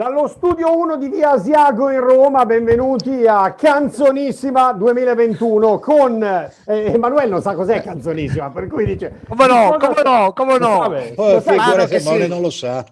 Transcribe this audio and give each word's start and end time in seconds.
Dallo 0.00 0.28
studio 0.28 0.74
1 0.78 0.96
di 0.96 1.10
Via 1.10 1.32
Asiago 1.32 1.90
in 1.90 2.00
Roma, 2.00 2.46
benvenuti 2.46 3.26
a 3.26 3.52
Canzonissima 3.52 4.72
2021 4.72 5.78
con 5.78 6.22
eh, 6.22 6.50
Emanuele 6.64 7.28
non 7.28 7.42
sa 7.42 7.54
cos'è 7.54 7.82
Canzonissima, 7.82 8.48
per 8.48 8.66
cui 8.66 8.86
dice 8.86 9.20
Come 9.28 9.46
no, 9.46 9.76
come 9.78 10.02
no, 10.02 10.32
come 10.32 10.58
no. 10.58 10.78
Vabbè, 10.78 11.12
Oh, 11.16 11.32
lo 11.34 11.40
figura 11.42 11.84
che 11.84 12.00
sì. 12.00 12.26
non 12.28 12.40
lo 12.40 12.48
sa. 12.48 12.82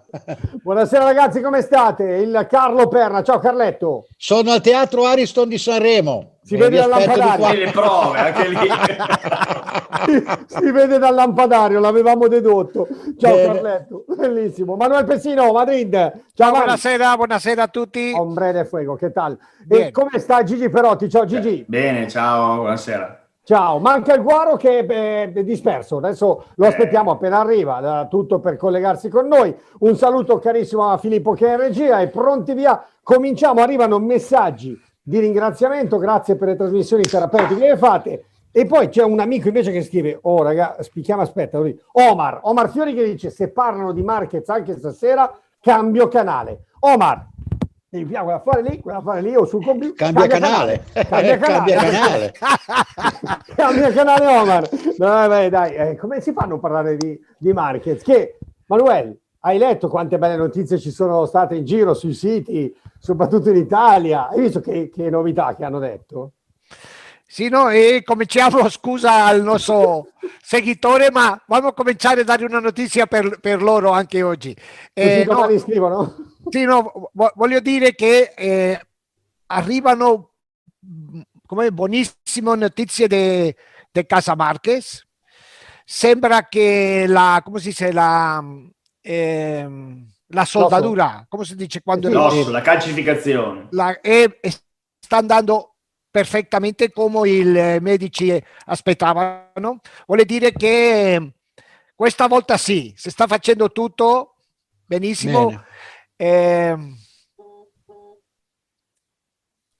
Buonasera 0.61 1.03
ragazzi, 1.05 1.41
come 1.41 1.63
state? 1.63 2.03
Il 2.03 2.45
Carlo 2.47 2.87
Perna, 2.87 3.23
ciao 3.23 3.39
Carletto. 3.39 4.05
Sono 4.15 4.51
al 4.51 4.61
Teatro 4.61 5.05
Ariston 5.05 5.49
di 5.49 5.57
Sanremo. 5.57 6.37
Si 6.49 6.55
E 6.55 6.57
vede 6.57 6.77
dal 6.77 6.89
lampadario. 6.89 7.47
E 7.47 7.55
le 7.57 7.69
prove, 7.71 8.17
anche 8.17 8.47
lì. 8.47 8.57
si 10.47 10.71
vede 10.71 10.97
dal 10.97 11.13
lampadario, 11.13 11.79
l'avevamo 11.79 12.27
dedotto. 12.27 12.87
Ciao 13.19 13.35
Bene. 13.35 13.53
Carletto, 13.53 14.05
bellissimo. 14.17 14.75
Manuel 14.75 15.05
Pessino, 15.05 15.51
Madrid. 15.51 16.11
Ciao. 16.33 16.49
Buonasera, 16.49 17.15
buonasera 17.15 17.61
a 17.61 17.67
tutti. 17.67 18.13
Hombre 18.17 18.51
de 18.51 18.65
fuego, 18.65 18.95
che 18.95 19.11
tal? 19.11 19.33
E 19.33 19.37
Bene. 19.67 19.91
come 19.91 20.17
sta 20.17 20.41
Gigi 20.41 20.69
Perotti? 20.69 21.07
Ciao 21.07 21.25
Gigi. 21.25 21.63
Bene, 21.67 22.07
ciao, 22.07 22.55
buonasera. 22.55 23.25
Ciao, 23.43 23.77
manca 23.77 24.15
il 24.15 24.23
Guaro 24.23 24.55
che 24.57 24.79
eh, 24.79 25.31
è 25.31 25.43
disperso, 25.43 25.97
adesso 25.97 26.45
lo 26.55 26.65
Eh. 26.65 26.67
aspettiamo 26.67 27.11
appena 27.11 27.41
arriva, 27.41 27.79
da- 27.79 28.07
tutto 28.09 28.39
per 28.39 28.57
collegarsi 28.57 29.07
con 29.09 29.27
noi. 29.27 29.55
Un 29.81 29.95
saluto 29.95 30.39
carissimo 30.39 30.89
a 30.89 30.97
Filippo 30.97 31.33
che 31.33 31.45
è 31.47 31.51
in 31.51 31.57
regia 31.59 31.99
e 31.99 32.07
pronti 32.07 32.53
via. 32.53 32.83
Cominciamo, 33.03 33.61
arrivano 33.61 33.99
messaggi 33.99 34.75
di 35.09 35.17
ringraziamento, 35.17 35.97
grazie 35.97 36.35
per 36.35 36.49
le 36.49 36.55
trasmissioni 36.55 37.01
terapeutiche 37.01 37.69
che 37.69 37.77
fate. 37.77 38.25
E 38.51 38.67
poi 38.67 38.89
c'è 38.89 39.03
un 39.03 39.19
amico 39.19 39.47
invece 39.47 39.71
che 39.71 39.81
scrive, 39.81 40.19
oh 40.21 40.43
raga, 40.43 40.77
spichiamo, 40.81 41.23
aspetta, 41.23 41.59
Omar, 41.93 42.41
Omar 42.43 42.69
Fiori 42.69 42.93
che 42.93 43.03
dice, 43.03 43.31
se 43.31 43.49
parlano 43.49 43.91
di 43.91 44.03
Marquez 44.03 44.47
anche 44.49 44.77
stasera, 44.77 45.35
cambio 45.59 46.07
canale. 46.09 46.65
Omar, 46.81 47.25
devi 47.89 48.05
piano 48.05 48.25
quella 48.25 48.39
fare 48.39 48.61
lì, 48.61 48.79
quella 48.79 49.01
fare 49.01 49.21
lì 49.21 49.35
o 49.35 49.45
sul 49.45 49.65
computer. 49.65 49.95
Cambia 49.95 50.27
canale. 50.27 50.83
Cambia 50.93 51.37
canale. 51.39 51.71
Cambia 51.73 51.89
canale. 51.89 52.33
Cambia 53.55 53.91
canale 53.91 54.27
Omar. 54.27 54.69
Dai, 54.95 55.27
dai, 55.27 55.49
dai. 55.49 55.73
Eh, 55.73 55.95
come 55.95 56.21
si 56.21 56.33
fanno 56.33 56.55
a 56.55 56.59
parlare 56.59 56.97
di, 56.97 57.19
di 57.35 57.51
Marquez? 57.51 58.03
Che, 58.03 58.37
Manuel, 58.67 59.19
hai 59.41 59.57
letto 59.57 59.87
quante 59.87 60.17
belle 60.17 60.35
notizie 60.35 60.77
ci 60.77 60.91
sono 60.91 61.25
state 61.25 61.55
in 61.55 61.65
giro 61.65 61.93
sui 61.93 62.13
siti, 62.13 62.75
soprattutto 62.97 63.49
in 63.49 63.55
Italia? 63.55 64.27
Hai 64.27 64.41
visto 64.41 64.59
che, 64.59 64.89
che 64.89 65.09
novità 65.09 65.55
che 65.55 65.63
hanno 65.63 65.79
detto? 65.79 66.33
Sì, 67.25 67.47
no, 67.47 67.69
e 67.69 68.01
cominciamo, 68.03 68.67
scusa 68.69 69.25
al 69.25 69.43
nostro 69.43 70.07
seguitore, 70.41 71.11
ma 71.11 71.39
vogliamo 71.45 71.73
cominciare 71.73 72.21
a 72.21 72.23
dare 72.23 72.43
una 72.43 72.59
notizia 72.59 73.05
per, 73.05 73.39
per 73.39 73.61
loro 73.61 73.91
anche 73.91 74.23
oggi. 74.23 74.55
Eh, 74.93 75.25
no, 75.25 75.47
scrivono? 75.59 76.15
sì, 76.49 76.63
no, 76.65 77.09
vo- 77.13 77.31
voglio 77.35 77.59
dire 77.59 77.93
che 77.93 78.33
eh, 78.35 78.81
arrivano 79.45 80.31
come 81.45 81.71
buonissime 81.71 82.55
notizie 82.55 83.07
di 83.07 84.05
Casa 84.05 84.35
Marquez. 84.35 85.05
Sembra 85.85 86.47
che 86.47 87.05
la, 87.07 87.41
come 87.43 87.59
si 87.59 87.69
dice, 87.69 87.91
la, 87.91 88.43
ehm, 89.09 90.05
la 90.27 90.45
soldadura, 90.45 91.25
come 91.27 91.43
si 91.43 91.55
dice 91.55 91.81
quando 91.81 92.07
Sì. 92.07 92.13
L'osso, 92.13 92.51
la 92.51 92.61
calcificazione. 92.61 93.67
la- 93.71 93.99
e- 94.01 94.37
e 94.39 94.49
sta 94.99 95.17
andando 95.17 95.75
perfettamente 96.11 96.91
come 96.91 97.27
i 97.29 97.43
medici 97.81 98.41
aspettavano. 98.65 99.79
Vuole 100.05 100.25
dire 100.25 100.51
che 100.51 101.33
questa 101.95 102.27
volta 102.27 102.57
sì, 102.57 102.93
si 102.95 103.09
sta 103.09 103.25
facendo 103.25 103.71
tutto 103.71 104.35
benissimo. 104.85 105.63
Ehm, 106.15 106.95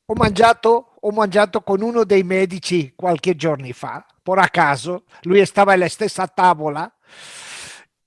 ho 0.06 0.14
mangiato, 0.16 0.96
ho 1.00 1.12
mangiato 1.12 1.62
con 1.62 1.82
uno 1.84 2.04
dei 2.04 2.24
medici 2.24 2.94
qualche 2.96 3.36
giorno 3.36 3.72
fa, 3.74 4.04
por 4.24 4.40
a 4.40 4.48
caso, 4.50 5.04
lui 5.22 5.46
stava 5.46 5.74
alla 5.74 5.88
stessa 5.88 6.26
tavola 6.28 6.92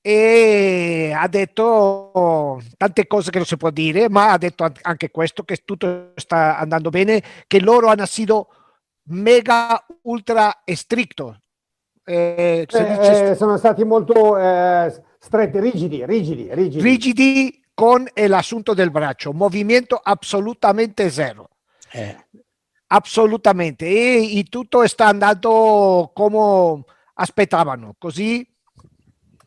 e 0.05 1.13
ha 1.17 1.29
detto 1.29 2.61
tante 2.77 3.07
cose 3.07 3.31
che 3.31 3.39
non 3.39 3.47
si 3.47 3.57
può 3.57 3.71
dire, 3.71 4.09
ma 4.11 4.33
ha 4.33 4.39
detto 4.39 4.65
an- 4.65 4.73
anche 4.83 5.11
questo, 5.11 5.45
che 5.45 5.63
tutto 5.65 6.13
sta 6.17 6.59
andando 6.59 6.91
bene, 6.91 7.23
che 7.47 7.61
loro 7.61 7.87
hanno 7.89 8.05
sido 8.07 8.49
mega 9.05 9.85
ultra 10.03 10.63
stricto. 10.67 11.39
Eh, 12.05 12.67
Eh, 12.69 13.31
eh, 13.31 13.35
sono 13.37 13.57
stati 13.57 13.85
molto 13.85 14.37
eh, 14.37 14.93
stretti, 15.21 15.61
rigidi, 15.61 16.05
rigidi, 16.05 16.49
rigidi. 16.53 16.83
rigidi 16.83 17.65
con 17.73 18.05
l'assunto 18.13 18.75
del 18.75 18.91
braccio, 18.91 19.33
movimento 19.33 20.01
assolutamente 20.03 21.09
zero. 21.11 21.49
Eh, 21.93 22.17
Assolutamente. 22.89 23.87
E, 23.87 24.39
e 24.39 24.43
tutto 24.45 24.87
sta 24.87 25.07
andando 25.07 26.11
come 26.13 26.85
aspettavano. 27.15 27.95
Così, 27.99 28.47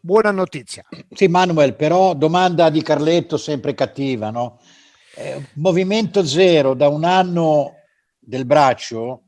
buona 0.06 0.30
notizia. 0.30 0.86
Sì, 1.10 1.28
Manuel, 1.28 1.76
però 1.76 2.14
domanda 2.14 2.70
di 2.70 2.84
Carletto 2.84 3.38
sempre 3.38 3.74
cattiva, 3.74 4.30
no? 4.30 4.60
Eh, 5.16 5.48
movimento 5.56 6.24
zero 6.24 6.76
da 6.76 6.90
un 6.90 7.04
anno 7.04 7.74
del 8.20 8.46
braccio 8.46 9.24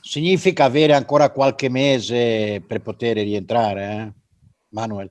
significa 0.00 0.64
avere 0.64 0.94
ancora 0.94 1.30
qualche 1.30 1.68
mese 1.68 2.60
per 2.66 2.82
poter 2.82 3.18
rientrare, 3.18 3.92
eh? 3.92 4.12
Manuel, 4.70 5.10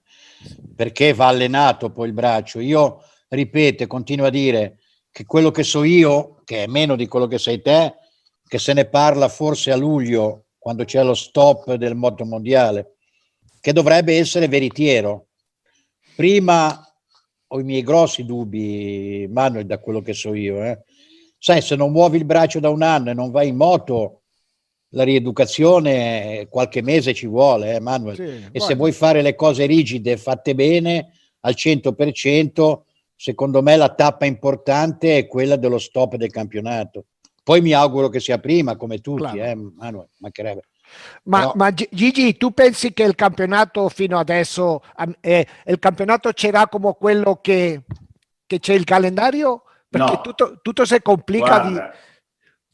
perché 0.75 1.13
va 1.13 1.27
allenato 1.27 1.89
poi 1.89 2.07
il 2.07 2.13
braccio. 2.13 2.59
Io 2.59 3.01
ripeto, 3.29 3.87
continuo 3.87 4.25
a 4.25 4.29
dire 4.29 4.79
che 5.09 5.25
quello 5.25 5.51
che 5.51 5.63
so 5.63 5.83
io, 5.83 6.41
che 6.43 6.65
è 6.65 6.67
meno 6.67 6.97
di 6.97 7.07
quello 7.07 7.27
che 7.27 7.39
sei 7.39 7.61
te, 7.61 7.95
che 8.45 8.59
se 8.59 8.73
ne 8.73 8.85
parla 8.85 9.29
forse 9.29 9.71
a 9.71 9.77
luglio, 9.77 10.47
quando 10.57 10.83
c'è 10.83 11.01
lo 11.01 11.13
stop 11.13 11.73
del 11.75 11.95
moto 11.95 12.25
mondiale, 12.25 12.96
che 13.59 13.73
dovrebbe 13.73 14.17
essere 14.17 14.47
veritiero. 14.47 15.27
Prima 16.15 16.81
ho 17.49 17.59
i 17.59 17.63
miei 17.63 17.83
grossi 17.83 18.25
dubbi, 18.25 19.27
Manuel, 19.29 19.65
da 19.65 19.79
quello 19.79 20.01
che 20.01 20.13
so 20.13 20.33
io. 20.33 20.63
eh. 20.63 20.79
Sai, 21.37 21.61
se 21.61 21.75
non 21.75 21.91
muovi 21.91 22.17
il 22.17 22.25
braccio 22.25 22.59
da 22.59 22.69
un 22.69 22.81
anno 22.81 23.11
e 23.11 23.13
non 23.13 23.31
vai 23.31 23.49
in 23.49 23.55
moto, 23.55 24.21
la 24.91 25.03
rieducazione 25.03 26.47
qualche 26.49 26.81
mese 26.81 27.13
ci 27.13 27.27
vuole, 27.27 27.75
eh, 27.75 27.79
Manuel. 27.79 28.15
E 28.51 28.59
se 28.59 28.75
vuoi 28.75 28.91
fare 28.91 29.21
le 29.21 29.35
cose 29.35 29.65
rigide, 29.65 30.17
fatte 30.17 30.55
bene, 30.55 31.11
al 31.41 31.53
100%, 31.55 32.81
secondo 33.15 33.61
me 33.61 33.75
la 33.75 33.93
tappa 33.93 34.25
importante 34.25 35.17
è 35.17 35.27
quella 35.27 35.55
dello 35.55 35.77
stop 35.77 36.15
del 36.15 36.31
campionato. 36.31 37.05
Poi 37.43 37.61
mi 37.61 37.71
auguro 37.73 38.09
che 38.09 38.19
sia 38.19 38.39
prima, 38.39 38.75
come 38.75 38.99
tutti, 38.99 39.23
eh, 39.39 39.55
Manuel, 39.55 40.09
mancherebbe. 40.17 40.61
Ma, 41.23 41.39
Però- 41.39 41.53
ma 41.55 41.71
Gi- 41.71 41.89
Gigi, 41.91 42.37
tu 42.37 42.51
pensi 42.53 42.93
che 42.93 43.03
il 43.03 43.15
campionato 43.15 43.89
fino 43.89 44.17
adesso, 44.17 44.81
eh, 45.21 45.47
il 45.65 45.79
campionato 45.79 46.31
c'era 46.31 46.67
come 46.67 46.95
quello 46.97 47.39
che, 47.41 47.81
che 48.45 48.59
c'è 48.59 48.73
il 48.73 48.83
calendario? 48.83 49.63
Perché 49.89 50.11
No. 50.13 50.21
tutto, 50.21 50.59
tutto 50.61 50.85
si 50.85 51.01
complica 51.01 51.59
di... 51.59 51.71
Guarda, 51.71 51.93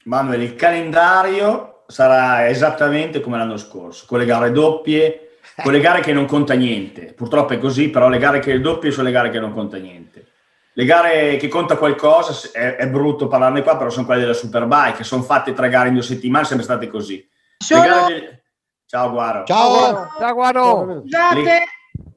Manuel, 0.05 0.41
il 0.41 0.55
calendario 0.55 1.83
sarà 1.87 2.47
esattamente 2.47 3.21
come 3.21 3.37
l'anno 3.37 3.57
scorso, 3.57 4.05
con 4.07 4.19
le 4.19 4.25
gare 4.25 4.51
doppie, 4.51 5.37
con 5.61 5.71
le 5.71 5.79
gare 5.79 6.01
che 6.01 6.13
non 6.13 6.25
conta 6.25 6.53
niente. 6.53 7.13
Purtroppo 7.13 7.53
è 7.53 7.59
così, 7.59 7.89
però 7.89 8.09
le 8.09 8.17
gare 8.17 8.39
che 8.39 8.59
doppie 8.59 8.91
sono 8.91 9.05
le 9.05 9.11
gare 9.13 9.29
che 9.29 9.39
non 9.39 9.53
conta 9.53 9.77
niente. 9.77 10.27
Le 10.73 10.85
gare 10.85 11.37
che 11.37 11.47
conta 11.47 11.77
qualcosa, 11.77 12.49
è, 12.51 12.75
è 12.77 12.87
brutto 12.87 13.27
parlarne 13.27 13.61
qua, 13.61 13.77
però 13.77 13.89
sono 13.91 14.05
quelle 14.05 14.21
della 14.21 14.33
Superbike, 14.33 15.03
sono 15.03 15.21
fatte 15.21 15.53
tre 15.53 15.69
gare 15.69 15.89
in 15.89 15.93
due 15.93 16.03
settimane, 16.03 16.45
sempre 16.45 16.65
state 16.65 16.87
così. 16.87 17.25
Le 17.69 17.79
Sono 17.79 17.81
gare 17.81 18.43
Ciao 18.85 19.09
Guaro. 19.11 19.43
Ciao! 19.45 20.07
Ciao, 20.19 20.33
Guaro. 20.33 21.01
scusate, 21.01 21.63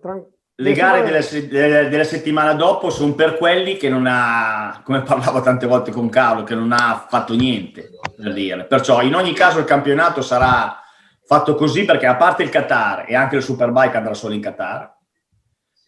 Tran- 0.00 0.26
Le 0.56 0.72
gare 0.72 1.02
della, 1.02 1.20
della- 1.48 1.88
della 1.88 2.04
settimana 2.04 2.52
dopo 2.54 2.90
sono 2.90 3.14
per 3.14 3.36
quelli 3.36 3.76
che 3.76 3.88
non 3.88 4.06
ha, 4.08 4.80
come 4.84 5.02
parlavo 5.02 5.40
tante 5.40 5.66
volte 5.66 5.90
con 5.92 6.08
Carlo, 6.08 6.42
che 6.42 6.54
non 6.54 6.72
ha 6.72 7.06
fatto 7.08 7.34
niente 7.34 7.90
per 8.16 8.32
dire. 8.32 8.64
Perciò 8.64 9.02
in 9.02 9.14
ogni 9.14 9.32
caso 9.34 9.58
il 9.58 9.64
campionato 9.64 10.20
sarà 10.20 10.80
fatto 11.24 11.54
così 11.54 11.84
perché 11.84 12.06
a 12.06 12.16
parte 12.16 12.42
il 12.42 12.50
Qatar 12.50 13.04
e 13.06 13.14
anche 13.14 13.36
il 13.36 13.42
Superbike 13.42 13.96
andrà 13.96 14.14
solo 14.14 14.34
in 14.34 14.40
Qatar, 14.40 14.94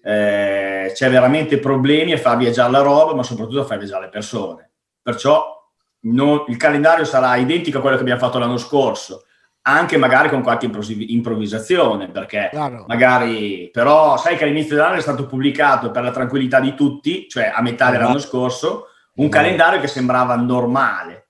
eh, 0.04 0.90
c'è 0.94 1.10
veramente 1.10 1.58
problemi 1.58 2.12
a 2.12 2.18
far 2.18 2.36
viaggiare 2.36 2.70
la 2.70 2.80
roba, 2.80 3.14
ma 3.14 3.22
soprattutto 3.22 3.60
a 3.60 3.64
far 3.64 3.78
viaggiare 3.78 4.04
le 4.04 4.10
persone. 4.10 4.70
Perciò 5.02 5.54
non- 6.02 6.44
il 6.48 6.56
calendario 6.56 7.04
sarà 7.04 7.36
identico 7.36 7.78
a 7.78 7.80
quello 7.80 7.96
che 7.96 8.02
abbiamo 8.02 8.20
fatto 8.20 8.38
l'anno 8.38 8.56
scorso, 8.56 9.24
anche 9.68 9.96
magari 9.96 10.28
con 10.28 10.42
qualche 10.42 10.66
improvvi- 10.66 11.12
improvvisazione, 11.14 12.08
perché 12.08 12.48
Claro. 12.50 12.84
magari 12.88 13.68
però 13.72 14.16
sai 14.16 14.36
che 14.36 14.44
all'inizio 14.44 14.76
dell'anno 14.76 14.96
è 14.96 15.00
stato 15.00 15.26
pubblicato 15.26 15.90
per 15.90 16.02
la 16.02 16.10
tranquillità 16.10 16.60
di 16.60 16.74
tutti, 16.74 17.26
cioè 17.28 17.52
a 17.54 17.60
metà 17.62 17.90
dell'anno 17.90 18.18
scorso, 18.18 18.86
un 19.16 19.26
Ma- 19.26 19.30
calendario 19.30 19.80
che 19.80 19.86
sembrava 19.88 20.34
normale, 20.36 21.28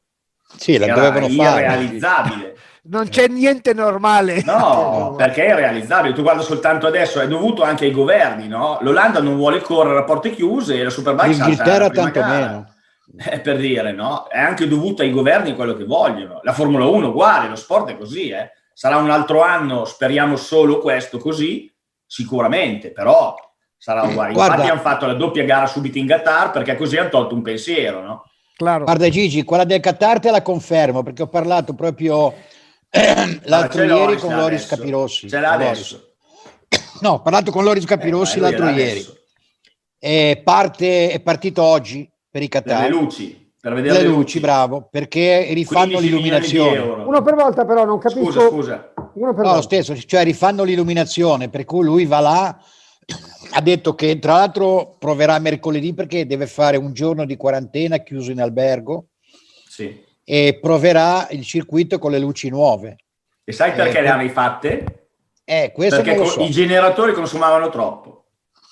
Sì, 0.56 0.79
la 0.79 0.87
dovevano 0.87 1.29
fare. 1.29 1.61
irrealizzabile. 1.62 2.56
non 2.88 3.08
c'è 3.08 3.29
niente 3.29 3.75
normale. 3.75 4.43
No, 4.46 5.14
perché 5.19 5.44
è 5.46 5.55
realizzabile. 5.55 6.14
Tu 6.14 6.23
guarda 6.23 6.40
soltanto 6.43 6.87
adesso, 6.87 7.20
è 7.20 7.29
dovuto 7.29 7.62
anche 7.62 7.85
ai 7.85 7.90
governi, 7.90 8.49
no? 8.49 8.79
L'Olanda 8.81 9.20
non 9.20 9.37
vuole 9.37 9.61
correre 9.61 9.99
a 9.99 10.05
porte 10.05 10.31
chiuse 10.31 10.79
e 10.79 10.85
la 10.85 10.90
Superbike 10.90 11.29
L'Inghilterra 11.35 11.90
tanto 11.90 12.20
gara. 12.20 12.35
meno. 12.35 12.73
È 13.16 13.40
per 13.40 13.56
dire, 13.56 13.93
no? 13.93 14.26
È 14.28 14.38
anche 14.38 14.69
dovuto 14.69 15.02
ai 15.02 15.10
governi 15.10 15.55
quello 15.55 15.75
che 15.75 15.84
vogliono. 15.84 16.40
La 16.43 16.52
Formula 16.52 16.87
1 16.87 17.08
uguale, 17.08 17.49
lo 17.49 17.56
sport 17.56 17.90
è 17.90 17.96
così, 17.96 18.28
eh? 18.28 18.52
Sarà 18.72 18.96
un 18.96 19.10
altro 19.10 19.43
anno, 19.43 19.84
speriamo 19.84 20.37
solo 20.37 20.78
questo 20.78 21.19
così, 21.19 21.72
sicuramente, 22.06 22.93
però 22.93 23.34
sarà 23.76 24.02
uguale. 24.02 24.32
Guarda, 24.32 24.55
Infatti 24.55 24.70
hanno 24.70 24.81
fatto 24.81 25.06
la 25.06 25.14
doppia 25.14 25.44
gara 25.44 25.66
subito 25.66 25.99
in 25.99 26.06
Qatar 26.06 26.50
perché 26.50 26.76
così 26.76 26.96
hanno 26.96 27.08
tolto 27.08 27.34
un 27.34 27.43
pensiero, 27.43 28.02
no? 28.02 28.25
Claro. 28.56 28.84
Guarda 28.84 29.08
Gigi, 29.08 29.44
quella 29.44 29.64
del 29.64 29.81
Qatar 29.81 30.20
te 30.20 30.31
la 30.31 30.43
confermo 30.43 31.02
perché 31.02 31.22
ho 31.22 31.28
parlato 31.28 31.75
proprio 31.75 32.34
eh, 32.90 33.40
l'altro 33.44 33.82
ieri 33.84 34.16
con 34.16 34.34
Loris 34.34 34.64
adesso. 34.64 34.76
Capirossi. 34.76 35.28
Ce 35.28 35.40
l'ha 35.40 35.52
adesso. 35.52 36.02
No, 37.00 37.11
ho 37.11 37.22
parlato 37.22 37.52
con 37.52 37.62
Loris 37.62 37.84
Capirossi 37.84 38.38
eh, 38.38 38.40
l'altro 38.40 38.69
ieri. 38.70 39.06
E 40.00 40.40
parte, 40.43 41.11
è 41.11 41.20
partito 41.20 41.62
oggi 41.62 42.11
per 42.30 42.42
i 42.42 42.48
Qatar. 42.48 42.82
Per 42.82 42.90
le 42.90 42.96
luci. 42.96 43.52
Per 43.60 43.72
vedere 43.75 43.94
le, 43.94 44.02
le 44.02 44.04
luci, 44.06 44.19
luci, 44.19 44.40
bravo, 44.40 44.88
perché 44.90 45.52
rifanno 45.52 45.98
l'illuminazione. 45.98 46.78
Uno 46.78 47.22
per 47.22 47.34
volta 47.34 47.64
però 47.64 47.84
non 47.84 47.98
capisco. 47.98 48.30
Scusa, 48.30 48.48
scusa. 48.48 48.92
Uno 49.14 49.34
per 49.34 49.44
no, 49.44 49.50
volta. 49.50 49.54
lo 49.54 49.62
stesso, 49.62 49.96
cioè 49.96 50.22
rifanno 50.22 50.62
l'illuminazione, 50.62 51.48
per 51.48 51.64
cui 51.64 51.84
lui 51.84 52.06
va 52.06 52.20
là 52.20 52.58
ha 53.52 53.60
detto 53.60 53.94
che 53.94 54.19
tra 54.19 54.34
l'altro 54.34 54.96
proverà 54.98 55.38
mercoledì 55.38 55.94
perché 55.94 56.26
deve 56.26 56.46
fare 56.46 56.76
un 56.76 56.92
giorno 56.92 57.25
di 57.25 57.36
quarantena 57.36 57.98
chiuso 57.98 58.30
in 58.30 58.40
albergo 58.40 59.08
sì. 59.69 60.04
e 60.25 60.58
proverà 60.60 61.28
il 61.30 61.44
circuito 61.44 61.98
con 61.98 62.10
le 62.10 62.19
luci 62.19 62.48
nuove. 62.50 62.96
E 63.44 63.52
sai 63.52 63.72
perché 63.72 63.98
eh, 63.98 64.02
le 64.02 64.08
hanno 64.08 64.22
rifatte? 64.22 65.08
Eh, 65.44 65.72
perché 65.75 66.26
so. 66.26 66.42
i 66.42 66.50
generatori 66.50 67.12
consumavano 67.12 67.70
troppo. 67.70 68.18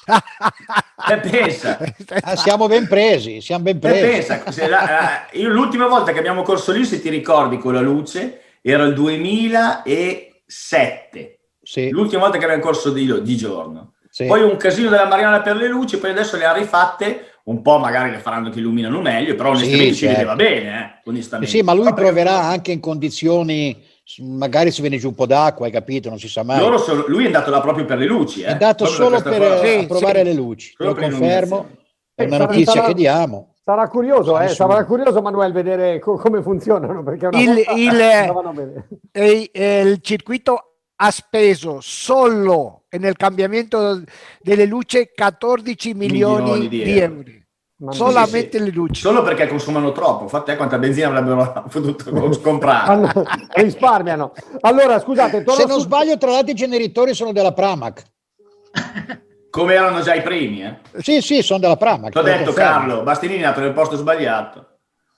E 0.07 1.19
pensa. 1.19 1.79
Ah, 2.21 2.37
siamo 2.37 2.69
ben 2.69 2.87
presi, 2.87 3.41
siamo 3.41 3.65
ben 3.65 3.79
presi. 3.79 4.27
pensa, 4.27 4.69
la, 4.69 5.27
io 5.33 5.49
l'ultima 5.49 5.87
volta 5.87 6.13
che 6.13 6.19
abbiamo 6.19 6.43
corso 6.43 6.73
lì, 6.73 6.85
se 6.85 7.01
ti 7.01 7.09
ricordi 7.09 7.57
con 7.59 7.73
la 7.75 7.81
luce, 7.81 8.41
era 8.63 8.85
il 8.85 8.95
2007. 8.95 11.39
Sì. 11.63 11.91
L'ultima 11.91 12.23
volta 12.23 12.39
che 12.39 12.45
abbiamo 12.45 12.63
corso 12.63 12.91
di, 12.91 13.23
di 13.23 13.37
giorno. 13.37 13.95
Sì. 14.09 14.27
Poi 14.27 14.43
un 14.43 14.57
casino 14.57 14.89
della 14.89 15.07
Mariana 15.07 15.43
per 15.43 15.57
le 15.57 15.69
luci, 15.69 15.99
poi 15.99 16.11
adesso 16.11 16.37
le 16.37 16.47
ha 16.47 16.53
rifatte, 16.53 17.41
un 17.45 17.61
po' 17.61 17.79
magari 17.79 18.11
le 18.11 18.19
faranno 18.19 18.51
che 18.51 18.61
illuminano 18.61 19.01
meglio, 19.01 19.35
però 19.35 19.51
onestamente 19.51 19.93
sì, 19.93 20.07
certo. 20.07 20.15
si 20.15 20.25
vedeva 20.25 20.37
bene, 20.37 20.79
eh, 20.79 21.03
onestamente. 21.11 21.55
Sì, 21.55 21.63
ma 21.63 21.75
lui 21.75 21.85
Vabbè, 21.85 22.01
proverà 22.01 22.41
anche 22.41 22.73
in 22.73 22.81
condizioni 22.81 23.85
magari 24.19 24.71
se 24.71 24.81
viene 24.81 24.99
giù 24.99 25.09
un 25.09 25.15
po' 25.15 25.27
d'acqua, 25.27 25.67
hai 25.67 25.73
capito? 25.73 26.09
Non 26.09 26.19
si 26.19 26.29
sa 26.29 26.43
mai. 26.43 26.61
Sono, 26.79 27.05
lui 27.09 27.25
è 27.25 27.27
andato 27.27 27.51
là 27.51 27.61
proprio 27.61 27.85
per 27.85 27.99
le 27.99 28.07
luci. 28.07 28.43
Eh? 28.43 28.47
È 28.47 28.53
andato 28.53 28.87
solo 28.87 29.21
per, 29.21 29.39
per 29.39 29.81
sì, 29.81 29.87
provare 29.87 30.21
sì. 30.21 30.25
le 30.25 30.33
luci, 30.35 30.75
lo 30.77 30.95
confermo. 30.95 31.69
È 32.15 32.25
una 32.25 32.39
notizia 32.39 32.73
sarà, 32.73 32.87
che 32.87 32.95
diamo. 32.95 33.55
Sarà 33.63 33.89
curioso, 33.89 34.39
eh, 34.39 34.49
sarà 34.49 34.85
curioso 34.85 35.21
Manuel 35.21 35.53
vedere 35.53 35.99
co- 35.99 36.17
come 36.17 36.41
funzionano. 36.41 37.03
Perché 37.03 37.29
il, 37.33 37.63
il, 37.77 38.89
il, 39.13 39.51
il 39.53 39.99
circuito 40.01 40.77
ha 40.97 41.11
speso 41.11 41.81
solo 41.83 42.85
nel 42.97 43.17
cambiamento 43.17 44.03
delle 44.41 44.65
luci 44.65 45.11
14 45.15 45.95
milioni, 45.95 46.43
milioni 46.43 46.69
di, 46.69 46.83
di, 46.83 46.99
euro. 46.99 47.23
Euro. 47.79 47.93
Solamente 47.93 48.59
sì, 48.59 48.59
sì. 48.59 48.65
le 48.65 48.71
luci. 48.71 49.01
Solo 49.01 49.23
perché 49.23 49.47
consumano 49.47 49.93
troppo. 49.93 50.25
Infatti, 50.25 50.51
eh, 50.51 50.57
quanta 50.57 50.79
benzina 50.79 51.09
avrebbero 51.09 51.65
potuto 51.71 52.41
comprare. 52.41 53.13
risparmiano. 53.55 54.33
Allora, 54.61 54.99
scusate. 54.99 55.45
Se 55.47 55.65
non 55.67 55.79
su... 55.79 55.87
sbaglio, 55.87 56.17
tra 56.17 56.31
l'altro 56.31 56.53
i 56.53 56.55
generitori 56.55 57.15
sono 57.15 57.33
della 57.33 57.53
Pramac. 57.53 58.05
Come 59.51 59.75
erano 59.75 60.03
già 60.03 60.15
i 60.15 60.23
primi, 60.23 60.63
eh? 60.63 60.77
Sì, 60.99 61.23
sì, 61.23 61.41
sono 61.43 61.59
della 61.59 61.77
Pramac. 61.77 62.13
Ti 62.13 62.19
ho 62.19 62.23
detto, 62.23 62.53
Carlo, 62.53 63.03
Bastianini 63.03 63.41
è 63.41 63.45
nato 63.45 63.61
nel 63.61 63.73
posto 63.73 63.97
sbagliato. 63.97 64.67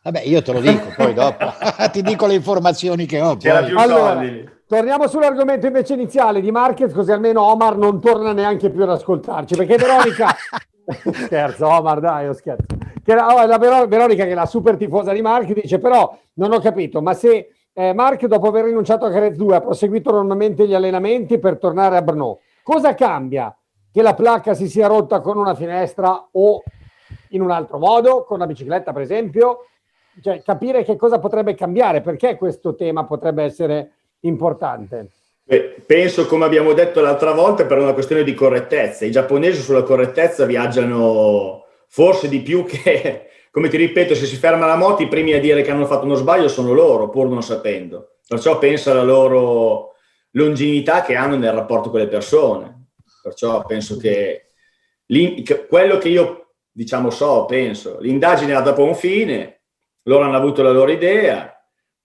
Vabbè, 0.04 0.20
io 0.22 0.40
te 0.42 0.52
lo 0.52 0.60
dico, 0.60 0.92
poi 0.96 1.12
dopo 1.12 1.52
ti 1.90 2.02
dico 2.02 2.26
le 2.26 2.34
informazioni 2.34 3.04
che 3.04 3.20
ho. 3.20 3.36
C'era 3.36 3.62
più 3.64 3.76
allora, 3.76 4.14
soldi. 4.14 4.48
Torniamo 4.68 5.08
sull'argomento 5.08 5.66
invece 5.66 5.94
iniziale 5.94 6.42
di 6.42 6.50
Marquez, 6.50 6.92
così 6.92 7.10
almeno 7.10 7.40
Omar 7.40 7.78
non 7.78 8.02
torna 8.02 8.34
neanche 8.34 8.68
più 8.68 8.82
ad 8.82 8.90
ascoltarci, 8.90 9.56
perché 9.56 9.76
Veronica... 9.76 10.28
scherzo, 11.24 11.66
Omar, 11.66 12.00
dai, 12.00 12.34
scherzo. 12.34 12.66
Che 13.02 13.14
la, 13.14 13.28
oh, 13.28 13.46
la 13.46 13.56
Veronica, 13.56 14.24
che 14.24 14.32
è 14.32 14.34
la 14.34 14.44
super 14.44 14.76
tifosa 14.76 15.14
di 15.14 15.22
Marquez, 15.22 15.58
dice 15.58 15.78
però, 15.78 16.14
non 16.34 16.52
ho 16.52 16.60
capito, 16.60 17.00
ma 17.00 17.14
se 17.14 17.48
eh, 17.72 17.94
Mark 17.94 18.26
dopo 18.26 18.48
aver 18.48 18.66
rinunciato 18.66 19.06
a 19.06 19.10
Carez 19.10 19.36
2 19.36 19.56
ha 19.56 19.60
proseguito 19.62 20.10
normalmente 20.10 20.68
gli 20.68 20.74
allenamenti 20.74 21.38
per 21.38 21.56
tornare 21.56 21.96
a 21.96 22.02
Brno, 22.02 22.40
cosa 22.62 22.92
cambia? 22.94 23.56
Che 23.90 24.02
la 24.02 24.12
placca 24.12 24.52
si 24.52 24.68
sia 24.68 24.86
rotta 24.86 25.22
con 25.22 25.38
una 25.38 25.54
finestra 25.54 26.28
o 26.30 26.62
in 27.30 27.40
un 27.40 27.50
altro 27.50 27.78
modo, 27.78 28.22
con 28.24 28.38
la 28.38 28.46
bicicletta 28.46 28.92
per 28.92 29.00
esempio? 29.00 29.60
cioè, 30.20 30.42
capire 30.42 30.84
che 30.84 30.96
cosa 30.96 31.18
potrebbe 31.18 31.54
cambiare, 31.54 32.00
perché 32.00 32.36
questo 32.36 32.74
tema 32.74 33.04
potrebbe 33.04 33.44
essere 33.44 33.92
importante. 34.20 35.10
Beh, 35.44 35.82
penso, 35.86 36.26
come 36.26 36.44
abbiamo 36.44 36.74
detto 36.74 37.00
l'altra 37.00 37.32
volta, 37.32 37.64
per 37.64 37.78
una 37.78 37.94
questione 37.94 38.22
di 38.22 38.34
correttezza. 38.34 39.06
I 39.06 39.10
giapponesi 39.10 39.62
sulla 39.62 39.82
correttezza 39.82 40.44
viaggiano 40.44 41.64
forse 41.88 42.28
di 42.28 42.40
più 42.42 42.64
che, 42.64 43.30
come 43.50 43.68
ti 43.68 43.78
ripeto, 43.78 44.14
se 44.14 44.26
si 44.26 44.36
ferma 44.36 44.66
la 44.66 44.76
moto, 44.76 45.02
i 45.02 45.08
primi 45.08 45.32
a 45.32 45.40
dire 45.40 45.62
che 45.62 45.70
hanno 45.70 45.86
fatto 45.86 46.04
uno 46.04 46.16
sbaglio 46.16 46.48
sono 46.48 46.72
loro, 46.72 47.08
pur 47.08 47.28
non 47.28 47.42
sapendo. 47.42 48.16
Perciò 48.26 48.58
penso 48.58 48.90
alla 48.90 49.02
loro 49.02 49.94
longevità 50.32 51.02
che 51.02 51.14
hanno 51.14 51.36
nel 51.36 51.52
rapporto 51.52 51.88
con 51.88 52.00
le 52.00 52.08
persone. 52.08 52.88
Perciò 53.22 53.64
penso 53.64 53.96
che 53.96 54.48
quello 55.66 55.96
che 55.96 56.08
io, 56.10 56.52
diciamo, 56.70 57.08
so, 57.08 57.46
penso, 57.46 57.98
l'indagine 58.00 58.54
ha 58.54 58.60
dopo 58.60 58.84
un 58.84 58.94
fine, 58.94 59.62
loro 60.02 60.24
hanno 60.24 60.36
avuto 60.36 60.62
la 60.62 60.72
loro 60.72 60.90
idea, 60.90 61.57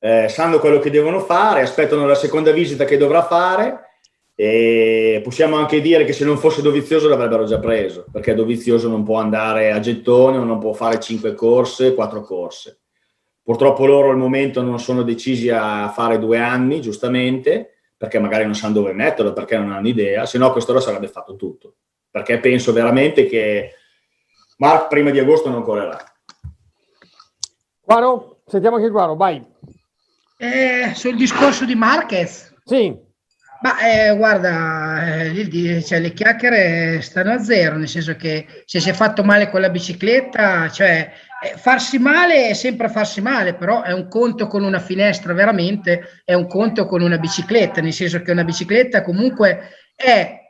eh, 0.05 0.27
sanno 0.27 0.59
quello 0.59 0.79
che 0.79 0.89
devono 0.89 1.21
fare, 1.21 1.61
aspettano 1.61 2.05
la 2.05 2.13
seconda 2.13 2.51
visita 2.51 2.83
che 2.83 2.97
dovrà 2.97 3.23
fare 3.23 3.91
e 4.35 5.21
possiamo 5.23 5.55
anche 5.55 5.79
dire 5.79 6.03
che 6.03 6.11
se 6.11 6.25
non 6.25 6.37
fosse 6.37 6.61
Dovizioso 6.61 7.07
l'avrebbero 7.07 7.45
già 7.45 7.57
preso, 7.57 8.05
perché 8.11 8.33
Dovizioso 8.33 8.89
non 8.89 9.03
può 9.03 9.17
andare 9.19 9.71
a 9.71 9.79
gettone 9.79 10.35
o 10.35 10.43
non 10.43 10.59
può 10.59 10.73
fare 10.73 10.99
cinque 10.99 11.33
corse, 11.33 11.93
quattro 11.93 12.19
corse. 12.19 12.79
Purtroppo 13.41 13.85
loro 13.85 14.09
al 14.09 14.17
momento 14.17 14.61
non 14.61 14.77
sono 14.77 15.03
decisi 15.03 15.49
a 15.49 15.87
fare 15.87 16.19
due 16.19 16.37
anni, 16.37 16.81
giustamente, 16.81 17.75
perché 17.95 18.19
magari 18.19 18.43
non 18.43 18.55
sanno 18.55 18.73
dove 18.73 18.91
metterlo, 18.91 19.31
perché 19.31 19.57
non 19.57 19.71
hanno 19.71 19.87
idea, 19.87 20.25
se 20.25 20.37
no 20.37 20.51
quest'ora 20.51 20.81
sarebbe 20.81 21.07
fatto 21.07 21.37
tutto. 21.37 21.75
Perché 22.11 22.39
penso 22.39 22.73
veramente 22.73 23.25
che 23.25 23.75
Mark 24.57 24.89
prima 24.89 25.11
di 25.11 25.19
agosto 25.19 25.49
non 25.49 25.63
correrà. 25.63 25.97
Guaro, 27.79 28.41
sentiamo 28.45 28.75
anche 28.75 28.89
Guaro, 28.89 29.15
vai. 29.15 29.51
Eh, 30.43 30.91
sul 30.93 31.15
discorso 31.15 31.63
di 31.63 31.73
Marquez. 31.73 32.53
Sì. 32.65 32.93
Ma 33.61 33.79
eh, 33.79 34.13
guarda, 34.17 35.23
eh, 35.23 35.81
cioè, 35.81 36.01
le 36.01 36.11
chiacchiere 36.11 36.99
stanno 36.99 37.31
a 37.31 37.39
zero, 37.41 37.77
nel 37.77 37.87
senso 37.87 38.17
che 38.17 38.45
se 38.65 38.81
si 38.81 38.89
è 38.89 38.93
fatto 38.93 39.23
male 39.23 39.49
con 39.49 39.61
la 39.61 39.69
bicicletta, 39.69 40.69
cioè 40.69 41.13
eh, 41.41 41.57
farsi 41.57 41.97
male 41.97 42.49
è 42.49 42.53
sempre 42.55 42.89
farsi 42.89 43.21
male, 43.21 43.53
però 43.53 43.83
è 43.83 43.93
un 43.93 44.09
conto 44.09 44.47
con 44.47 44.65
una 44.65 44.79
finestra 44.79 45.31
veramente, 45.31 46.23
è 46.25 46.33
un 46.33 46.47
conto 46.47 46.87
con 46.87 47.01
una 47.01 47.19
bicicletta, 47.19 47.79
nel 47.79 47.93
senso 47.93 48.21
che 48.21 48.31
una 48.31 48.43
bicicletta 48.43 49.01
comunque 49.01 49.69
è, 49.95 50.41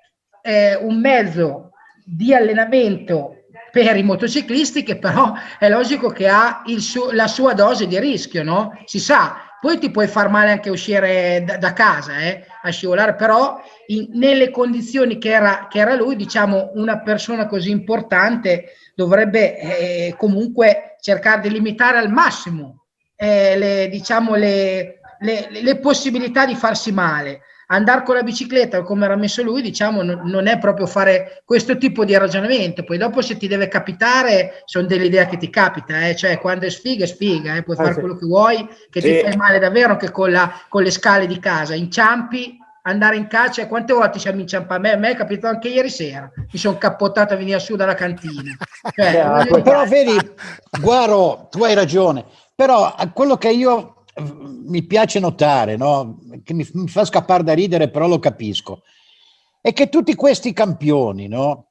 è 0.41 0.75
un 0.81 0.99
mezzo 0.99 1.69
di 2.03 2.33
allenamento 2.33 3.43
per 3.71 3.95
i 3.95 4.01
motociclisti 4.01 4.81
che 4.81 4.97
però 4.97 5.33
è 5.59 5.69
logico 5.69 6.09
che 6.09 6.27
ha 6.27 6.63
su- 6.77 7.11
la 7.11 7.27
sua 7.27 7.53
dose 7.53 7.85
di 7.85 7.99
rischio, 7.99 8.41
no? 8.41 8.71
Si 8.85 8.99
sa, 8.99 9.52
poi 9.63 9.79
ti 9.79 9.91
puoi 9.91 10.07
far 10.07 10.29
male 10.29 10.51
anche 10.51 10.69
uscire 10.69 11.41
da, 11.45 11.55
da 11.55 11.71
casa, 11.71 12.17
eh, 12.17 12.45
a 12.63 12.69
scivolare, 12.69 13.15
però 13.15 13.61
in, 13.87 14.09
nelle 14.11 14.51
condizioni 14.51 15.17
che 15.17 15.29
era, 15.29 15.67
che 15.69 15.79
era, 15.79 15.95
lui, 15.95 16.17
diciamo, 16.17 16.71
una 16.73 16.99
persona 16.99 17.47
così 17.47 17.69
importante 17.69 18.73
dovrebbe 18.93 19.57
eh, 19.57 20.15
comunque 20.17 20.97
cercare 20.99 21.43
di 21.43 21.49
limitare 21.49 21.97
al 21.97 22.11
massimo 22.11 22.87
eh, 23.15 23.57
le, 23.57 23.87
diciamo, 23.87 24.35
le, 24.35 24.99
le, 25.19 25.47
le 25.49 25.79
possibilità 25.79 26.45
di 26.45 26.55
farsi 26.55 26.91
male 26.91 27.43
andare 27.67 28.03
con 28.03 28.15
la 28.15 28.23
bicicletta 28.23 28.81
come 28.83 29.05
era 29.05 29.15
messo 29.15 29.41
lui, 29.43 29.61
diciamo, 29.61 30.01
non 30.01 30.47
è 30.47 30.57
proprio 30.57 30.85
fare 30.85 31.41
questo 31.45 31.77
tipo 31.77 32.05
di 32.05 32.17
ragionamento. 32.17 32.83
Poi 32.83 32.97
dopo 32.97 33.21
se 33.21 33.37
ti 33.37 33.47
deve 33.47 33.67
capitare, 33.67 34.63
sono 34.65 34.85
delle 34.85 35.05
idee 35.05 35.27
che 35.27 35.37
ti 35.37 35.49
capita, 35.49 36.07
eh? 36.07 36.15
cioè 36.15 36.39
quando 36.39 36.65
è 36.65 36.69
sfiga 36.69 37.03
è 37.03 37.07
sfiga, 37.07 37.55
eh? 37.55 37.63
puoi 37.63 37.77
ah, 37.77 37.81
fare 37.81 37.93
sì. 37.93 37.99
quello 37.99 38.15
che 38.15 38.25
vuoi, 38.25 38.67
che 38.89 39.01
sì. 39.01 39.07
ti 39.07 39.21
fai 39.21 39.35
male 39.35 39.59
davvero 39.59 39.97
che 39.97 40.11
con, 40.11 40.31
la, 40.31 40.51
con 40.69 40.83
le 40.83 40.91
scale 40.91 41.27
di 41.27 41.39
casa, 41.39 41.73
inciampi, 41.73 42.57
andare 42.83 43.15
in 43.15 43.27
caccia, 43.27 43.67
quante 43.67 43.93
volte 43.93 44.19
siamo 44.19 44.39
inciampati? 44.39 44.79
A 44.79 44.81
me, 44.81 44.91
a 44.93 44.97
me 44.97 45.11
è 45.11 45.15
capitato 45.15 45.53
anche 45.53 45.69
ieri 45.69 45.89
sera, 45.89 46.29
mi 46.35 46.59
sono 46.59 46.77
cappottato 46.77 47.33
a 47.33 47.37
venire 47.37 47.59
su 47.59 47.75
dalla 47.75 47.95
cantina. 47.95 48.55
Cioè, 48.93 49.61
però 49.61 49.85
vedi, 49.87 50.13
Guaro, 50.81 51.47
tu 51.49 51.63
hai 51.63 51.73
ragione, 51.73 52.25
però 52.53 52.93
quello 53.13 53.37
che 53.37 53.49
io 53.49 54.03
mi 54.65 54.83
piace 54.83 55.19
notare, 55.19 55.77
no? 55.77 56.19
Che 56.43 56.53
mi, 56.53 56.67
mi, 56.73 56.87
fa 56.87 57.05
scappare 57.05 57.43
da 57.43 57.53
ridere, 57.53 57.89
però 57.89 58.07
lo 58.07 58.19
capisco, 58.19 58.81
è 59.61 59.73
che 59.73 59.89
tutti 59.89 60.15
questi 60.15 60.53
campioni 60.53 61.27
no? 61.27 61.69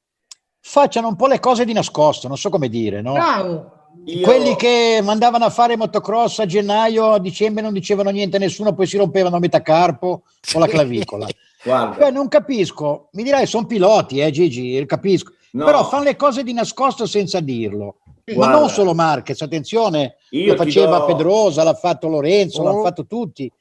facciano 0.59 1.09
un 1.09 1.15
po' 1.15 1.27
le 1.27 1.39
cose 1.39 1.65
di 1.65 1.73
nascosto, 1.73 2.27
non 2.27 2.37
so 2.37 2.49
come 2.49 2.69
dire. 2.69 3.01
No? 3.01 3.13
Bravo. 3.13 3.81
Io... 4.05 4.21
Quelli 4.21 4.55
che 4.55 4.99
mandavano 5.03 5.45
a 5.45 5.49
fare 5.49 5.77
motocross 5.77 6.39
a 6.39 6.45
gennaio, 6.45 7.11
a 7.11 7.19
dicembre 7.19 7.61
non 7.61 7.73
dicevano 7.73 8.09
niente 8.09 8.37
a 8.37 8.39
nessuno, 8.39 8.73
poi 8.73 8.87
si 8.87 8.97
rompevano 8.97 9.35
a 9.35 9.39
metà 9.39 9.61
carpo 9.61 10.23
o 10.53 10.59
la 10.59 10.67
clavicola. 10.67 11.27
Beh, 11.63 12.11
non 12.11 12.27
capisco, 12.27 13.09
mi 13.13 13.23
dirai 13.23 13.45
sono 13.45 13.65
piloti, 13.65 14.19
eh 14.19 14.31
Gigi, 14.31 14.83
capisco, 14.85 15.33
no. 15.51 15.63
però 15.63 15.85
fanno 15.85 16.03
le 16.03 16.17
cose 16.17 16.43
di 16.43 16.51
nascosto 16.51 17.05
senza 17.05 17.39
dirlo. 17.39 17.97
Guarda. 18.25 18.53
Ma 18.53 18.59
non 18.59 18.69
solo 18.69 18.93
Marquez, 18.93 19.41
attenzione, 19.41 20.17
Io 20.31 20.53
lo 20.53 20.57
faceva 20.57 20.99
do... 20.99 21.05
Pedrosa, 21.05 21.63
l'ha 21.63 21.73
fatto 21.73 22.07
Lorenzo, 22.07 22.61
oh. 22.61 22.63
l'hanno 22.63 22.83
fatto 22.83 23.05
tutti. 23.05 23.51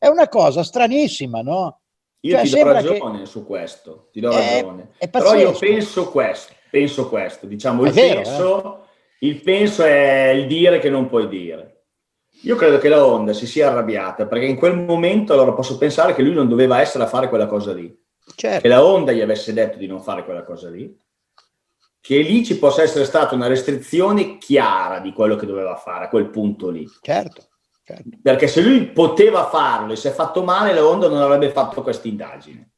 È 0.00 0.06
una 0.06 0.28
cosa 0.28 0.62
stranissima, 0.62 1.42
no? 1.42 1.82
Io 2.20 2.36
cioè, 2.38 2.46
ti 2.46 2.62
do 2.62 2.72
ragione 2.72 3.18
che... 3.18 3.26
su 3.26 3.44
questo, 3.44 4.08
ti 4.10 4.20
do 4.20 4.30
è, 4.30 4.62
ragione. 4.62 4.92
È 4.96 5.10
Però 5.10 5.34
io 5.34 5.52
penso 5.52 6.10
questo, 6.10 6.54
penso 6.70 7.06
questo, 7.10 7.44
diciamo, 7.44 7.84
il, 7.84 7.92
vero, 7.92 8.22
penso, 8.22 8.82
eh? 8.82 9.26
il 9.26 9.42
penso 9.42 9.84
è 9.84 10.28
il 10.30 10.46
dire 10.46 10.78
che 10.78 10.88
non 10.88 11.06
puoi 11.06 11.28
dire. 11.28 11.82
Io 12.44 12.56
credo 12.56 12.78
che 12.78 12.88
la 12.88 13.04
Honda 13.04 13.34
si 13.34 13.46
sia 13.46 13.68
arrabbiata 13.68 14.24
perché 14.26 14.46
in 14.46 14.56
quel 14.56 14.74
momento 14.74 15.34
allora 15.34 15.52
posso 15.52 15.76
pensare 15.76 16.14
che 16.14 16.22
lui 16.22 16.32
non 16.32 16.48
doveva 16.48 16.80
essere 16.80 17.04
a 17.04 17.06
fare 17.06 17.28
quella 17.28 17.46
cosa 17.46 17.74
lì. 17.74 17.94
Certo. 18.34 18.62
Che 18.62 18.68
la 18.68 18.82
Honda 18.82 19.12
gli 19.12 19.20
avesse 19.20 19.52
detto 19.52 19.76
di 19.76 19.86
non 19.86 20.00
fare 20.00 20.24
quella 20.24 20.44
cosa 20.44 20.70
lì. 20.70 20.98
Che 22.00 22.16
lì 22.16 22.42
ci 22.42 22.56
possa 22.58 22.80
essere 22.80 23.04
stata 23.04 23.34
una 23.34 23.48
restrizione 23.48 24.38
chiara 24.38 25.00
di 25.00 25.12
quello 25.12 25.36
che 25.36 25.44
doveva 25.44 25.76
fare 25.76 26.06
a 26.06 26.08
quel 26.08 26.30
punto 26.30 26.70
lì. 26.70 26.88
Certo. 27.02 27.49
Certo. 27.96 28.18
Perché 28.22 28.46
se 28.46 28.60
lui 28.60 28.86
poteva 28.86 29.46
farlo 29.46 29.92
e 29.92 29.96
si 29.96 30.08
è 30.08 30.12
fatto 30.12 30.42
male, 30.42 30.72
la 30.72 30.86
Honda 30.86 31.08
non 31.08 31.20
avrebbe 31.20 31.50
fatto 31.50 31.82
questa 31.82 32.08
indagine. 32.08 32.70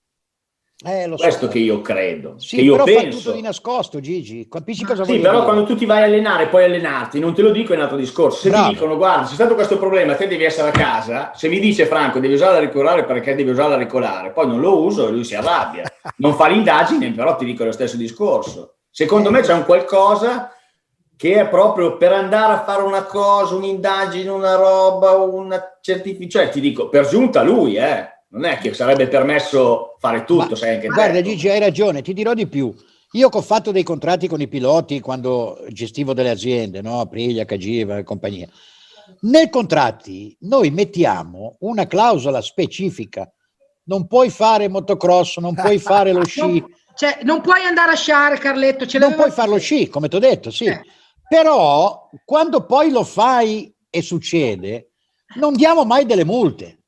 Eh, 0.85 1.09
Questo 1.17 1.47
so. 1.47 1.53
che 1.53 1.59
io 1.61 1.81
credo. 1.81 2.35
Sì, 2.39 2.57
che 2.57 2.63
io 2.63 2.73
però 2.73 2.85
penso. 2.85 3.19
tutto 3.19 3.33
di 3.33 3.41
nascosto, 3.41 4.01
Gigi. 4.01 4.49
Capisci 4.49 4.85
cosa 4.85 5.05
sì, 5.05 5.19
però 5.19 5.35
dire? 5.35 5.45
quando 5.45 5.65
tu 5.65 5.77
ti 5.77 5.87
vai 5.87 6.03
a 6.03 6.07
allenare, 6.07 6.49
puoi 6.49 6.65
allenarti, 6.65 7.21
non 7.21 7.35
te 7.35 7.43
lo 7.43 7.51
dico 7.51 7.73
è 7.73 7.77
un 7.77 7.83
altro 7.83 7.97
discorso. 7.97 8.41
Se 8.41 8.49
Bravo. 8.49 8.67
mi 8.67 8.73
dicono, 8.73 8.97
guarda, 8.97 9.27
c'è 9.27 9.35
stato 9.35 9.55
questo 9.55 9.79
problema, 9.79 10.15
te 10.15 10.27
devi 10.27 10.43
essere 10.43 10.69
a 10.69 10.73
casa, 10.73 11.31
se 11.37 11.49
mi 11.49 11.61
dice 11.61 11.87
Franco, 11.87 12.19
devi 12.19 12.35
usare 12.35 12.55
la 12.55 12.59
ricolare 12.59 13.05
perché 13.05 13.37
devi 13.37 13.51
usare 13.51 13.71
la 13.71 13.77
ricolare, 13.77 14.33
poi 14.33 14.49
non 14.49 14.59
lo 14.59 14.83
uso 14.83 15.07
e 15.07 15.13
lui 15.13 15.23
si 15.23 15.37
arrabbia. 15.37 15.85
non 16.17 16.35
fa 16.35 16.49
l'indagine, 16.49 17.13
però 17.13 17.37
ti 17.37 17.45
dico 17.45 17.63
lo 17.63 17.73
stesso 17.73 17.97
discorso. 17.97 18.79
Secondo 18.91 19.31
me 19.31 19.41
c'è 19.41 19.55
un 19.55 19.65
qualcosa 19.65 20.51
che 21.17 21.41
è 21.41 21.49
proprio 21.49 21.97
per 21.97 22.13
andare 22.13 22.53
a 22.55 22.65
fare 22.65 22.83
una 22.83 23.05
cosa, 23.05 23.55
un'indagine, 23.55 24.29
una 24.29 24.57
roba, 24.57 25.13
una 25.13 25.79
certificazione, 25.81 26.47
cioè 26.47 26.53
ti 26.53 26.61
dico, 26.61 26.89
per 26.89 27.07
giunta 27.07 27.43
lui, 27.43 27.77
eh 27.77 28.11
non 28.33 28.45
è 28.45 28.59
che 28.59 28.75
sarebbe 28.75 29.09
permesso 29.09 29.97
fare 29.99 30.25
tutto. 30.25 30.51
Ma, 30.51 30.57
sai 30.57 30.75
anche 30.75 30.89
guarda, 30.89 31.13
detto. 31.15 31.29
Gigi, 31.29 31.49
hai 31.49 31.61
ragione, 31.61 32.03
ti 32.03 32.13
dirò 32.13 32.35
di 32.35 32.47
più. 32.47 32.75
Io 33.13 33.29
che 33.29 33.37
ho 33.37 33.43
fatto 33.43 33.73
dei 33.73 33.83
contratti 33.83 34.27
con 34.27 34.41
i 34.41 34.49
piloti 34.49 35.01
quando 35.01 35.63
gestivo 35.69 36.15
delle 36.15 36.31
aziende, 36.31 36.81
no? 36.81 37.01
Aprilia, 37.01 37.45
Cagiva 37.45 37.99
e 37.99 38.05
compagnia. 38.05 38.49
Nei 39.23 39.51
contratti 39.51 40.35
noi 40.41 40.71
mettiamo 40.71 41.57
una 41.61 41.87
clausola 41.87 42.41
specifica. 42.41 43.31
Non 43.85 44.07
puoi 44.07 44.31
fare 44.31 44.69
motocross, 44.69 45.39
non 45.39 45.55
puoi 45.55 45.79
fare 45.79 46.13
lo 46.13 46.25
sci. 46.25 46.41
Non, 46.41 46.65
cioè, 46.95 47.19
non 47.25 47.43
puoi 47.43 47.65
andare 47.65 47.93
a 47.93 47.97
sciare, 47.97 48.39
Carletto. 48.39 48.87
non 48.99 49.15
puoi 49.15 49.31
fare 49.31 49.51
lo 49.51 49.59
sci, 49.59 49.89
come 49.89 50.09
ti 50.09 50.17
ho 50.17 50.21
detto, 50.21 50.51
sì. 50.51 50.65
Eh. 50.65 50.81
Però 51.33 52.11
quando 52.27 52.67
poi 52.67 52.91
lo 52.91 53.05
fai 53.05 53.75
e 53.89 54.03
succede, 54.03 54.91
non 55.37 55.55
diamo 55.55 55.87
mai 55.87 56.05
delle 56.05 56.27
multe. 56.27 56.81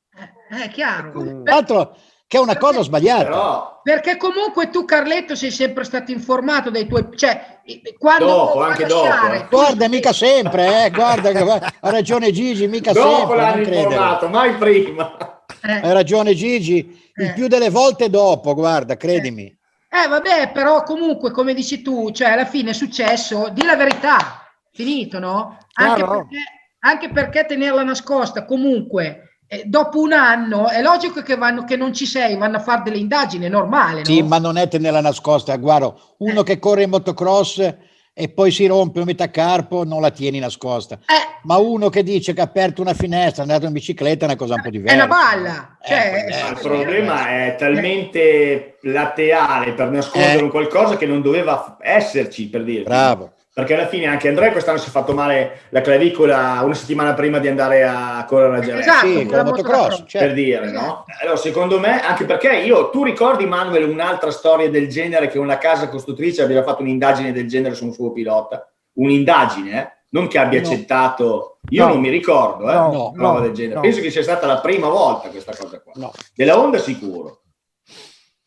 È 0.51 0.69
chiaro. 0.69 1.43
Altro 1.45 1.97
che 2.27 2.37
è 2.37 2.41
una 2.41 2.59
cosa 2.59 2.83
sbagliata. 2.83 3.25
Però... 3.25 3.81
Perché 3.83 4.19
comunque 4.19 4.69
tu, 4.69 4.85
Carletto, 4.85 5.35
sei 5.35 5.51
sempre 5.51 5.85
stato 5.85 6.11
informato 6.11 6.69
dai 6.69 6.87
tuoi... 6.87 7.09
Cioè, 7.15 7.63
quando 7.97 8.27
dopo, 8.27 8.61
anche 8.61 8.85
dopo. 8.85 9.33
Eh. 9.33 9.47
Guarda, 9.49 9.89
mica 9.89 10.13
sempre, 10.13 10.85
eh, 10.85 10.91
guarda, 10.91 11.73
ha 11.81 11.91
ragione 11.91 12.31
Gigi, 12.31 12.67
mica 12.67 12.93
dopo 12.93 13.17
sempre. 13.17 13.37
l'hanno 13.37 13.63
informato, 13.63 14.29
mai 14.29 14.55
prima. 14.57 15.45
Eh. 15.63 15.73
Hai 15.73 15.93
ragione 15.95 16.35
Gigi, 16.35 17.13
il 17.15 17.29
eh. 17.29 17.33
più 17.33 17.47
delle 17.47 17.71
volte 17.71 18.11
dopo, 18.11 18.53
guarda, 18.53 18.97
credimi. 18.99 19.55
Eh, 19.95 20.09
vabbè, 20.09 20.51
però 20.51 20.83
comunque, 20.83 21.31
come 21.31 21.55
dici 21.55 21.81
tu, 21.81 22.11
cioè 22.11 22.31
alla 22.31 22.47
fine 22.47 22.71
è 22.71 22.75
successo, 22.75 23.49
di 23.53 23.63
la 23.63 23.77
verità, 23.77 24.43
finito, 24.73 25.21
no? 25.21 25.57
Anche, 25.75 26.05
perché, 26.05 26.39
anche 26.81 27.11
perché 27.11 27.47
tenerla 27.47 27.85
nascosta 27.85 28.45
comunque 28.45 29.39
eh, 29.47 29.63
dopo 29.67 30.01
un 30.01 30.13
anno 30.13 30.69
è 30.69 30.83
logico 30.83 31.23
che, 31.23 31.37
vanno, 31.37 31.63
che 31.63 31.77
non 31.77 31.93
ci 31.93 32.07
sei, 32.07 32.37
vanno 32.37 32.57
a 32.57 32.61
fare 32.61 32.83
delle 32.83 32.99
indagini, 32.99 33.45
è 33.45 33.49
normale. 33.49 33.99
No? 33.99 34.05
Sì, 34.05 34.21
ma 34.23 34.39
non 34.39 34.57
è 34.57 34.67
tenerla 34.67 35.01
nascosta, 35.01 35.55
guarda, 35.57 35.95
uno 36.19 36.41
eh. 36.41 36.45
che 36.45 36.59
corre 36.59 36.83
in 36.83 36.91
motocross 36.91 37.75
e 38.17 38.29
poi 38.29 38.53
si 38.53 38.67
rompe 38.67 39.01
un 39.01 39.07
metacarpo, 39.07 39.85
non 39.85 40.01
la 40.01 40.11
tieni 40.11 40.39
nascosta. 40.39 40.95
Eh. 40.95 41.41
Ma 41.43 41.57
uno 41.57 41.89
che 41.89 42.05
dice 42.05 42.33
che 42.33 42.41
ha 42.41 42.45
aperto 42.45 42.81
una 42.81 42.95
finestra, 42.95 43.43
è 43.43 43.47
andato 43.47 43.67
in 43.67 43.73
bicicletta, 43.73 44.25
è 44.25 44.29
una 44.29 44.37
cosa 44.37 44.55
un 44.55 44.63
po' 44.63 44.71
diversa. 44.71 44.95
È 44.95 45.05
una 45.05 45.07
balla. 45.09 45.79
Eh, 45.83 45.89
cioè, 45.89 46.27
eh, 46.29 46.51
il 46.51 46.59
problema 46.63 47.29
è 47.29 47.57
talmente 47.59 48.79
laterale 48.83 49.73
per 49.73 49.91
nascondere 49.91 50.43
un 50.43 50.51
qualcosa 50.51 50.97
che 50.97 51.07
non 51.07 51.21
doveva 51.21 51.77
esserci, 51.81 52.49
per 52.49 52.63
dire. 52.63 52.85
Bravo 52.85 53.33
perché 53.55 53.75
alla 53.75 53.87
fine 53.87 54.07
anche 54.07 54.27
Andrea 54.27 54.51
quest'anno 54.51 54.79
si 54.79 54.89
è 54.89 54.91
fatto 54.91 55.15
male 55.15 55.61
la 55.69 55.81
clavicola 55.81 56.61
una 56.65 56.75
settimana 56.75 57.15
prima 57.15 57.39
di 57.39 57.47
andare 57.47 57.85
a 57.85 58.25
correre 58.27 58.57
a 58.57 58.61
Geretta. 58.61 58.81
Esatto, 58.81 59.07
sì, 59.07 59.27
con 59.27 59.37
la 59.37 59.45
motocross, 59.45 60.03
certo. 60.09 60.19
per 60.19 60.35
dire, 60.35 60.65
esatto. 60.65 60.85
no? 60.85 61.05
Allora, 61.21 61.37
secondo 61.37 61.79
me, 61.79 62.03
anche 62.03 62.25
perché 62.25 62.57
io, 62.57 62.91
tu 62.91 63.05
ricordi 63.05 63.47
Manuel 63.47 63.89
un'altra 63.89 64.33
storia 64.33 64.69
del 64.69 64.89
genere 64.89 65.29
che 65.29 65.39
una 65.39 65.57
casa 65.57 65.89
costruttrice 65.89 66.43
aveva 66.43 66.65
fatto 66.65 66.83
un'indagine 66.83 67.31
del 67.31 67.47
genere 67.47 67.77
su 67.77 67.85
un 67.85 67.93
suo 67.93 68.11
pilota? 68.11 68.69
Un'indagine, 68.95 69.81
eh? 69.81 69.93
Non 70.11 70.27
che 70.27 70.39
abbia 70.39 70.61
no. 70.61 70.67
accettato, 70.67 71.59
io 71.69 71.87
no. 71.87 71.93
non 71.93 72.01
mi 72.01 72.09
ricordo, 72.09 72.69
eh, 72.69 72.75
no, 72.75 73.13
roba 73.15 73.39
del 73.39 73.53
genere. 73.53 73.79
Penso 73.79 74.01
che 74.01 74.11
sia 74.11 74.23
stata 74.25 74.49
la 74.49 74.59
prima 74.59 74.89
volta 74.89 75.29
questa 75.29 75.55
cosa 75.57 75.81
qua. 75.81 76.11
Della 76.35 76.59
Honda 76.59 76.79
sicuro. 76.79 77.43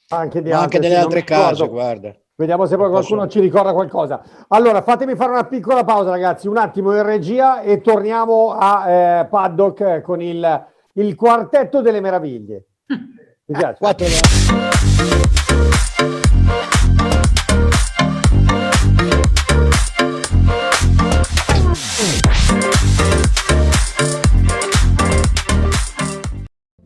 Anche, 0.10 0.42
di 0.42 0.52
anche 0.52 0.80
delle 0.80 0.96
altre 0.96 1.24
case, 1.24 1.66
guarda. 1.66 2.14
Vediamo 2.38 2.68
se 2.68 2.78
poi 2.78 2.90
qualcuno 2.90 3.24
Posso... 3.24 3.32
ci 3.32 3.40
ricorda 3.40 3.74
qualcosa. 3.74 4.22
Allora, 4.50 4.84
fatemi 4.84 5.16
fare 5.16 5.32
una 5.32 5.46
piccola 5.46 5.84
pausa, 5.84 6.12
ragazzi, 6.12 6.48
un 6.48 6.58
attimo 6.58 6.96
in 6.96 7.02
regia 7.02 7.62
e 7.62 7.82
torniamo 7.82 8.52
a 8.52 8.90
eh, 8.90 9.26
Paddock 9.26 10.02
con 10.02 10.22
il, 10.22 10.66
il, 10.94 11.16
quartetto 11.16 11.82
delle 11.82 12.00
meraviglie. 12.00 12.66
Mi 13.48 13.58
piace. 13.58 14.77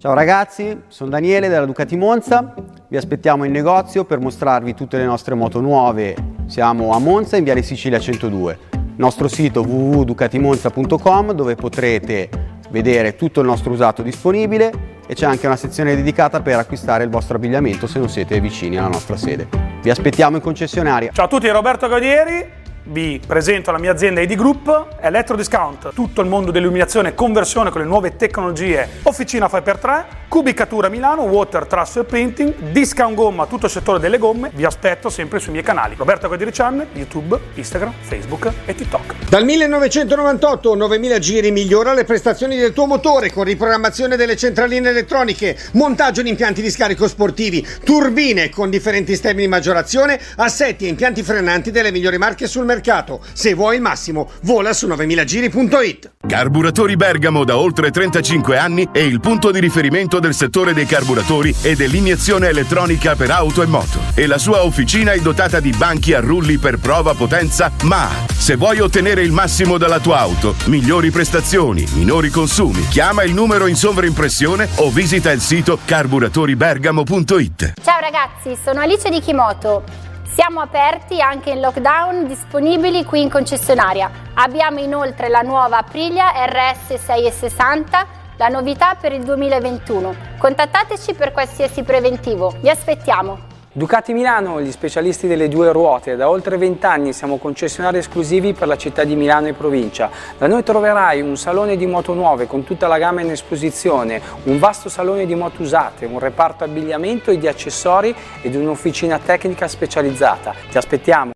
Ciao 0.01 0.15
ragazzi, 0.15 0.81
sono 0.87 1.11
Daniele 1.11 1.47
della 1.47 1.63
Ducati 1.63 1.95
Monza, 1.95 2.55
vi 2.87 2.97
aspettiamo 2.97 3.43
in 3.43 3.51
negozio 3.51 4.03
per 4.03 4.17
mostrarvi 4.17 4.73
tutte 4.73 4.97
le 4.97 5.05
nostre 5.05 5.35
moto 5.35 5.61
nuove. 5.61 6.15
Siamo 6.47 6.91
a 6.91 6.97
Monza 6.97 7.37
in 7.37 7.43
Viale 7.43 7.61
Sicilia 7.61 7.99
102. 7.99 8.57
Nostro 8.95 9.27
sito 9.27 9.61
www.ducatimonza.com 9.61 11.33
dove 11.33 11.53
potrete 11.53 12.29
vedere 12.71 13.15
tutto 13.15 13.41
il 13.41 13.45
nostro 13.45 13.73
usato 13.73 14.01
disponibile 14.01 14.71
e 15.05 15.13
c'è 15.13 15.27
anche 15.27 15.45
una 15.45 15.55
sezione 15.55 15.95
dedicata 15.95 16.41
per 16.41 16.57
acquistare 16.57 17.03
il 17.03 17.11
vostro 17.11 17.35
abbigliamento 17.35 17.85
se 17.85 17.99
non 17.99 18.09
siete 18.09 18.41
vicini 18.41 18.77
alla 18.79 18.87
nostra 18.87 19.17
sede. 19.17 19.47
Vi 19.83 19.91
aspettiamo 19.91 20.35
in 20.35 20.41
concessionaria. 20.41 21.11
Ciao 21.11 21.25
a 21.25 21.27
tutti, 21.27 21.47
Roberto 21.47 21.87
Gaudieri 21.87 22.60
vi 22.83 23.21
presento 23.25 23.71
la 23.71 23.77
mia 23.77 23.91
azienda 23.91 24.21
ID 24.21 24.35
Group, 24.35 24.97
Electro 24.99 25.35
Discount, 25.35 25.93
tutto 25.93 26.21
il 26.21 26.27
mondo 26.27 26.51
dell'illuminazione 26.51 27.09
e 27.09 27.13
conversione 27.13 27.69
con 27.69 27.81
le 27.81 27.87
nuove 27.87 28.15
tecnologie, 28.15 28.87
officina 29.03 29.45
5x3, 29.45 30.03
cubicatura 30.27 30.89
Milano, 30.89 31.23
water 31.23 31.65
transfer 31.67 32.05
printing, 32.05 32.71
discount 32.71 33.15
gomma, 33.15 33.45
tutto 33.45 33.67
il 33.67 33.71
settore 33.71 33.99
delle 33.99 34.17
gomme, 34.17 34.51
vi 34.53 34.65
aspetto 34.65 35.09
sempre 35.09 35.39
sui 35.39 35.51
miei 35.51 35.63
canali. 35.63 35.95
Roberto 35.95 36.29
Channel, 36.29 36.87
YouTube, 36.93 37.39
Instagram, 37.55 37.93
Facebook 38.01 38.51
e 38.65 38.73
TikTok. 38.73 39.29
Dal 39.29 39.45
1998 39.45 40.75
9000 40.75 41.19
giri 41.19 41.51
migliora 41.51 41.93
le 41.93 42.03
prestazioni 42.03 42.57
del 42.57 42.73
tuo 42.73 42.87
motore 42.87 43.31
con 43.31 43.43
riprogrammazione 43.43 44.15
delle 44.15 44.35
centraline 44.35 44.89
elettroniche, 44.89 45.57
montaggio 45.73 46.21
di 46.21 46.29
impianti 46.29 46.61
di 46.61 46.71
scarico 46.71 47.07
sportivi, 47.07 47.65
turbine 47.83 48.49
con 48.49 48.69
differenti 48.69 49.11
sistemi 49.11 49.41
di 49.41 49.47
maggiorazione, 49.47 50.19
assetti 50.37 50.85
e 50.85 50.89
impianti 50.89 51.23
frenanti 51.23 51.71
delle 51.71 51.91
migliori 51.91 52.17
marche 52.17 52.47
sul 52.47 52.63
mercato 52.65 52.79
mercato. 52.81 53.21
Se 53.33 53.53
vuoi 53.53 53.75
il 53.75 53.81
massimo, 53.81 54.29
vola 54.41 54.73
su 54.73 54.87
9000giri.it. 54.87 56.13
Carburatori 56.27 56.95
Bergamo 56.95 57.43
da 57.43 57.57
oltre 57.57 57.91
35 57.91 58.57
anni 58.57 58.89
è 58.91 58.99
il 58.99 59.19
punto 59.19 59.51
di 59.51 59.59
riferimento 59.59 60.19
del 60.19 60.33
settore 60.33 60.73
dei 60.73 60.85
carburatori 60.85 61.53
e 61.61 61.75
dell'iniezione 61.75 62.47
elettronica 62.47 63.15
per 63.15 63.29
auto 63.31 63.61
e 63.61 63.67
moto. 63.67 63.99
E 64.15 64.25
la 64.25 64.39
sua 64.39 64.63
officina 64.63 65.11
è 65.11 65.19
dotata 65.19 65.59
di 65.59 65.71
banchi 65.71 66.13
a 66.13 66.19
rulli 66.19 66.57
per 66.57 66.79
prova 66.79 67.13
potenza, 67.13 67.71
ma 67.83 68.09
se 68.35 68.55
vuoi 68.55 68.79
ottenere 68.79 69.21
il 69.21 69.31
massimo 69.31 69.77
dalla 69.77 69.99
tua 69.99 70.17
auto, 70.19 70.55
migliori 70.65 71.11
prestazioni, 71.11 71.85
minori 71.93 72.29
consumi, 72.29 72.87
chiama 72.87 73.23
il 73.23 73.33
numero 73.33 73.67
in 73.67 73.75
sovraimpressione 73.75 74.67
o 74.75 74.89
visita 74.89 75.31
il 75.31 75.41
sito 75.41 75.77
carburatoribergamo.it. 75.85 77.73
Ciao 77.83 77.99
ragazzi, 77.99 78.57
sono 78.63 78.79
Alice 78.79 79.09
di 79.09 79.19
Kimoto. 79.19 80.10
Siamo 80.33 80.61
aperti 80.61 81.19
anche 81.19 81.49
in 81.49 81.59
lockdown, 81.59 82.25
disponibili 82.25 83.03
qui 83.03 83.21
in 83.21 83.29
concessionaria. 83.29 84.09
Abbiamo 84.35 84.79
inoltre 84.79 85.27
la 85.27 85.41
nuova 85.41 85.79
Aprilia 85.79 86.31
RS 86.45 86.95
660, 86.95 88.05
la 88.37 88.47
novità 88.47 88.95
per 88.95 89.11
il 89.11 89.23
2021. 89.23 90.15
Contattateci 90.37 91.15
per 91.15 91.33
qualsiasi 91.33 91.83
preventivo. 91.83 92.55
Vi 92.61 92.69
aspettiamo. 92.69 93.50
Ducati 93.73 94.11
Milano, 94.11 94.59
gli 94.59 94.69
specialisti 94.69 95.27
delle 95.27 95.47
due 95.47 95.71
ruote. 95.71 96.17
Da 96.17 96.29
oltre 96.29 96.57
20 96.57 96.85
anni 96.85 97.13
siamo 97.13 97.37
concessionari 97.37 97.99
esclusivi 97.99 98.51
per 98.51 98.67
la 98.67 98.75
città 98.75 99.05
di 99.05 99.15
Milano 99.15 99.47
e 99.47 99.53
provincia. 99.53 100.09
Da 100.37 100.45
noi 100.47 100.61
troverai 100.61 101.21
un 101.21 101.37
salone 101.37 101.77
di 101.77 101.85
moto 101.85 102.13
nuove 102.13 102.47
con 102.47 102.65
tutta 102.65 102.87
la 102.87 102.97
gamma 102.97 103.21
in 103.21 103.31
esposizione, 103.31 104.21
un 104.43 104.59
vasto 104.59 104.89
salone 104.89 105.25
di 105.25 105.35
moto 105.35 105.61
usate, 105.61 106.05
un 106.05 106.19
reparto 106.19 106.65
abbigliamento 106.65 107.31
e 107.31 107.37
di 107.37 107.47
accessori 107.47 108.13
ed 108.41 108.55
un'officina 108.55 109.17
tecnica 109.19 109.69
specializzata. 109.69 110.53
Ti 110.69 110.77
aspettiamo! 110.77 111.31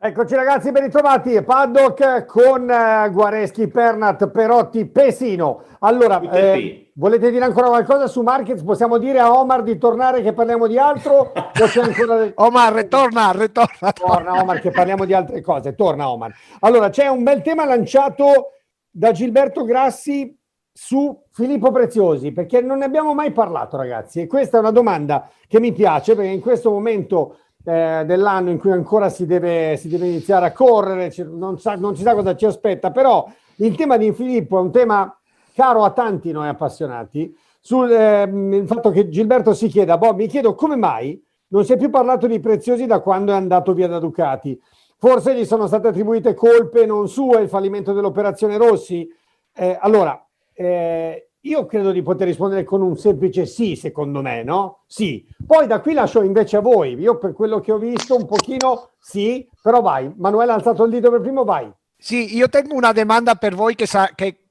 Eccoci 0.00 0.36
ragazzi, 0.36 0.70
ben 0.70 0.84
ritrovati. 0.84 1.42
Paddock 1.42 2.24
con 2.24 2.70
eh, 2.70 3.10
Guareschi, 3.10 3.66
Pernat, 3.66 4.28
Perotti, 4.28 4.86
Pesino. 4.86 5.62
Allora, 5.80 6.20
eh, 6.20 6.92
volete 6.94 7.32
dire 7.32 7.44
ancora 7.44 7.66
qualcosa 7.66 8.06
su 8.06 8.22
Markets? 8.22 8.62
Possiamo 8.62 8.98
dire 8.98 9.18
a 9.18 9.32
Omar 9.36 9.64
di 9.64 9.76
tornare 9.76 10.22
che 10.22 10.32
parliamo 10.32 10.68
di 10.68 10.78
altro? 10.78 11.32
O 11.34 11.66
c'è 11.66 11.82
ancora... 11.82 12.30
Omar, 12.36 12.74
ritorna, 12.74 13.32
ritorna. 13.32 13.90
Torna 13.90 14.40
Omar 14.40 14.60
che 14.60 14.70
parliamo 14.70 15.04
di 15.04 15.14
altre 15.14 15.40
cose. 15.40 15.74
Torna 15.74 16.08
Omar. 16.08 16.32
Allora, 16.60 16.90
c'è 16.90 17.08
un 17.08 17.24
bel 17.24 17.42
tema 17.42 17.64
lanciato 17.64 18.52
da 18.88 19.10
Gilberto 19.10 19.64
Grassi 19.64 20.32
su 20.72 21.24
Filippo 21.32 21.72
Preziosi, 21.72 22.30
perché 22.30 22.60
non 22.60 22.78
ne 22.78 22.84
abbiamo 22.84 23.14
mai 23.14 23.32
parlato 23.32 23.76
ragazzi. 23.76 24.20
E 24.20 24.28
questa 24.28 24.58
è 24.58 24.60
una 24.60 24.70
domanda 24.70 25.28
che 25.48 25.58
mi 25.58 25.72
piace 25.72 26.14
perché 26.14 26.30
in 26.30 26.40
questo 26.40 26.70
momento 26.70 27.38
eh, 27.68 28.04
dell'anno 28.06 28.48
in 28.48 28.58
cui 28.58 28.70
ancora 28.70 29.10
si 29.10 29.26
deve, 29.26 29.76
si 29.76 29.88
deve 29.88 30.06
iniziare 30.06 30.46
a 30.46 30.52
correre, 30.52 31.12
non, 31.24 31.58
sa, 31.58 31.76
non 31.76 31.94
si 31.94 32.02
sa 32.02 32.14
cosa 32.14 32.34
ci 32.34 32.46
aspetta, 32.46 32.90
però 32.90 33.30
il 33.56 33.76
tema 33.76 33.98
di 33.98 34.10
Filippo 34.12 34.56
è 34.56 34.60
un 34.62 34.70
tema 34.70 35.14
caro 35.54 35.84
a 35.84 35.90
tanti 35.90 36.32
noi 36.32 36.48
appassionati, 36.48 37.36
sul 37.60 37.90
eh, 37.90 38.64
fatto 38.66 38.90
che 38.90 39.10
Gilberto 39.10 39.52
si 39.52 39.68
chieda, 39.68 39.98
boh, 39.98 40.14
mi 40.14 40.28
chiedo 40.28 40.54
come 40.54 40.76
mai 40.76 41.22
non 41.48 41.64
si 41.64 41.74
è 41.74 41.76
più 41.76 41.90
parlato 41.90 42.26
di 42.26 42.40
Preziosi 42.40 42.86
da 42.86 43.00
quando 43.00 43.32
è 43.32 43.34
andato 43.34 43.74
via 43.74 43.88
da 43.88 43.98
Ducati. 43.98 44.58
Forse 44.96 45.34
gli 45.34 45.44
sono 45.44 45.66
state 45.66 45.88
attribuite 45.88 46.34
colpe 46.34 46.86
non 46.86 47.08
sue, 47.08 47.42
il 47.42 47.48
fallimento 47.48 47.92
dell'operazione 47.92 48.56
Rossi. 48.56 49.08
Eh, 49.54 49.76
allora, 49.80 50.22
eh, 50.54 51.27
io 51.42 51.66
credo 51.66 51.92
di 51.92 52.02
poter 52.02 52.26
rispondere 52.26 52.64
con 52.64 52.82
un 52.82 52.96
semplice 52.96 53.46
sì, 53.46 53.76
secondo 53.76 54.22
me, 54.22 54.42
no? 54.42 54.82
Sì. 54.86 55.24
Poi 55.46 55.66
da 55.66 55.80
qui 55.80 55.94
lascio 55.94 56.22
invece 56.22 56.56
a 56.56 56.60
voi. 56.60 56.94
Io 56.94 57.16
per 57.18 57.32
quello 57.32 57.60
che 57.60 57.70
ho 57.70 57.78
visto 57.78 58.16
un 58.16 58.26
pochino 58.26 58.90
sì, 58.98 59.48
però 59.62 59.80
vai. 59.80 60.12
Manuela 60.16 60.52
ha 60.52 60.56
alzato 60.56 60.84
il 60.84 60.90
dito 60.90 61.10
per 61.10 61.20
primo, 61.20 61.44
vai. 61.44 61.70
Sì, 61.96 62.34
io 62.36 62.48
tengo 62.48 62.74
una 62.74 62.92
domanda 62.92 63.36
per 63.36 63.54
voi 63.54 63.76
che, 63.76 63.86
sa, 63.86 64.10
che 64.14 64.46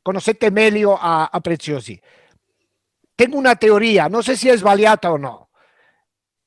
conoscete 0.00 0.50
meglio 0.50 0.96
a, 0.96 1.30
a 1.32 1.40
Preziosi. 1.40 2.00
Tengo 3.14 3.36
una 3.36 3.56
teoria, 3.56 4.06
non 4.06 4.22
so 4.22 4.34
se 4.36 4.52
è 4.52 4.56
sbagliata 4.56 5.10
o 5.10 5.16
no. 5.16 5.48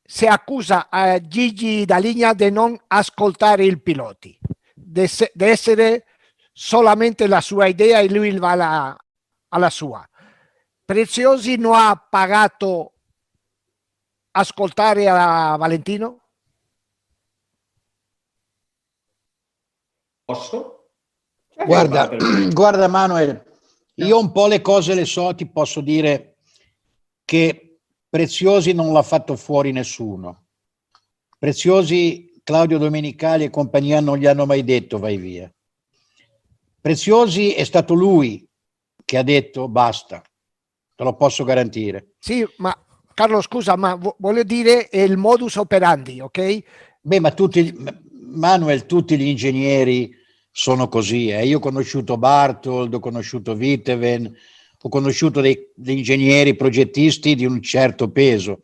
Se 0.01 0.27
accusa 0.27 0.87
a 0.89 1.19
Gigi 1.19 1.85
Daligna 1.85 2.33
di 2.33 2.49
non 2.49 2.77
ascoltare 2.87 3.65
i 3.65 3.77
piloti, 3.77 4.37
di 4.73 5.09
essere 5.37 6.05
solamente 6.51 7.27
la 7.27 7.41
sua 7.41 7.67
idea 7.67 7.99
e 7.99 8.09
lui 8.09 8.37
va 8.37 8.55
la, 8.55 8.97
alla 9.53 9.69
sua. 9.69 10.07
Preziosi 10.83 11.55
non 11.55 11.75
ha 11.75 11.95
pagato 11.95 12.93
ascoltare 14.31 15.07
a 15.07 15.55
Valentino? 15.55 16.19
Posso? 20.25 20.89
Guarda, 21.65 22.09
guarda 22.51 22.87
Manuel, 22.87 23.43
io 23.95 24.19
un 24.19 24.31
po' 24.31 24.47
le 24.47 24.61
cose 24.61 24.93
le 24.93 25.05
so, 25.05 25.33
ti 25.35 25.47
posso 25.47 25.81
dire 25.81 26.37
che 27.25 27.71
Preziosi 28.11 28.73
non 28.73 28.91
l'ha 28.91 29.03
fatto 29.03 29.37
fuori 29.37 29.71
nessuno. 29.71 30.47
Preziosi, 31.37 32.41
Claudio 32.43 32.77
Domenicali 32.77 33.45
e 33.45 33.49
compagnia 33.49 34.01
non 34.01 34.17
gli 34.17 34.25
hanno 34.25 34.45
mai 34.45 34.65
detto 34.65 34.99
vai 34.99 35.15
via. 35.15 35.49
Preziosi 36.81 37.53
è 37.53 37.63
stato 37.63 37.93
lui 37.93 38.45
che 39.11 39.17
ha 39.17 39.23
detto 39.23 39.67
basta, 39.67 40.23
te 40.95 41.03
lo 41.03 41.17
posso 41.17 41.43
garantire. 41.43 42.13
Sì, 42.17 42.47
ma 42.59 42.73
Carlo 43.13 43.41
scusa, 43.41 43.75
ma 43.75 43.99
voglio 44.17 44.43
dire 44.43 44.87
è 44.87 45.01
il 45.01 45.17
modus 45.17 45.57
operandi, 45.57 46.21
ok? 46.21 46.63
Beh, 47.01 47.19
ma 47.19 47.31
tutti, 47.31 47.75
Manuel, 48.33 48.85
tutti 48.85 49.17
gli 49.17 49.27
ingegneri 49.27 50.15
sono 50.49 50.87
così. 50.87 51.27
Eh. 51.27 51.45
Io 51.45 51.57
ho 51.57 51.59
conosciuto 51.59 52.15
Bartold, 52.15 52.93
ho 52.93 52.99
conosciuto 53.01 53.53
Viteven, 53.53 54.33
ho 54.81 54.87
conosciuto 54.87 55.41
dei, 55.41 55.59
dei 55.75 55.97
ingegneri 55.97 56.55
progettisti 56.55 57.35
di 57.35 57.45
un 57.45 57.61
certo 57.61 58.11
peso. 58.11 58.61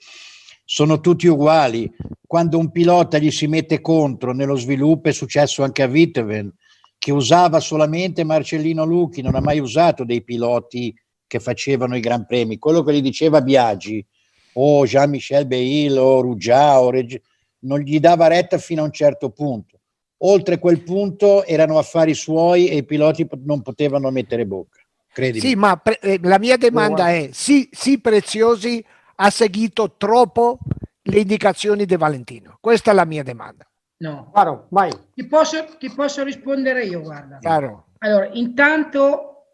Sono 0.64 1.02
tutti 1.02 1.28
uguali. 1.28 1.94
Quando 2.26 2.58
un 2.58 2.72
pilota 2.72 3.18
gli 3.18 3.32
si 3.32 3.48
mette 3.48 3.82
contro 3.82 4.32
nello 4.32 4.56
sviluppo, 4.56 5.10
è 5.10 5.12
successo 5.12 5.62
anche 5.62 5.84
a 5.84 5.88
Viteven, 5.88 6.54
che 6.98 7.12
usava 7.12 7.60
solamente 7.60 8.24
Marcellino 8.24 8.84
Lucchi, 8.84 9.22
non 9.22 9.36
ha 9.36 9.42
mai 9.42 9.60
usato 9.60 10.04
dei 10.04 10.24
piloti 10.24 10.94
che 11.26 11.40
facevano 11.40 11.96
i 11.96 12.00
Gran 12.00 12.26
Premi. 12.26 12.58
Quello 12.58 12.84
che 12.84 12.94
gli 12.94 13.02
diceva 13.02 13.42
Biagi 13.42 14.06
o 14.54 14.86
Jean-Michel 14.86 15.46
Beil 15.46 15.98
o 15.98 16.22
Ruggia 16.22 16.80
o 16.80 16.90
Reg... 16.90 17.22
non 17.60 17.80
gli 17.80 18.00
dava 18.00 18.28
retta 18.28 18.58
fino 18.58 18.82
a 18.82 18.86
un 18.86 18.92
certo 18.92 19.30
punto. 19.30 19.80
Oltre 20.22 20.58
quel 20.58 20.82
punto 20.82 21.46
erano 21.46 21.78
affari 21.78 22.16
suoi 22.16 22.70
e 22.70 22.78
i 22.78 22.84
piloti 22.86 23.28
non 23.44 23.62
potevano 23.62 24.10
mettere 24.10 24.48
bocca. 24.48 24.80
Credimi. 25.14 25.46
Sì, 25.46 25.56
ma 25.56 25.78
pre- 25.78 26.00
eh, 26.00 26.20
la 26.24 26.40
mia 26.40 26.58
domanda 26.58 27.10
è: 27.10 27.30
sì, 27.32 27.70
sì, 27.72 28.00
Preziosi 28.00 28.84
ha 29.16 29.30
seguito 29.30 29.96
troppo 29.98 30.58
le 31.04 31.20
indicazioni 31.20 31.86
di 31.86 31.96
Valentino? 31.96 32.58
Questa 32.60 32.92
è 32.92 32.94
la 32.94 33.06
mia 33.06 33.24
domanda. 33.24 33.67
No. 34.00 34.30
Claro, 34.32 34.68
vai. 34.70 34.92
Ti 35.14 35.26
posso, 35.26 35.66
ti 35.80 35.90
posso 35.90 36.24
rispondere 36.24 36.86
io, 36.86 37.02
guarda. 37.02 37.40
Claro. 37.40 37.88
Allora, 38.00 38.30
intanto 38.34 39.46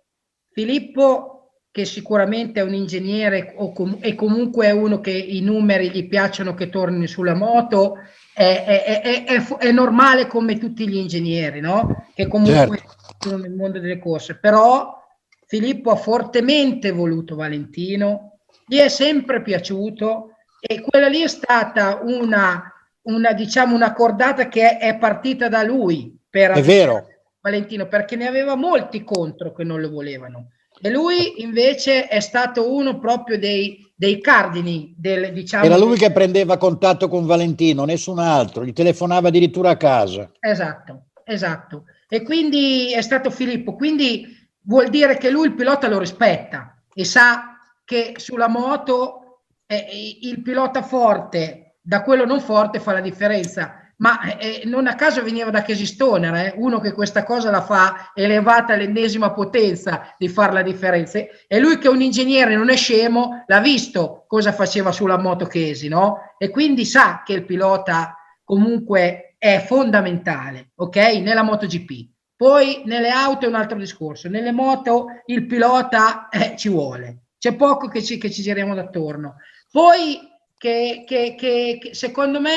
Filippo, 0.51 1.62
che 1.71 1.86
sicuramente 1.86 2.60
è 2.60 2.63
un 2.63 2.73
ingegnere 2.73 3.53
o 3.58 3.71
com- 3.71 3.97
e 4.01 4.15
comunque 4.15 4.67
è 4.67 4.71
uno 4.71 4.99
che 4.99 5.12
i 5.12 5.41
numeri 5.41 5.89
gli 5.89 6.08
piacciono 6.08 6.53
che 6.53 6.69
torni 6.69 7.08
sulla 7.08 7.34
moto, 7.34 7.95
è, 8.34 8.84
è, 8.93 9.23
è, 9.25 9.47
è 9.58 9.71
normale 9.71 10.27
come 10.27 10.58
tutti 10.58 10.88
gli 10.88 10.97
ingegneri, 10.97 11.62
no? 11.62 12.08
Che 12.13 12.27
comunque 12.27 12.77
certo. 12.77 12.95
sono 13.19 13.38
nel 13.38 13.53
mondo 13.53 13.79
delle 13.79 13.99
corse. 13.99 14.38
Però 14.38 15.01
Filippo 15.47 15.91
ha 15.91 15.95
fortemente 15.95 16.91
voluto 16.91 17.36
Valentino, 17.36 18.39
gli 18.65 18.77
è 18.77 18.89
sempre 18.89 19.41
piaciuto 19.41 20.36
e 20.60 20.82
quella 20.82 21.08
lì 21.08 21.21
è 21.21 21.27
stata 21.27 22.01
una 22.03 22.72
una, 23.03 23.33
diciamo, 23.33 23.75
una 23.75 23.93
cordata 23.93 24.47
che 24.47 24.77
è 24.77 24.97
partita 24.97 25.49
da 25.49 25.63
lui 25.63 26.17
per 26.29 26.51
è 26.51 26.61
vero. 26.61 27.07
Valentino, 27.41 27.87
perché 27.87 28.15
ne 28.15 28.27
aveva 28.27 28.55
molti 28.55 29.03
contro 29.03 29.53
che 29.53 29.63
non 29.63 29.81
lo 29.81 29.89
volevano. 29.89 30.49
E 30.81 30.89
lui 30.89 31.41
invece 31.41 32.07
è 32.07 32.19
stato 32.19 32.73
uno 32.73 32.99
proprio 32.99 33.37
dei, 33.37 33.91
dei 33.95 34.19
cardini 34.21 34.93
del, 34.97 35.31
diciamo, 35.31 35.65
Era 35.65 35.77
lui 35.77 35.97
che 35.97 36.11
prendeva 36.11 36.57
contatto 36.57 37.07
con 37.07 37.25
Valentino, 37.25 37.85
nessun 37.85 38.19
altro, 38.19 38.65
gli 38.65 38.73
telefonava 38.73 39.27
addirittura 39.27 39.71
a 39.71 39.77
casa. 39.77 40.31
Esatto, 40.39 41.07
esatto. 41.25 41.83
E 42.07 42.23
quindi 42.23 42.93
è 42.93 43.01
stato 43.01 43.29
Filippo. 43.29 43.75
Quindi 43.75 44.25
vuol 44.61 44.89
dire 44.89 45.17
che 45.17 45.29
lui 45.29 45.47
il 45.47 45.53
pilota 45.53 45.87
lo 45.87 45.99
rispetta 45.99 46.81
e 46.93 47.05
sa 47.05 47.57
che 47.83 48.13
sulla 48.17 48.47
moto 48.47 49.41
eh, 49.65 49.85
il 50.21 50.41
pilota 50.41 50.81
forte 50.81 51.62
da 51.83 52.01
quello 52.01 52.25
non 52.25 52.39
forte 52.39 52.79
fa 52.79 52.93
la 52.93 53.01
differenza. 53.01 53.77
ma 53.97 54.37
eh, 54.37 54.63
non 54.65 54.87
a 54.87 54.95
caso 54.95 55.23
veniva 55.23 55.49
da 55.49 55.61
Casey 55.61 55.85
Stoner, 55.85 56.33
eh, 56.33 56.53
uno 56.57 56.79
che 56.79 56.91
questa 56.91 57.23
cosa 57.23 57.51
la 57.51 57.61
fa 57.61 58.11
elevata 58.13 58.73
all'ennesima 58.73 59.31
potenza 59.31 60.13
di 60.17 60.27
fare 60.27 60.51
la 60.51 60.61
differenza. 60.61 61.19
E 61.19 61.59
lui 61.59 61.77
che 61.77 61.87
è 61.87 61.91
un 61.91 62.01
ingegnere, 62.01 62.55
non 62.55 62.69
è 62.69 62.75
scemo, 62.75 63.43
l'ha 63.45 63.59
visto 63.59 64.25
cosa 64.27 64.51
faceva 64.51 64.91
sulla 64.91 65.17
moto 65.17 65.45
Casey, 65.45 65.89
no? 65.89 66.33
E 66.37 66.49
quindi 66.49 66.85
sa 66.85 67.21
che 67.23 67.33
il 67.33 67.45
pilota 67.45 68.17
comunque 68.43 69.35
è 69.37 69.63
fondamentale, 69.65 70.71
ok? 70.75 70.95
Nella 71.21 71.43
MotoGP. 71.43 72.11
Poi 72.35 72.81
nelle 72.85 73.09
auto 73.09 73.45
è 73.45 73.47
un 73.47 73.55
altro 73.55 73.77
discorso, 73.77 74.27
nelle 74.27 74.51
moto 74.51 75.05
il 75.27 75.45
pilota 75.45 76.27
eh, 76.29 76.55
ci 76.57 76.67
vuole, 76.67 77.27
c'è 77.37 77.55
poco 77.55 77.87
che 77.87 78.01
ci, 78.01 78.17
che 78.17 78.29
ci 78.29 78.41
giriamo 78.41 78.75
d'attorno. 78.75 79.35
Poi 79.71 80.19
che, 80.63 81.04
che, 81.06 81.36
che, 81.38 81.78
che 81.82 81.93
secondo 81.93 82.39
me 82.39 82.54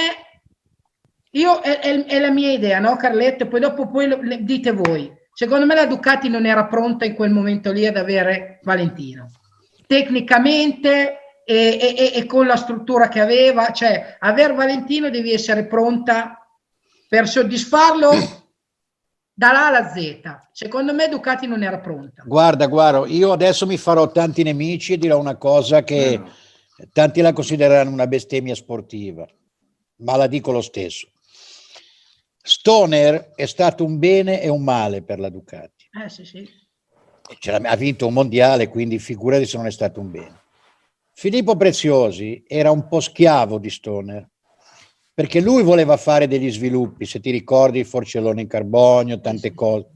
io 1.33 1.59
è, 1.59 1.81
è, 1.81 2.05
è, 2.05 2.21
la 2.21 2.31
mia 2.31 2.53
idea, 2.53 2.79
no 2.79 2.95
Carletto? 2.95 3.49
Poi 3.49 3.59
dopo 3.59 3.89
poi 3.89 4.07
lo, 4.07 4.23
le, 4.23 4.45
dite 4.45 4.71
voi. 4.71 5.13
Secondo 5.33 5.67
me 5.67 5.75
la 5.75 5.87
Ducati 5.87 6.29
non 6.29 6.47
era 6.47 6.67
pronta 6.67 7.05
in 7.05 7.17
quel 7.17 7.33
momento 7.33 7.73
lì 7.73 7.85
ad 7.85 7.97
avere 7.97 8.61
Valentino. 8.63 9.33
Tecnicamente 9.89 11.19
e, 11.45 11.79
e, 11.81 12.13
e 12.15 12.27
con 12.27 12.47
la 12.47 12.55
struttura 12.55 13.09
che 13.09 13.19
aveva, 13.21 13.73
cioè 13.73 14.17
aver 14.21 14.55
Valentino 14.55 15.11
devi 15.11 15.33
essere 15.33 15.67
pronta 15.67 16.47
per 17.09 17.27
soddisfarlo 17.27 18.11
dall'A 19.35 19.67
alla 19.67 19.89
Z. 19.89 20.21
Secondo 20.53 20.95
me 20.95 21.09
Ducati 21.09 21.49
non 21.49 21.65
era 21.65 21.81
pronta. 21.81 22.23
Guarda, 22.25 22.67
guarda, 22.67 23.05
io 23.09 23.33
adesso 23.33 23.67
mi 23.67 23.77
farò 23.77 24.13
tanti 24.13 24.45
nemici 24.45 24.93
e 24.93 24.99
dirò 24.99 25.19
una 25.19 25.37
cosa 25.37 25.83
che 25.83 26.19
no. 26.19 26.31
Tanti 26.93 27.21
la 27.21 27.33
considereranno 27.33 27.91
una 27.91 28.07
bestemmia 28.07 28.55
sportiva, 28.55 29.27
ma 29.99 30.17
la 30.17 30.27
dico 30.27 30.53
lo 30.53 30.61
stesso. 30.61 31.09
Stoner 32.43 33.33
è 33.35 33.47
stato 33.47 33.85
un 33.85 33.99
bene 33.99 34.41
e 34.41 34.49
un 34.49 34.63
male 34.63 35.03
per 35.03 35.19
la 35.19 35.31
Ducati. 35.31 35.89
Eh, 36.05 36.09
sì, 36.09 36.25
sì. 36.25 36.49
Ha 37.51 37.77
vinto 37.77 38.07
un 38.07 38.13
mondiale, 38.13 38.69
quindi 38.69 39.01
figurati 39.01 39.47
se 39.47 39.57
non 39.57 39.67
è 39.67 39.73
stato 39.73 40.01
un 40.01 40.11
bene. 40.11 40.43
Filippo 41.13 41.57
Preziosi 41.57 42.45
era 42.47 42.71
un 42.71 42.87
po' 42.87 43.01
schiavo 43.01 43.59
di 43.59 43.71
Stoner, 43.71 44.29
perché 45.13 45.41
lui 45.41 45.63
voleva 45.63 45.97
fare 45.97 46.29
degli 46.29 46.53
sviluppi, 46.53 47.07
se 47.07 47.21
ti 47.21 47.31
ricordi 47.31 47.79
il 47.79 47.87
forcellone 47.87 48.43
in 48.43 48.47
carbonio, 48.47 49.21
tante 49.21 49.55
cose, 49.55 49.89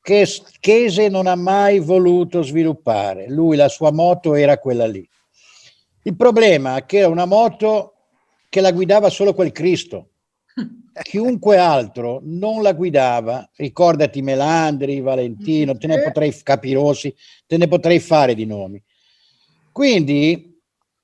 che 0.00 0.26
Chese 0.60 1.08
non 1.08 1.26
ha 1.26 1.34
mai 1.34 1.80
voluto 1.80 2.42
sviluppare. 2.42 3.28
Lui, 3.28 3.56
la 3.56 3.68
sua 3.68 3.90
moto 3.90 4.34
era 4.34 4.58
quella 4.58 4.86
lì. 4.86 5.06
Il 6.06 6.16
problema 6.16 6.76
è 6.76 6.84
che 6.84 6.98
era 6.98 7.08
una 7.08 7.24
moto 7.24 7.94
che 8.50 8.60
la 8.60 8.72
guidava 8.72 9.08
solo 9.08 9.32
quel 9.32 9.52
Cristo. 9.52 10.10
Chiunque 11.02 11.56
altro 11.56 12.20
non 12.22 12.62
la 12.62 12.74
guidava, 12.74 13.48
ricordati 13.56 14.20
Melandri, 14.20 15.00
Valentino, 15.00 15.78
te 15.78 15.86
ne 15.86 16.02
potrei, 16.02 16.30
Capirossi, 16.42 17.14
te 17.46 17.56
ne 17.56 17.68
potrei 17.68 18.00
fare 18.00 18.34
di 18.34 18.44
nomi. 18.44 18.80
Quindi, 19.72 20.60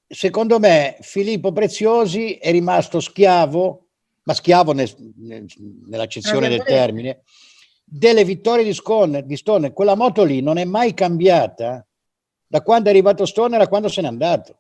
secondo 0.07 0.59
me, 0.59 0.99
Filippo 1.01 1.51
Preziosi 1.51 2.35
è 2.35 2.51
rimasto 2.51 3.01
schiavo, 3.01 3.87
ma 4.25 4.35
schiavo 4.35 4.73
nel, 4.73 4.95
nel, 5.17 5.47
nell'accezione 5.87 6.51
del 6.51 6.63
termine, 6.63 7.23
delle 7.83 8.25
vittorie 8.25 8.65
di 8.65 8.75
Stoner, 8.75 9.25
di 9.25 9.37
Stoner. 9.37 9.73
Quella 9.73 9.95
moto 9.95 10.25
lì 10.25 10.43
non 10.43 10.59
è 10.59 10.67
mai 10.67 10.93
cambiata 10.93 11.85
da 12.47 12.61
quando 12.61 12.89
è 12.89 12.93
arrivato 12.93 13.25
Stoner 13.25 13.63
a 13.63 13.67
quando 13.67 13.89
se 13.89 14.03
n'è 14.03 14.07
andato 14.07 14.59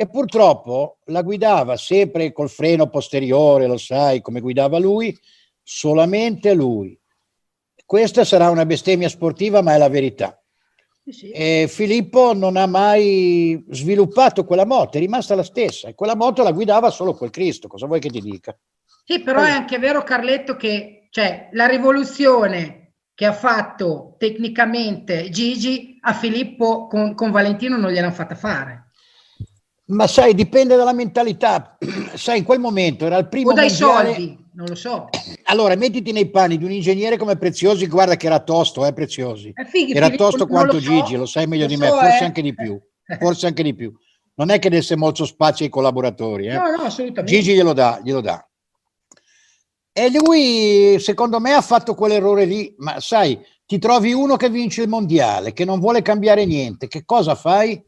e 0.00 0.06
purtroppo 0.06 0.98
la 1.06 1.22
guidava 1.22 1.76
sempre 1.76 2.30
col 2.30 2.48
freno 2.48 2.88
posteriore, 2.88 3.66
lo 3.66 3.78
sai 3.78 4.20
come 4.20 4.38
guidava 4.38 4.78
lui, 4.78 5.18
solamente 5.60 6.54
lui. 6.54 6.96
Questa 7.84 8.24
sarà 8.24 8.48
una 8.48 8.64
bestemmia 8.64 9.08
sportiva, 9.08 9.60
ma 9.60 9.74
è 9.74 9.76
la 9.76 9.88
verità. 9.88 10.40
Sì. 11.04 11.30
E 11.30 11.66
Filippo 11.68 12.32
non 12.32 12.56
ha 12.56 12.66
mai 12.66 13.64
sviluppato 13.70 14.44
quella 14.44 14.64
moto, 14.64 14.98
è 14.98 15.00
rimasta 15.00 15.34
la 15.34 15.42
stessa 15.42 15.88
e 15.88 15.96
quella 15.96 16.14
moto 16.14 16.44
la 16.44 16.52
guidava 16.52 16.90
solo 16.90 17.14
quel 17.14 17.30
Cristo, 17.30 17.66
cosa 17.66 17.86
vuoi 17.86 17.98
che 17.98 18.10
ti 18.10 18.20
dica? 18.20 18.56
Sì, 19.04 19.20
però 19.20 19.42
è 19.42 19.50
anche 19.50 19.80
vero 19.80 20.04
Carletto 20.04 20.54
che 20.54 21.08
cioè, 21.10 21.48
la 21.54 21.66
rivoluzione 21.66 22.92
che 23.14 23.26
ha 23.26 23.32
fatto 23.32 24.14
tecnicamente 24.16 25.28
Gigi 25.30 25.98
a 26.02 26.12
Filippo 26.12 26.86
con, 26.86 27.16
con 27.16 27.32
Valentino 27.32 27.76
non 27.76 27.90
gliel'hanno 27.90 28.12
fatta 28.12 28.36
fare. 28.36 28.87
Ma 29.88 30.06
sai, 30.06 30.34
dipende 30.34 30.76
dalla 30.76 30.92
mentalità. 30.92 31.78
sai, 32.14 32.38
in 32.38 32.44
quel 32.44 32.58
momento 32.60 33.06
era 33.06 33.16
il 33.16 33.28
primo. 33.28 33.50
O 33.50 33.54
dai 33.54 33.68
mondiale... 33.68 34.14
soldi, 34.14 34.38
non 34.54 34.66
lo 34.66 34.74
so. 34.74 35.08
Allora, 35.50 35.74
mettiti 35.76 36.12
nei 36.12 36.28
panni 36.28 36.58
di 36.58 36.64
un 36.64 36.72
ingegnere 36.72 37.16
come 37.16 37.38
Preziosi, 37.38 37.86
guarda 37.86 38.16
che 38.16 38.26
era 38.26 38.40
tosto, 38.40 38.84
eh, 38.84 38.92
Preziosi. 38.92 39.50
Eh, 39.54 39.64
fighi, 39.64 39.92
era 39.92 40.06
fighi, 40.06 40.18
tosto 40.18 40.46
quanto 40.46 40.74
lo 40.74 40.80
Gigi, 40.80 41.12
so, 41.12 41.16
lo 41.16 41.26
sai 41.26 41.46
meglio 41.46 41.62
lo 41.62 41.68
di 41.70 41.76
me, 41.78 41.88
so, 41.88 41.94
forse 41.94 42.18
eh. 42.20 42.24
anche 42.24 42.42
di 42.42 42.54
più. 42.54 42.78
Forse 43.18 43.46
anche 43.46 43.62
di 43.62 43.74
più. 43.74 43.90
Non 44.34 44.50
è 44.50 44.58
che 44.58 44.68
desse 44.68 44.94
molto 44.94 45.24
spazio 45.24 45.64
ai 45.64 45.70
collaboratori. 45.70 46.48
Eh. 46.48 46.52
No, 46.52 46.76
no, 46.76 46.82
assolutamente. 46.82 47.34
Gigi 47.34 47.54
glielo 47.54 47.72
dà, 47.72 48.00
glielo 48.04 48.20
dà. 48.20 48.46
E 49.90 50.10
lui, 50.10 50.98
secondo 51.00 51.40
me, 51.40 51.54
ha 51.54 51.62
fatto 51.62 51.94
quell'errore 51.94 52.44
lì. 52.44 52.74
Ma 52.76 53.00
sai, 53.00 53.40
ti 53.64 53.78
trovi 53.78 54.12
uno 54.12 54.36
che 54.36 54.50
vince 54.50 54.82
il 54.82 54.88
mondiale, 54.88 55.54
che 55.54 55.64
non 55.64 55.80
vuole 55.80 56.02
cambiare 56.02 56.44
niente. 56.44 56.86
Che 56.86 57.04
cosa 57.06 57.34
fai? 57.34 57.82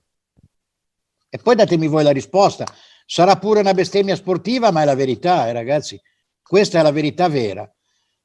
E 1.30 1.38
poi 1.38 1.54
datemi 1.54 1.86
voi 1.86 2.02
la 2.02 2.10
risposta. 2.10 2.66
Sarà 3.06 3.36
pure 3.36 3.60
una 3.60 3.72
bestemmia 3.72 4.16
sportiva, 4.16 4.72
ma 4.72 4.82
è 4.82 4.84
la 4.84 4.96
verità, 4.96 5.48
eh, 5.48 5.52
ragazzi. 5.52 6.00
Questa 6.42 6.80
è 6.80 6.82
la 6.82 6.90
verità 6.90 7.28
vera. 7.28 7.72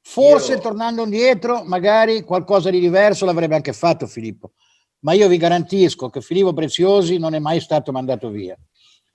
Forse 0.00 0.54
io... 0.54 0.60
tornando 0.60 1.04
indietro, 1.04 1.62
magari 1.64 2.22
qualcosa 2.22 2.68
di 2.70 2.80
diverso 2.80 3.24
l'avrebbe 3.24 3.54
anche 3.54 3.72
fatto 3.72 4.06
Filippo. 4.06 4.52
Ma 5.00 5.12
io 5.12 5.28
vi 5.28 5.36
garantisco 5.36 6.10
che 6.10 6.20
Filippo 6.20 6.52
Preziosi 6.52 7.18
non 7.18 7.34
è 7.34 7.38
mai 7.38 7.60
stato 7.60 7.92
mandato 7.92 8.28
via. 8.28 8.58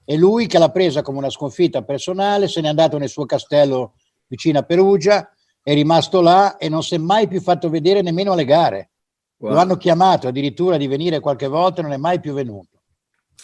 E 0.06 0.17
lui 0.17 0.47
che 0.47 0.58
l'ha 0.58 0.71
presa 0.71 1.01
come 1.01 1.17
una 1.17 1.30
sconfitta 1.30 1.84
personale, 1.84 2.47
se 2.47 2.62
n'è 2.62 2.69
andato 2.69 2.97
nel 2.97 3.10
suo 3.10 3.25
castello 3.25 3.95
vicino 4.27 4.60
a 4.60 4.63
Perugia, 4.63 5.30
è 5.62 5.73
rimasto 5.73 6.21
là 6.21 6.58
e 6.58 6.69
non 6.69 6.82
si 6.82 6.95
è 6.95 6.97
mai 6.97 7.27
più 7.27 7.41
fatto 7.41 7.69
vedere 7.69 8.01
nemmeno 8.01 8.32
alle 8.32 8.45
gare. 8.45 8.91
Wow. 9.38 9.51
Lo 9.51 9.60
hanno 9.60 9.77
chiamato 9.77 10.27
addirittura 10.27 10.77
di 10.77 10.88
venire 10.88 11.19
qualche 11.19 11.47
volta 11.47 11.82
e 11.82 11.84
non 11.84 11.91
è 11.91 11.97
mai 11.97 12.19
più 12.19 12.34
venuto. 12.34 12.70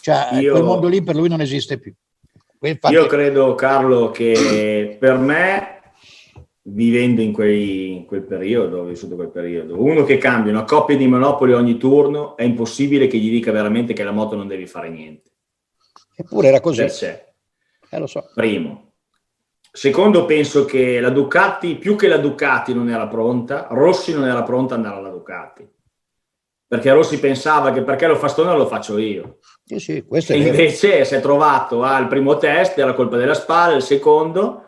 Cioè, 0.00 0.38
io, 0.40 0.52
quel 0.52 0.64
mondo 0.64 0.88
lì 0.88 1.02
per 1.02 1.16
lui 1.16 1.28
non 1.28 1.40
esiste 1.40 1.78
più. 1.78 1.92
Infatti... 2.60 2.94
Io 2.94 3.06
credo, 3.06 3.54
Carlo, 3.54 4.10
che 4.10 4.96
per 4.98 5.16
me, 5.16 5.80
vivendo 6.62 7.20
in, 7.20 7.32
quei, 7.32 7.96
in 7.96 8.04
quel 8.06 8.22
periodo, 8.22 8.80
ho 8.80 8.84
vissuto 8.84 9.14
quel 9.14 9.30
periodo, 9.30 9.80
uno 9.80 10.04
che 10.04 10.18
cambia 10.18 10.52
una 10.52 10.64
coppia 10.64 10.96
di 10.96 11.06
monopoli 11.06 11.52
ogni 11.52 11.76
turno, 11.78 12.36
è 12.36 12.42
impossibile 12.42 13.06
che 13.06 13.18
gli 13.18 13.30
dica 13.30 13.52
veramente 13.52 13.92
che 13.92 14.02
la 14.02 14.10
moto 14.10 14.34
non 14.34 14.48
devi 14.48 14.66
fare 14.66 14.88
niente. 14.88 15.30
Eppure 16.16 16.48
era 16.48 16.60
così. 16.60 16.82
Eh, 16.82 17.98
lo 17.98 18.06
so. 18.06 18.30
Primo. 18.34 18.92
Secondo, 19.70 20.24
penso 20.24 20.64
che 20.64 20.98
la 20.98 21.10
Ducati, 21.10 21.76
più 21.76 21.94
che 21.94 22.08
la 22.08 22.16
Ducati 22.16 22.74
non 22.74 22.88
era 22.88 23.06
pronta, 23.06 23.68
Rossi 23.70 24.12
non 24.12 24.24
era 24.24 24.42
pronta 24.42 24.74
ad 24.74 24.80
andare 24.80 24.98
alla 25.00 25.10
Ducati 25.10 25.76
perché 26.68 26.92
Rossi 26.92 27.18
pensava 27.18 27.72
che 27.72 27.82
perché 27.82 28.06
lo 28.06 28.16
fa 28.16 28.28
Stoner 28.28 28.54
lo 28.54 28.66
faccio 28.66 28.98
io. 28.98 29.38
Sì, 29.68 29.78
sì, 29.80 30.02
questo 30.08 30.32
è 30.32 30.36
e 30.36 30.38
invece 30.38 31.04
si 31.04 31.14
è 31.14 31.20
trovato 31.20 31.82
al 31.82 32.08
primo 32.08 32.38
test, 32.38 32.78
era 32.78 32.94
colpa 32.94 33.18
della 33.18 33.34
spalla, 33.34 33.74
il 33.74 33.82
secondo. 33.82 34.62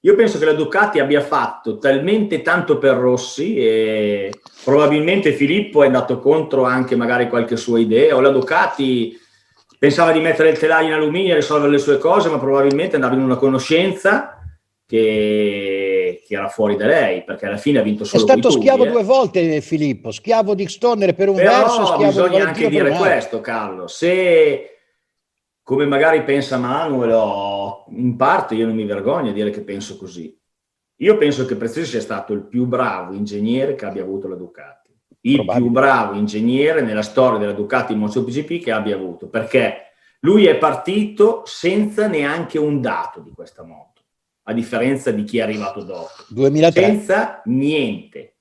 Io 0.00 0.14
penso 0.14 0.38
che 0.38 0.46
la 0.46 0.54
Ducati 0.54 0.98
abbia 0.98 1.20
fatto 1.20 1.76
talmente 1.76 2.40
tanto 2.40 2.78
per 2.78 2.96
Rossi 2.96 3.56
e 3.56 4.32
probabilmente 4.64 5.32
Filippo 5.32 5.82
è 5.82 5.86
andato 5.86 6.20
contro 6.20 6.64
anche 6.64 6.96
magari 6.96 7.28
qualche 7.28 7.56
sua 7.56 7.78
idea 7.78 8.16
o 8.16 8.20
la 8.20 8.30
Ducati 8.30 9.18
pensava 9.78 10.12
di 10.12 10.20
mettere 10.20 10.48
il 10.48 10.58
telaio 10.58 10.86
in 10.86 10.94
alluminio 10.94 11.32
e 11.32 11.36
risolvere 11.36 11.72
le 11.72 11.78
sue 11.78 11.98
cose, 11.98 12.30
ma 12.30 12.38
probabilmente 12.38 12.94
andava 12.94 13.14
in 13.14 13.20
una 13.20 13.36
conoscenza 13.36 14.40
che 14.86 15.75
che 16.26 16.34
era 16.34 16.48
fuori 16.48 16.74
da 16.76 16.86
lei, 16.86 17.22
perché 17.22 17.46
alla 17.46 17.56
fine 17.56 17.78
ha 17.78 17.82
vinto 17.82 18.04
solo 18.04 18.20
È 18.20 18.26
stato 18.26 18.50
schiavo 18.50 18.84
eh. 18.84 18.90
due 18.90 19.04
volte 19.04 19.60
Filippo, 19.60 20.10
schiavo 20.10 20.54
di 20.56 20.66
Stoner 20.66 21.14
per 21.14 21.28
un 21.28 21.36
Però 21.36 21.50
verso, 21.50 21.86
schiavo 21.86 22.04
bisogna 22.04 22.46
anche 22.46 22.68
dire 22.68 22.90
questo, 22.90 23.40
Carlo. 23.40 23.86
Se 23.86 24.70
come 25.62 25.86
magari 25.86 26.24
pensa 26.24 26.58
Manuel, 26.58 27.94
in 27.96 28.16
parte 28.16 28.54
io 28.54 28.66
non 28.66 28.74
mi 28.74 28.84
vergogno 28.84 29.30
a 29.30 29.32
dire 29.32 29.50
che 29.50 29.62
penso 29.62 29.96
così. 29.96 30.36
Io 31.00 31.16
penso 31.16 31.44
che 31.44 31.56
Preziosi 31.56 31.90
sia 31.90 32.00
stato 32.00 32.32
il 32.32 32.42
più 32.42 32.66
bravo 32.66 33.12
ingegnere 33.14 33.74
che 33.74 33.84
abbia 33.84 34.02
avuto 34.02 34.26
la 34.26 34.36
Ducati. 34.36 34.90
Il 35.20 35.44
più 35.44 35.70
bravo 35.70 36.14
ingegnere 36.14 36.80
nella 36.80 37.02
storia 37.02 37.38
della 37.38 37.52
Ducati 37.52 37.92
in 37.92 37.98
MotoGP 37.98 38.62
che 38.62 38.72
abbia 38.72 38.94
avuto, 38.94 39.28
perché 39.28 39.92
lui 40.20 40.46
è 40.46 40.56
partito 40.56 41.42
senza 41.44 42.06
neanche 42.06 42.58
un 42.58 42.80
dato 42.80 43.20
di 43.20 43.30
questa 43.30 43.62
moto 43.62 43.95
a 44.48 44.52
differenza 44.52 45.10
di 45.10 45.24
chi 45.24 45.38
è 45.38 45.42
arrivato 45.42 45.82
dopo. 45.82 46.10
2003. 46.28 46.82
Senza 46.82 47.42
niente. 47.46 48.34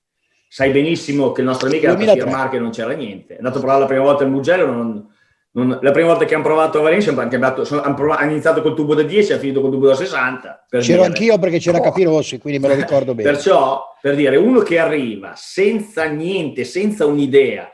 Sai 0.48 0.72
benissimo 0.72 1.32
che 1.32 1.42
il 1.42 1.48
nostro 1.48 1.68
amico 1.68 1.86
era 1.86 1.96
per 1.96 2.10
firmare 2.12 2.50
che 2.50 2.60
non 2.60 2.70
c'era 2.70 2.94
niente. 2.94 3.34
È 3.34 3.38
andato 3.38 3.58
a 3.58 3.60
provare 3.60 3.80
la 3.82 3.86
prima 3.88 4.04
volta 4.04 4.24
il 4.24 4.30
Mugello, 4.30 4.66
non, 4.72 5.08
non- 5.52 5.80
la 5.82 5.92
prima 5.92 6.10
volta 6.10 6.26
che 6.26 6.36
hanno 6.36 6.44
provato 6.44 6.78
a 6.80 6.82
Valencia 6.84 7.10
hanno 7.10 7.28
cambiato- 7.28 7.66
sono- 7.66 7.82
hanno, 7.82 7.96
provato- 7.96 8.22
hanno 8.22 8.32
iniziato 8.32 8.62
col 8.62 8.76
tubo 8.76 8.94
da 8.94 9.02
10 9.02 9.30
e 9.30 9.34
hanno 9.34 9.42
finito 9.42 9.62
col 9.62 9.72
tubo 9.72 9.88
da 9.88 9.96
60. 9.96 10.66
per 10.70 10.82
C'ero 10.82 11.02
dire. 11.02 11.08
anch'io 11.14 11.40
perché 11.40 11.58
c'era 11.58 11.80
Oh. 11.80 11.82
Capirossi, 11.82 12.38
quindi 12.38 12.60
me 12.60 12.68
lo 12.68 12.76
ricordo 12.76 13.16
bene. 13.16 13.32
Perciò, 13.32 13.84
per 14.00 14.16
dire, 14.16 14.38
uno 14.38 14.60
che 14.62 14.78
arriva 14.78 15.34
senza 15.36 16.04
niente, 16.06 16.64
senza 16.64 17.06
un'idea, 17.06 17.70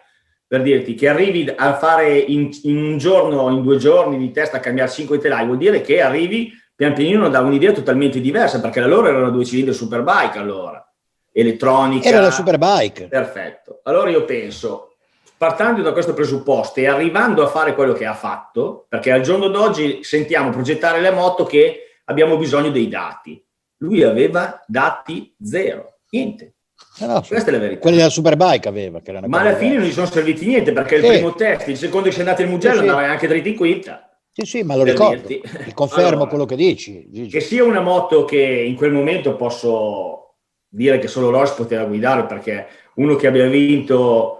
per 0.47 0.61
dirti 0.63 0.95
che 0.95 1.07
arrivi 1.07 1.51
a 1.55 1.75
fare 1.77 2.17
in, 2.17 2.49
in 2.63 2.77
un 2.77 2.97
giorno, 2.97 3.49
in 3.51 3.61
due 3.61 3.77
giorni 3.77 4.17
di 4.17 4.31
testa 4.31 4.57
a 4.57 4.59
cambiare 4.61 4.89
5 4.89 5.17
telai, 5.17 5.45
vuol 5.45 5.57
dire 5.57 5.81
che 5.81 6.01
arrivi 6.01 6.51
pian 6.81 6.93
pianino 6.95 7.29
da 7.29 7.41
un'idea 7.41 7.73
totalmente 7.73 8.19
diversa, 8.19 8.59
perché 8.59 8.79
la 8.79 8.87
loro 8.87 9.07
erano 9.07 9.29
due 9.29 9.45
cilindri 9.45 9.71
superbike 9.71 10.39
allora, 10.39 10.83
elettronica. 11.31 12.07
Era 12.07 12.21
la 12.21 12.31
Superbike. 12.31 13.07
Perfetto. 13.07 13.81
Allora 13.83 14.09
io 14.09 14.25
penso, 14.25 14.95
partendo 15.37 15.83
da 15.83 15.91
questo 15.93 16.15
presupposto 16.15 16.79
e 16.79 16.87
arrivando 16.87 17.43
a 17.43 17.47
fare 17.49 17.75
quello 17.75 17.93
che 17.93 18.07
ha 18.07 18.15
fatto, 18.15 18.87
perché 18.89 19.11
al 19.11 19.21
giorno 19.21 19.49
d'oggi 19.49 19.99
sentiamo 20.03 20.49
progettare 20.49 21.01
le 21.01 21.11
moto 21.11 21.43
che 21.45 21.99
abbiamo 22.05 22.35
bisogno 22.35 22.71
dei 22.71 22.87
dati. 22.87 23.39
Lui 23.77 24.01
aveva 24.01 24.63
dati 24.65 25.35
zero, 25.39 25.99
niente. 26.09 26.55
Eh 26.99 27.05
no, 27.05 27.21
Questa 27.21 27.49
è 27.51 27.53
la 27.53 27.59
verità. 27.59 27.79
Quelli 27.79 27.97
della 27.97 28.09
Superbike 28.09 28.67
aveva, 28.67 28.99
era 29.03 29.19
una 29.19 29.27
Ma 29.27 29.41
alla 29.41 29.55
fine 29.55 29.75
non 29.75 29.83
gli 29.85 29.91
sono 29.91 30.07
serviti 30.07 30.47
niente 30.47 30.71
perché 30.71 30.95
il 30.95 31.03
Sì. 31.03 31.09
primo 31.09 31.35
test, 31.35 31.67
il 31.67 31.77
secondo 31.77 32.07
che 32.07 32.11
sei 32.13 32.21
andato 32.21 32.41
il 32.41 32.47
Mugello 32.49 32.77
Sì, 32.79 32.81
sì. 32.85 32.89
andava 32.89 33.07
anche 33.07 33.27
dritto 33.27 33.49
in 33.49 33.55
quinta. 33.55 34.05
Sì, 34.33 34.45
sì, 34.45 34.63
ma 34.63 34.75
lo 34.75 34.83
ricordo. 34.83 35.27
dirti. 35.27 35.63
Ti 35.65 35.73
confermo 35.73 36.09
Allora, 36.09 36.27
quello 36.27 36.45
che 36.45 36.55
dici. 36.55 37.05
Gigi. 37.09 37.29
Che 37.29 37.41
sia 37.41 37.63
una 37.63 37.81
moto 37.81 38.23
che 38.23 38.39
in 38.39 38.75
quel 38.75 38.91
momento 38.91 39.35
posso 39.35 40.35
dire 40.69 40.99
che 40.99 41.07
solo 41.07 41.29
Ross 41.29 41.53
poteva 41.53 41.83
guidare 41.83 42.25
perché 42.25 42.67
uno 42.95 43.15
che 43.15 43.27
abbia 43.27 43.47
vinto 43.47 44.37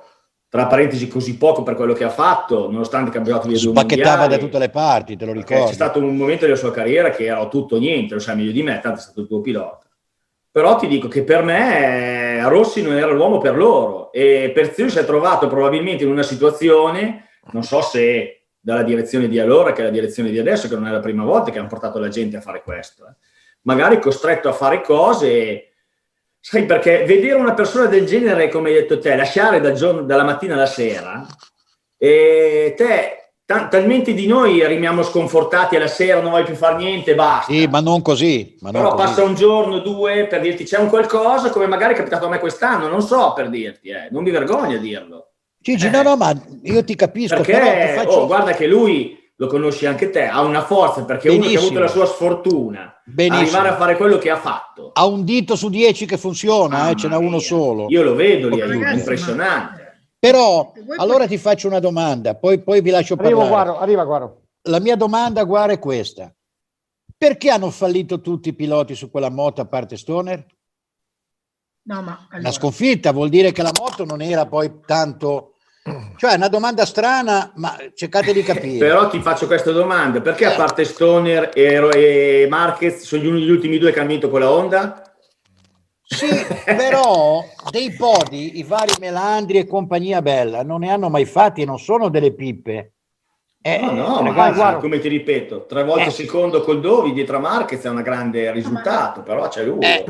tra 0.48 0.68
parentesi 0.68 1.08
così 1.08 1.38
poco 1.38 1.64
per 1.64 1.76
quello 1.76 1.94
che 1.94 2.04
ha 2.04 2.10
fatto, 2.10 2.70
nonostante 2.70 3.18
via 3.22 3.38
due 3.38 3.56
Spacchettava 3.58 4.28
da 4.28 4.38
tutte 4.38 4.60
le 4.60 4.70
parti, 4.70 5.16
te 5.16 5.26
lo 5.26 5.32
ricordo. 5.32 5.66
c'è 5.66 5.74
stato 5.74 6.00
un 6.00 6.16
momento 6.16 6.44
della 6.44 6.58
sua 6.58 6.72
carriera 6.72 7.10
che 7.10 7.26
era 7.26 7.48
tutto 7.48 7.78
niente, 7.78 8.16
lo 8.16 8.20
sai 8.20 8.36
meglio 8.36 8.52
di 8.52 8.62
me, 8.62 8.80
tanto 8.82 9.00
è 9.00 9.02
stato 9.02 9.22
il 9.22 9.28
tuo 9.28 9.40
pilota. 9.40 9.88
Però 10.52 10.76
ti 10.76 10.88
dico 10.88 11.08
che 11.08 11.24
per 11.24 11.44
me 11.44 12.40
eh, 12.40 12.50
Rossi 12.50 12.82
non 12.82 12.98
era 12.98 13.12
l'uomo 13.12 13.38
per 13.38 13.56
loro 13.56 14.12
e 14.12 14.52
Perzio 14.54 14.90
si 14.90 14.98
è 15.00 15.06
trovato 15.06 15.48
probabilmente 15.48 16.04
in 16.04 16.10
una 16.10 16.24
situazione, 16.24 17.30
non 17.54 17.64
so 17.64 17.82
se 17.82 18.41
dalla 18.62 18.84
direzione 18.84 19.28
di 19.28 19.40
allora 19.40 19.74
che 19.74 19.82
è 19.82 19.86
la 19.86 19.90
direzione 19.90 20.30
di 20.30 20.38
adesso, 20.38 20.68
che 20.68 20.76
non 20.76 20.88
è 20.88 20.92
la 20.92 21.00
prima 21.00 21.24
volta 21.24 21.50
che 21.50 21.58
hanno 21.58 21.68
portato 21.68 21.98
la 21.98 22.10
gente 22.10 22.38
a 22.38 22.42
fare 22.42 22.62
questo, 22.62 23.08
eh. 23.08 23.16
magari 23.62 24.00
costretto 24.00 24.48
a 24.48 24.54
fare 24.54 24.82
cose, 24.82 25.72
sai 26.40 26.66
perché 26.66 27.04
vedere 27.06 27.34
una 27.34 27.56
persona 27.56 27.88
del 27.88 28.06
genere, 28.06 28.50
come 28.50 28.70
hai 28.70 28.76
detto 28.76 29.00
te, 29.00 29.16
lasciare 29.16 29.60
dal 29.60 29.74
giorno- 29.74 30.04
dalla 30.04 30.24
mattina 30.24 30.54
alla 30.54 30.68
sera, 30.68 31.26
e 31.98 32.74
te, 32.78 33.34
ta- 33.46 33.68
talmente 33.68 34.14
di 34.14 34.28
noi 34.28 34.66
rimaniamo 34.66 35.02
sconfortati 35.02 35.76
alla 35.76 35.88
sera, 35.88 36.22
non 36.22 36.30
vuoi 36.30 36.44
più 36.44 36.56
fare 36.56 36.78
niente, 36.78 37.16
basta. 37.16 37.52
Sì, 37.52 37.66
ma 37.68 37.80
non 37.80 38.04
così. 38.04 38.58
Ma 38.60 38.70
non 38.70 38.82
Però 38.82 38.94
così. 38.96 39.04
passa 39.04 39.24
un 39.24 39.34
giorno, 39.34 39.80
due, 39.80 40.28
per 40.28 40.42
dirti 40.42 40.66
c'è 40.66 40.78
un 40.78 40.90
qualcosa, 40.90 41.50
come 41.50 41.66
magari 41.66 41.94
è 41.94 41.98
capitato 41.98 42.28
a 42.28 42.30
me 42.30 42.40
quest'anno, 42.40 42.88
non 42.88 43.02
so 43.02 43.34
per 43.34 43.50
dirti, 43.50 43.90
eh. 43.90 44.08
non 44.12 44.22
mi 44.22 44.30
vergogno 44.30 44.76
a 44.76 44.80
dirlo. 44.80 45.31
Gigi, 45.62 45.88
Eh. 45.88 45.90
no, 45.90 46.02
no, 46.02 46.16
ma 46.18 46.34
io 46.64 46.84
ti 46.84 46.96
capisco. 46.96 47.36
Perché, 47.36 47.52
però 47.52 47.66
ti 47.72 47.94
faccio- 47.94 48.20
oh, 48.22 48.26
guarda 48.28 48.52
che 48.54 48.68
lui, 48.68 49.18
lo 49.36 49.48
conosci 49.48 49.86
anche 49.86 50.10
te, 50.10 50.26
ha 50.26 50.42
una 50.42 50.64
forza, 50.64 51.04
perché 51.06 51.28
è 51.30 51.32
uno 51.32 51.42
che 51.42 51.56
ha 51.56 51.60
avuto 51.60 51.74
Benissimo. 51.74 51.80
la 52.02 52.06
sua 52.06 52.06
sfortuna, 52.14 53.02
Benissimo. 53.06 53.40
arrivare 53.42 53.70
a 53.70 53.76
fare 53.78 53.96
quello 53.98 54.18
che 54.18 54.30
ha 54.30 54.38
fatto. 54.38 54.92
Ha 54.94 55.06
un 55.06 55.24
dito 55.24 55.56
su 55.56 55.70
dieci 55.70 56.06
che 56.06 56.18
funziona, 56.18 56.90
eh, 56.90 56.96
ce 56.96 57.08
n'è 57.08 57.16
uno 57.16 57.40
solo. 57.40 57.86
Io 57.90 58.04
lo 58.04 58.14
vedo 58.16 58.50
lì, 58.50 58.58
Ma 58.58 58.64
aiuto, 58.66 58.80
ragazzi, 58.80 58.98
impressionante. 59.00 59.80
Però, 60.20 60.72
Voi 60.86 60.98
allora 60.98 61.26
ti 61.26 61.38
faccio 61.40 61.68
una 61.68 61.80
domanda, 61.80 62.36
poi, 62.36 62.60
poi 62.62 62.82
vi 62.82 62.92
lascio 62.92 63.16
Arrivo, 63.16 63.40
parlare. 63.40 63.50
Guaro, 63.66 63.80
arriva, 63.80 64.04
Guaro. 64.04 64.42
La 64.70 64.80
mia 64.80 64.96
domanda, 64.96 65.44
guarda, 65.44 65.74
è 65.74 65.80
questa. 65.80 66.32
Perché 67.18 67.50
hanno 67.50 67.72
fallito 67.72 68.22
tutti 68.22 68.50
i 68.50 68.54
piloti 68.54 68.94
su 68.94 69.10
quella 69.10 69.30
moto 69.30 69.62
a 69.62 69.66
parte 69.66 69.98
Stoner? 69.98 70.46
No, 71.84 72.02
ma 72.04 72.28
allora, 72.30 72.38
Una 72.40 72.52
sconfitta 72.52 73.12
vuol 73.12 73.30
dire 73.30 73.52
che 73.52 73.64
la 73.64 73.72
moto 73.80 74.06
non 74.06 74.22
era 74.22 74.46
poi 74.46 74.82
tanto... 74.86 75.51
Cioè, 75.84 76.34
è 76.34 76.36
una 76.36 76.48
domanda 76.48 76.86
strana, 76.86 77.52
ma 77.56 77.76
cercate 77.96 78.34
di 78.34 78.44
capire. 78.44 78.78
Però 78.78 79.10
ti 79.10 79.20
faccio 79.20 79.48
questa 79.48 79.72
domanda, 79.72 80.22
perché 80.22 80.44
Eh. 80.44 80.54
a 80.54 80.56
parte 80.56 80.84
Stoner 80.86 81.50
e, 81.56 82.46
Marquez 82.50 83.02
sono 83.04 83.24
gli, 83.24 83.50
ultimi 83.50 83.80
due 83.80 83.92
che 83.92 84.00
hanno 84.00 84.10
vinto 84.10 84.30
con 84.30 84.42
la 84.42 84.52
Honda? 84.52 85.02
Sì, 86.04 86.28
però 86.66 87.44
dei 87.72 87.94
podi, 87.94 88.60
i 88.60 88.64
vari 88.64 88.94
Melandri 89.00 89.58
e 89.60 89.66
compagnia 89.66 90.22
bella, 90.22 90.62
non 90.62 90.82
ne 90.82 90.92
hanno 90.92 91.10
mai 91.10 91.26
fatti 91.26 91.62
e 91.62 91.66
non 91.66 91.80
sono 91.80 92.10
delle 92.10 92.34
pippe. 92.34 92.94
Eh, 93.64 93.80
No, 93.80 93.92
no, 93.92 94.22
ragazzi, 94.24 94.56
guarda. 94.56 94.80
come 94.80 95.00
ti 95.00 95.08
ripeto, 95.08 95.66
tre 95.66 95.84
volte 95.84 96.08
Eh. 96.10 96.12
secondo 96.12 96.62
col 96.62 96.80
Dovi 96.82 97.14
dietro 97.14 97.38
a 97.38 97.40
Marquez 97.40 97.82
è 97.84 97.90
un 97.90 98.02
grande 98.02 98.52
risultato, 98.52 99.22
però 99.24 99.48
c'è 99.48 99.64
lui. 99.64 99.80
Eh. 99.86 100.06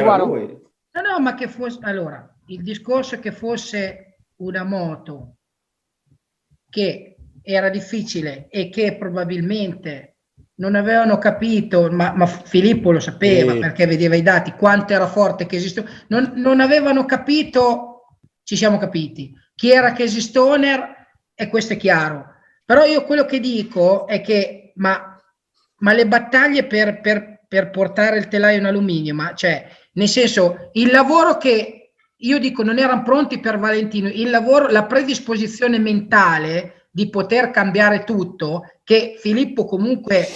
Guaro. 0.00 0.24
lui. 0.26 0.46
no, 0.92 1.00
no, 1.02 1.18
ma 1.20 1.34
che 1.34 1.48
fosse 1.48 1.80
allora 1.82 2.26
il 2.46 2.62
discorso 2.62 3.16
è 3.16 3.18
che 3.18 3.32
fosse 3.32 4.05
una 4.36 4.64
moto 4.64 5.36
che 6.68 7.16
era 7.42 7.68
difficile 7.68 8.48
e 8.50 8.68
che 8.68 8.96
probabilmente 8.96 10.16
non 10.56 10.74
avevano 10.74 11.18
capito, 11.18 11.90
ma, 11.90 12.12
ma 12.14 12.26
Filippo 12.26 12.90
lo 12.90 13.00
sapeva 13.00 13.52
Sì. 13.52 13.58
perché 13.58 13.86
vedeva 13.86 14.16
i 14.16 14.22
dati, 14.22 14.52
quanto 14.52 14.92
era 14.94 15.06
forte 15.06 15.46
che 15.46 15.56
esisteva, 15.56 15.88
non, 16.08 16.32
non 16.36 16.60
avevano 16.60 17.04
capito, 17.04 18.18
ci 18.42 18.56
siamo 18.56 18.78
capiti, 18.78 19.32
chi 19.54 19.70
era 19.70 19.92
Casey 19.92 20.20
Stoner 20.20 20.94
e 21.34 21.48
questo 21.48 21.74
è 21.74 21.76
chiaro. 21.76 22.34
Però 22.64 22.84
io 22.84 23.04
quello 23.04 23.24
che 23.26 23.38
dico 23.38 24.06
è 24.06 24.20
che, 24.20 24.72
ma, 24.76 25.16
ma 25.78 25.92
le 25.92 26.06
battaglie 26.06 26.64
per, 26.66 27.00
per- 27.00 27.44
per 27.48 27.70
portare 27.70 28.18
il 28.18 28.28
telaio 28.28 28.58
in 28.58 28.64
alluminio, 28.64 29.14
ma 29.14 29.34
cioè, 29.34 29.68
nel 29.92 30.08
senso, 30.08 30.70
il 30.72 30.90
lavoro 30.90 31.36
che 31.36 31.85
io 32.18 32.38
dico 32.38 32.62
non 32.62 32.78
erano 32.78 33.02
pronti 33.02 33.38
per 33.38 33.58
Valentino, 33.58 34.08
il 34.08 34.30
lavoro, 34.30 34.68
la 34.68 34.84
predisposizione 34.84 35.78
mentale 35.78 36.88
di 36.90 37.10
poter 37.10 37.50
cambiare 37.50 38.04
tutto, 38.04 38.62
che 38.82 39.16
Filippo 39.18 39.66
comunque 39.66 40.26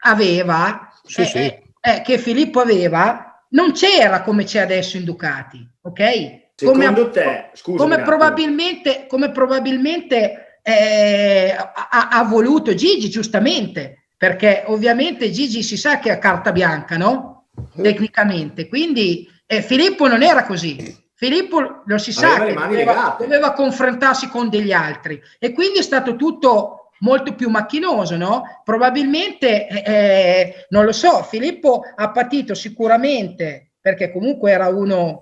aveva, 0.00 0.92
Sì, 1.02 1.22
eh, 1.22 1.24
sì. 1.24 1.38
eh, 1.38 1.62
eh, 1.80 2.02
che 2.02 2.18
Filippo 2.18 2.60
aveva, 2.60 3.46
non 3.50 3.72
c'era 3.72 4.22
come 4.22 4.44
c'è 4.44 4.60
adesso 4.60 4.96
in 4.96 5.04
Ducati, 5.04 5.66
ok? 5.82 6.38
Secondo 6.54 7.08
te, 7.08 7.50
scusami 7.54 7.78
come 7.78 8.02
probabilmente, 8.02 9.06
come 9.06 9.30
probabilmente 9.30 10.60
eh, 10.62 11.56
ha, 11.56 12.08
ha 12.10 12.22
voluto 12.24 12.74
Gigi, 12.74 13.08
giustamente, 13.08 14.08
perché 14.18 14.64
ovviamente 14.66 15.30
Gigi 15.30 15.62
si 15.62 15.78
sa 15.78 15.98
che 15.98 16.10
ha 16.10 16.18
carta 16.18 16.52
bianca, 16.52 16.98
no? 16.98 17.46
Tecnicamente, 17.74 18.68
quindi 18.68 19.26
eh, 19.52 19.62
Filippo 19.62 20.06
non 20.06 20.22
era 20.22 20.44
così. 20.44 20.96
Filippo 21.14 21.82
lo 21.84 21.98
si 21.98 22.12
sa 22.12 22.44
che 22.44 22.54
doveva, 22.54 23.16
doveva 23.18 23.52
confrontarsi 23.52 24.28
con 24.28 24.48
degli 24.48 24.72
altri 24.72 25.20
e 25.38 25.52
quindi 25.52 25.80
è 25.80 25.82
stato 25.82 26.14
tutto 26.16 26.92
molto 27.00 27.34
più 27.34 27.48
macchinoso, 27.50 28.16
no? 28.16 28.60
Probabilmente, 28.64 29.66
eh, 29.68 30.66
non 30.70 30.84
lo 30.84 30.92
so, 30.92 31.22
Filippo 31.24 31.82
ha 31.94 32.10
patito 32.10 32.54
sicuramente 32.54 33.72
perché 33.80 34.12
comunque 34.12 34.52
era 34.52 34.68
uno 34.68 35.18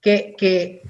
che, 0.00 0.32
che- 0.36 0.80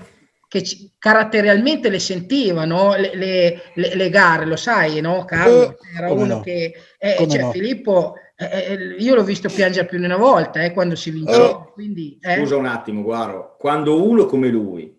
che 0.48 0.62
caratterialmente 0.98 1.88
le 1.90 1.98
sentiva, 1.98 2.64
no? 2.64 2.94
le, 2.94 3.10
le- 3.14 3.62
le- 3.74 3.94
le 3.94 4.10
gare, 4.10 4.44
lo 4.46 4.56
sai, 4.56 5.00
no, 5.00 5.24
Carlo? 5.24 5.70
Eh, 5.70 5.96
Era 5.98 6.06
come 6.08 6.22
uno 6.22 6.34
no. 6.36 6.40
che... 6.40 6.72
eh, 6.98 7.26
cioè, 7.28 7.40
no. 7.40 7.50
Filippo, 7.50 8.14
eh, 8.38 8.44
eh, 8.72 8.96
io 8.98 9.14
l'ho 9.14 9.24
visto 9.24 9.48
piangere 9.48 9.86
più 9.86 9.98
di 9.98 10.04
una 10.04 10.16
volta 10.16 10.62
eh, 10.62 10.72
quando 10.72 10.94
si 10.94 11.10
vinceva, 11.10 11.70
quindi... 11.72 12.18
eh. 12.20 12.36
Scusa 12.36 12.56
un 12.56 12.66
attimo, 12.66 13.02
guardo, 13.02 13.56
quando 13.58 14.02
uno 14.02 14.26
come 14.26 14.48
lui, 14.48 14.94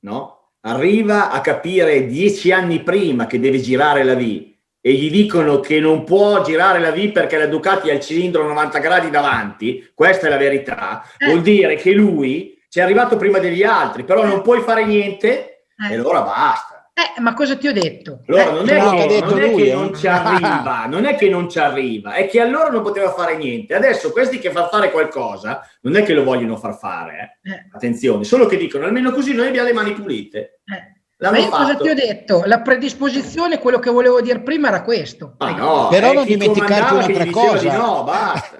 no? 0.00 0.36
Arriva 0.62 1.30
a 1.30 1.40
capire 1.40 2.06
dieci 2.06 2.52
anni 2.52 2.82
prima 2.82 3.26
che 3.26 3.40
deve 3.40 3.60
girare 3.60 4.02
la 4.04 4.14
V 4.14 4.48
e 4.82 4.92
gli 4.92 5.10
dicono 5.10 5.60
che 5.60 5.78
non 5.80 6.04
può 6.04 6.42
girare 6.42 6.78
la 6.80 6.90
V 6.90 7.12
perché 7.12 7.38
la 7.38 7.46
Ducati 7.46 7.88
ha 7.90 7.94
il 7.94 8.00
cilindro 8.00 8.46
90 8.46 8.78
gradi 8.78 9.10
davanti, 9.10 9.90
questa 9.94 10.26
è 10.26 10.30
la 10.30 10.36
verità, 10.36 11.02
Eh. 11.16 11.26
vuol 11.26 11.42
dire 11.42 11.76
che 11.76 11.92
lui 11.92 12.58
ci 12.68 12.78
è 12.78 12.82
arrivato 12.82 13.16
prima 13.16 13.38
degli 13.38 13.62
altri, 13.62 14.04
però 14.04 14.24
non 14.24 14.42
puoi 14.42 14.60
fare 14.60 14.84
niente 14.84 15.64
Eh. 15.88 15.92
e 15.92 15.94
allora 15.94 16.22
basta. 16.22 16.69
Eh, 17.16 17.20
ma 17.20 17.32
cosa 17.34 17.56
ti 17.56 17.66
ho 17.66 17.72
detto? 17.72 18.20
Allora 18.26 18.48
Eh, 18.48 18.52
non 18.52 18.68
è, 18.68 18.78
no, 18.78 18.84
l'ha 18.92 19.00
che, 19.02 19.06
detto 19.06 19.30
non, 19.30 19.40
è 19.40 19.50
lui, 19.50 19.62
che 19.62 19.70
eh. 19.70 19.74
non 19.74 19.94
ci 19.94 20.06
arriva, 20.06 20.84
non 20.86 21.04
è 21.06 21.14
che 21.16 21.28
non 21.30 21.48
ci 21.48 21.58
arriva, 21.58 22.12
è 22.12 22.26
che 22.28 22.40
allora 22.40 22.68
non 22.68 22.82
poteva 22.82 23.10
fare 23.12 23.36
niente. 23.36 23.74
Adesso 23.74 24.10
questi 24.12 24.38
che 24.38 24.50
fanno 24.50 24.68
fare 24.68 24.90
qualcosa 24.90 25.66
non 25.82 25.96
è 25.96 26.02
che 26.02 26.12
lo 26.12 26.24
vogliono 26.24 26.56
far 26.56 26.76
fare, 26.76 27.38
eh. 27.42 27.50
eh, 27.50 27.68
attenzione, 27.72 28.24
solo 28.24 28.44
che 28.46 28.56
dicono 28.58 28.84
almeno 28.84 29.12
così 29.12 29.32
noi 29.32 29.48
abbiamo 29.48 29.68
le 29.68 29.74
mani 29.74 29.92
pulite. 29.92 30.60
eh. 30.66 30.98
Ma 31.20 31.36
io 31.36 31.50
cosa 31.50 31.72
fatto. 31.72 31.82
ti 31.84 31.88
ho 31.90 31.94
detto? 31.94 32.42
La 32.46 32.60
predisposizione, 32.62 33.58
quello 33.58 33.78
che 33.78 33.90
volevo 33.90 34.22
dire 34.22 34.40
prima 34.40 34.68
era 34.68 34.82
questo. 34.82 35.34
Ma 35.38 35.50
no, 35.54 35.88
Però 35.88 36.12
è 36.12 36.14
non 36.14 36.24
dimenticarti 36.24 36.94
un'altra 36.94 37.26
cosa. 37.30 37.58
di 37.58 37.76
no, 37.76 38.10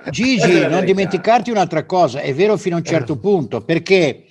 è 0.05 0.11
Gigi, 0.11 0.41
non 0.53 0.61
verità. 0.69 0.81
dimenticarti 0.83 1.51
un'altra 1.51 1.87
cosa, 1.87 2.21
è 2.21 2.35
vero 2.35 2.59
fino 2.59 2.75
a 2.77 2.79
un 2.81 2.85
certo 2.85 3.19
punto, 3.19 3.63
perché 3.65 4.25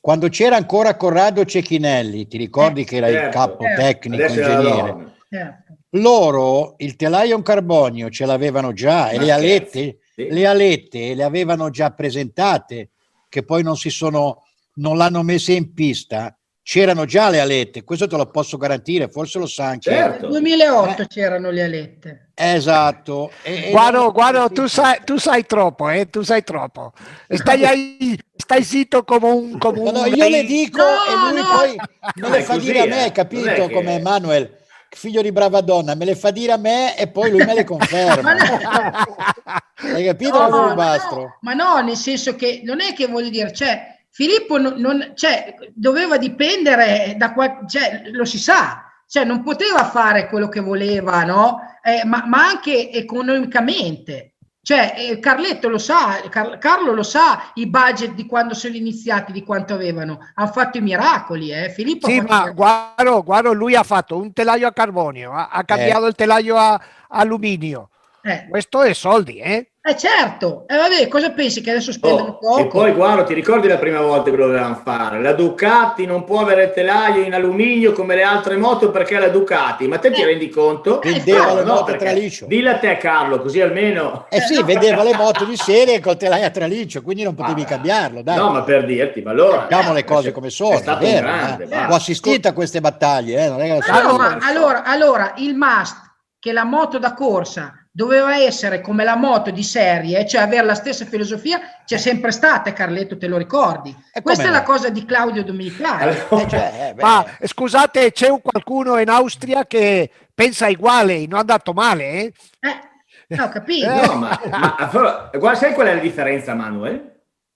quando 0.00 0.28
c'era 0.28 0.56
ancora 0.56 0.96
Corrado 0.96 1.44
Cecchinelli, 1.44 2.26
ti 2.26 2.38
ricordi 2.38 2.84
che 2.84 2.96
era 2.96 3.08
il 3.08 3.14
Certo. 3.14 3.38
capo 3.38 3.62
Certo. 3.64 3.80
tecnico, 3.80 4.22
Adesso 4.22 4.40
ingegnere. 4.40 5.12
Certo. 5.28 5.74
Loro 5.94 6.74
il 6.78 6.96
telaio 6.96 7.36
in 7.36 7.42
carbonio 7.42 8.08
ce 8.10 8.24
l'avevano 8.24 8.72
già 8.72 9.10
e 9.10 9.18
le 9.18 9.30
alette, 9.30 9.98
sì. 10.14 10.28
le 10.30 10.46
alette 10.46 11.14
le 11.14 11.22
avevano 11.22 11.68
già 11.70 11.90
presentate, 11.90 12.90
che 13.28 13.42
poi 13.44 13.62
non 13.62 13.76
si 13.76 13.90
sono, 13.90 14.44
non 14.74 14.96
l'hanno 14.96 15.22
messe 15.22 15.52
in 15.52 15.74
pista. 15.74 16.34
C'erano 16.70 17.04
già 17.04 17.30
le 17.30 17.40
alette, 17.40 17.82
questo 17.82 18.06
te 18.06 18.16
lo 18.16 18.26
posso 18.30 18.56
garantire, 18.56 19.08
forse 19.08 19.40
lo 19.40 19.46
sa 19.46 19.64
anche. 19.64 19.90
Certo. 19.90 20.28
Nel 20.28 20.40
2008 20.40 21.04
c'erano 21.08 21.50
le 21.50 21.62
alette. 21.64 22.28
Esatto. 22.32 23.32
E- 23.42 23.66
e- 23.66 23.70
Guardo, 23.72 24.12
guardo, 24.12 24.48
tu 24.50 24.68
sai, 24.68 25.00
tu 25.02 25.16
sai 25.18 25.44
troppo, 25.46 25.88
eh, 25.88 26.08
tu 26.08 26.22
sai 26.22 26.44
troppo. 26.44 26.92
Stai, 27.28 27.64
ahí, 27.66 28.16
stai 28.36 28.62
zitto 28.62 29.02
come 29.02 29.26
un... 29.26 29.58
Come 29.58 29.78
No, 29.80 29.88
un 29.88 29.94
no, 29.94 30.06
io 30.06 30.28
le 30.28 30.44
dico 30.44 30.76
No, 30.78 30.84
e 30.84 31.32
lui 31.32 31.40
no. 31.40 31.48
poi 31.56 31.74
me 31.74 32.12
Non 32.14 32.30
le 32.30 32.42
fa 32.42 32.54
così, 32.54 32.66
dire 32.66 32.78
a 32.78 32.84
eh. 32.84 32.88
me, 32.88 33.04
è 33.06 33.10
capito? 33.10 33.66
che- 33.66 33.72
Come 33.74 33.98
Manuel, 33.98 34.56
figlio 34.90 35.22
di 35.22 35.32
brava 35.32 35.60
donna, 35.62 35.96
me 35.96 36.04
le 36.04 36.14
fa 36.14 36.30
dire 36.30 36.52
a 36.52 36.56
me 36.56 36.96
e 36.96 37.08
poi 37.08 37.30
lui 37.32 37.44
me 37.44 37.52
le 37.52 37.64
conferma. 37.66 38.32
Hai 39.74 40.04
capito 40.04 40.38
No, 40.38 40.48
come 40.48 40.74
no, 40.76 41.36
ma 41.40 41.52
no, 41.52 41.80
nel 41.80 41.96
senso 41.96 42.36
che 42.36 42.60
non 42.62 42.80
è 42.80 42.92
che 42.92 43.08
voglio 43.08 43.28
dire, 43.28 43.52
cioè, 43.52 43.98
Filippo 44.20 44.58
non, 44.58 44.74
non- 44.76 45.12
cioè, 45.14 45.54
doveva 45.72 46.18
dipendere 46.18 47.14
da 47.16 47.32
qual- 47.32 47.66
cioè, 47.66 48.02
lo 48.12 48.26
si 48.26 48.36
sa, 48.38 48.84
cioè 49.08 49.24
non 49.24 49.42
poteva 49.42 49.84
fare 49.86 50.28
quello 50.28 50.50
che 50.50 50.60
voleva, 50.60 51.24
no? 51.24 51.60
Eh, 51.82 52.04
ma, 52.04 52.24
ma 52.26 52.44
anche 52.48 52.90
economicamente. 52.92 54.34
Cioè, 54.62 54.94
eh, 54.94 55.18
Carletto 55.20 55.70
lo 55.70 55.78
sa, 55.78 56.20
Car- 56.28 56.58
Carlo 56.58 56.92
lo 56.92 57.02
sa 57.02 57.50
i 57.54 57.66
budget 57.66 58.12
di 58.12 58.26
quando 58.26 58.52
sono 58.52 58.74
iniziati, 58.74 59.32
di 59.32 59.42
quanto 59.42 59.72
avevano. 59.72 60.18
Hanno 60.34 60.50
fatto 60.52 60.76
i 60.76 60.82
miracoli, 60.82 61.50
eh? 61.50 61.70
Filippo 61.70 62.06
ha 62.06 62.10
Sì, 62.10 62.16
fatto- 62.20 62.30
ma 62.34 62.50
guardo, 62.50 63.22
guardo, 63.22 63.52
lui 63.54 63.74
ha 63.74 63.82
fatto 63.82 64.18
un 64.18 64.34
telaio 64.34 64.66
a 64.66 64.72
carbonio, 64.74 65.32
ha, 65.32 65.48
ha 65.48 65.64
cambiato 65.64 66.04
il 66.06 66.14
telaio 66.14 66.56
a 66.58 66.78
alluminio. 67.08 67.88
eh, 68.22 68.46
Questo 68.50 68.82
è 68.82 68.92
soldi, 68.92 69.38
eh? 69.38 69.69
Eh, 69.82 69.96
certo, 69.96 70.64
e 70.68 70.76
vabbè, 70.76 71.08
cosa 71.08 71.30
pensi 71.30 71.62
che 71.62 71.70
adesso 71.70 71.90
spendono 71.90 72.32
Oh, 72.32 72.38
poco? 72.38 72.58
e 72.60 72.66
poi 72.66 72.92
guarda, 72.92 73.22
ti 73.24 73.32
ricordi 73.32 73.66
la 73.66 73.78
prima 73.78 74.00
volta 74.02 74.30
che 74.30 74.36
lo 74.36 74.46
dovevano 74.46 74.78
fare? 74.84 75.22
La 75.22 75.32
Ducati 75.32 76.04
non 76.04 76.24
può 76.24 76.40
avere 76.40 76.64
il 76.64 76.72
telaio 76.72 77.22
in 77.22 77.32
alluminio 77.32 77.92
come 77.92 78.14
le 78.14 78.22
altre 78.22 78.56
moto 78.58 78.90
perché 78.90 79.16
è 79.16 79.20
la 79.20 79.28
Ducati, 79.28 79.88
ma 79.88 79.96
te 79.98 80.10
ti 80.10 80.20
Eh. 80.20 80.26
rendi 80.26 80.50
conto? 80.50 81.00
Vendeva 81.02 81.46
No, 81.46 81.54
le 81.54 81.62
no, 81.64 81.72
moto 81.72 81.84
perché- 81.84 82.04
traliccio. 82.04 82.44
Dilla 82.46 82.72
a 82.72 82.78
te 82.78 82.96
Carlo, 82.98 83.40
così 83.40 83.62
almeno... 83.62 84.26
Eh 84.28 84.40
sì, 84.42 84.62
vendeva 84.62 85.02
le 85.02 85.14
moto 85.14 85.44
di 85.46 85.56
serie 85.56 85.98
col 86.00 86.18
telaio 86.18 86.44
a 86.44 86.50
traliccio, 86.50 87.00
quindi 87.00 87.22
non 87.22 87.34
potevi 87.34 87.62
Ah, 87.62 87.66
cambiarlo. 87.66 88.22
Dai, 88.22 88.36
No, 88.36 88.50
ma 88.50 88.62
per 88.62 88.84
dirti, 88.84 89.22
ma 89.22 89.30
allora... 89.30 89.66
diciamo 89.66 89.94
le 89.94 90.04
cose 90.04 90.28
è- 90.28 90.32
come 90.32 90.50
sono. 90.50 90.76
È 90.76 90.80
stato 90.82 91.04
vero, 91.06 91.26
grande, 91.26 91.64
eh. 91.64 91.68
va. 91.68 91.88
Ho 91.90 91.94
assistito 91.94 92.48
a 92.48 92.52
queste 92.52 92.80
battaglie, 92.82 93.44
eh, 93.44 93.48
non 93.48 93.60
è 93.62 93.78
che 93.78 93.90
no, 94.02 94.16
ma 94.18 94.36
allora, 94.42 94.82
allora 94.84 95.32
il 95.38 95.54
must 95.54 95.96
che 96.38 96.52
la 96.52 96.64
moto 96.64 96.98
da 96.98 97.14
corsa 97.14 97.74
doveva 97.92 98.36
essere 98.36 98.80
come 98.80 99.02
la 99.04 99.16
moto 99.16 99.50
di 99.50 99.62
serie, 99.62 100.26
cioè 100.26 100.42
avere 100.42 100.64
la 100.64 100.74
stessa 100.74 101.04
filosofia, 101.04 101.60
c'è 101.84 101.98
sempre 101.98 102.30
stata, 102.30 102.72
Carletto, 102.72 103.18
te 103.18 103.26
lo 103.26 103.36
ricordi. 103.36 103.94
E 104.12 104.22
Questa 104.22 104.44
è 104.44 104.50
la 104.50 104.62
cosa 104.62 104.90
di 104.90 105.04
Claudio 105.04 105.42
Domenicali. 105.42 106.02
Allora- 106.02 106.44
Eh, 106.44 106.48
cioè, 106.48 106.94
eh, 106.96 107.02
Ma 107.02 107.26
scusate, 107.42 108.12
c'è 108.12 108.28
un 108.28 108.40
qualcuno 108.40 108.98
in 108.98 109.08
Austria 109.08 109.66
che 109.66 110.10
pensa 110.32 110.68
uguale, 110.68 111.26
non 111.26 111.36
è 111.38 111.40
andato 111.40 111.72
male, 111.72 112.04
eh? 112.10 112.32
Eh, 112.60 113.36
no, 113.36 113.48
capito? 113.48 113.88
No, 113.88 114.14
ma, 114.14 114.40
ma 114.48 114.90
guarda, 115.32 115.58
sai 115.58 115.74
qual 115.74 115.88
è 115.88 115.94
la 115.94 116.00
differenza, 116.00 116.54
Manuel? 116.54 117.08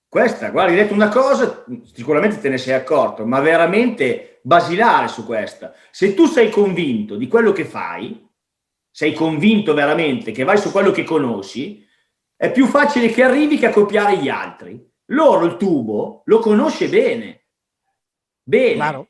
Questa, 0.08 0.50
guarda, 0.50 0.70
hai 0.70 0.76
detto 0.78 0.94
una 0.94 1.08
cosa, 1.08 1.64
sicuramente 1.92 2.40
te 2.40 2.48
ne 2.48 2.58
sei 2.58 2.74
accorto, 2.74 3.26
ma 3.26 3.40
veramente 3.40 4.38
basilare 4.42 5.08
su 5.08 5.24
questa. 5.24 5.72
Se 5.90 6.14
tu 6.14 6.26
sei 6.26 6.50
convinto 6.50 7.16
di 7.16 7.26
quello 7.26 7.50
che 7.52 7.64
fai, 7.64 8.23
sei 8.96 9.12
convinto 9.12 9.74
veramente 9.74 10.30
che 10.30 10.44
vai 10.44 10.56
su 10.56 10.70
quello 10.70 10.92
che 10.92 11.02
conosci, 11.02 11.84
è 12.36 12.52
più 12.52 12.66
facile 12.66 13.08
che 13.08 13.24
arrivi 13.24 13.58
che 13.58 13.66
a 13.66 13.72
copiare 13.72 14.18
gli 14.18 14.28
altri. 14.28 14.88
Loro 15.06 15.46
il 15.46 15.56
tubo 15.56 16.22
lo 16.26 16.38
conosce 16.38 16.88
bene. 16.88 17.46
Bene. 18.40 18.74
Claro. 18.74 19.08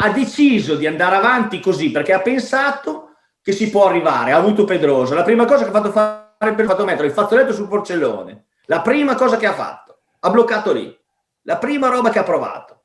Ha 0.00 0.08
deciso 0.12 0.76
di 0.76 0.86
andare 0.86 1.16
avanti 1.16 1.60
così 1.60 1.90
perché 1.90 2.14
ha 2.14 2.22
pensato 2.22 3.16
che 3.42 3.52
si 3.52 3.68
può 3.68 3.88
arrivare. 3.88 4.32
Ha 4.32 4.38
avuto 4.38 4.64
Pedrosa. 4.64 5.14
La 5.14 5.24
prima 5.24 5.44
cosa 5.44 5.64
che 5.64 5.68
ha 5.68 5.72
fatto 5.72 5.90
fare 5.90 6.54
per 6.54 6.64
fatto 6.64 6.86
mettere 6.86 7.08
il 7.08 7.12
fazzoletto 7.12 7.52
sul 7.52 7.68
porcellone. 7.68 8.46
La 8.64 8.80
prima 8.80 9.14
cosa 9.14 9.36
che 9.36 9.44
ha 9.44 9.52
fatto. 9.52 10.04
Ha 10.20 10.30
bloccato 10.30 10.72
lì. 10.72 10.98
La 11.42 11.58
prima 11.58 11.88
roba 11.88 12.08
che 12.08 12.18
ha 12.18 12.24
provato. 12.24 12.84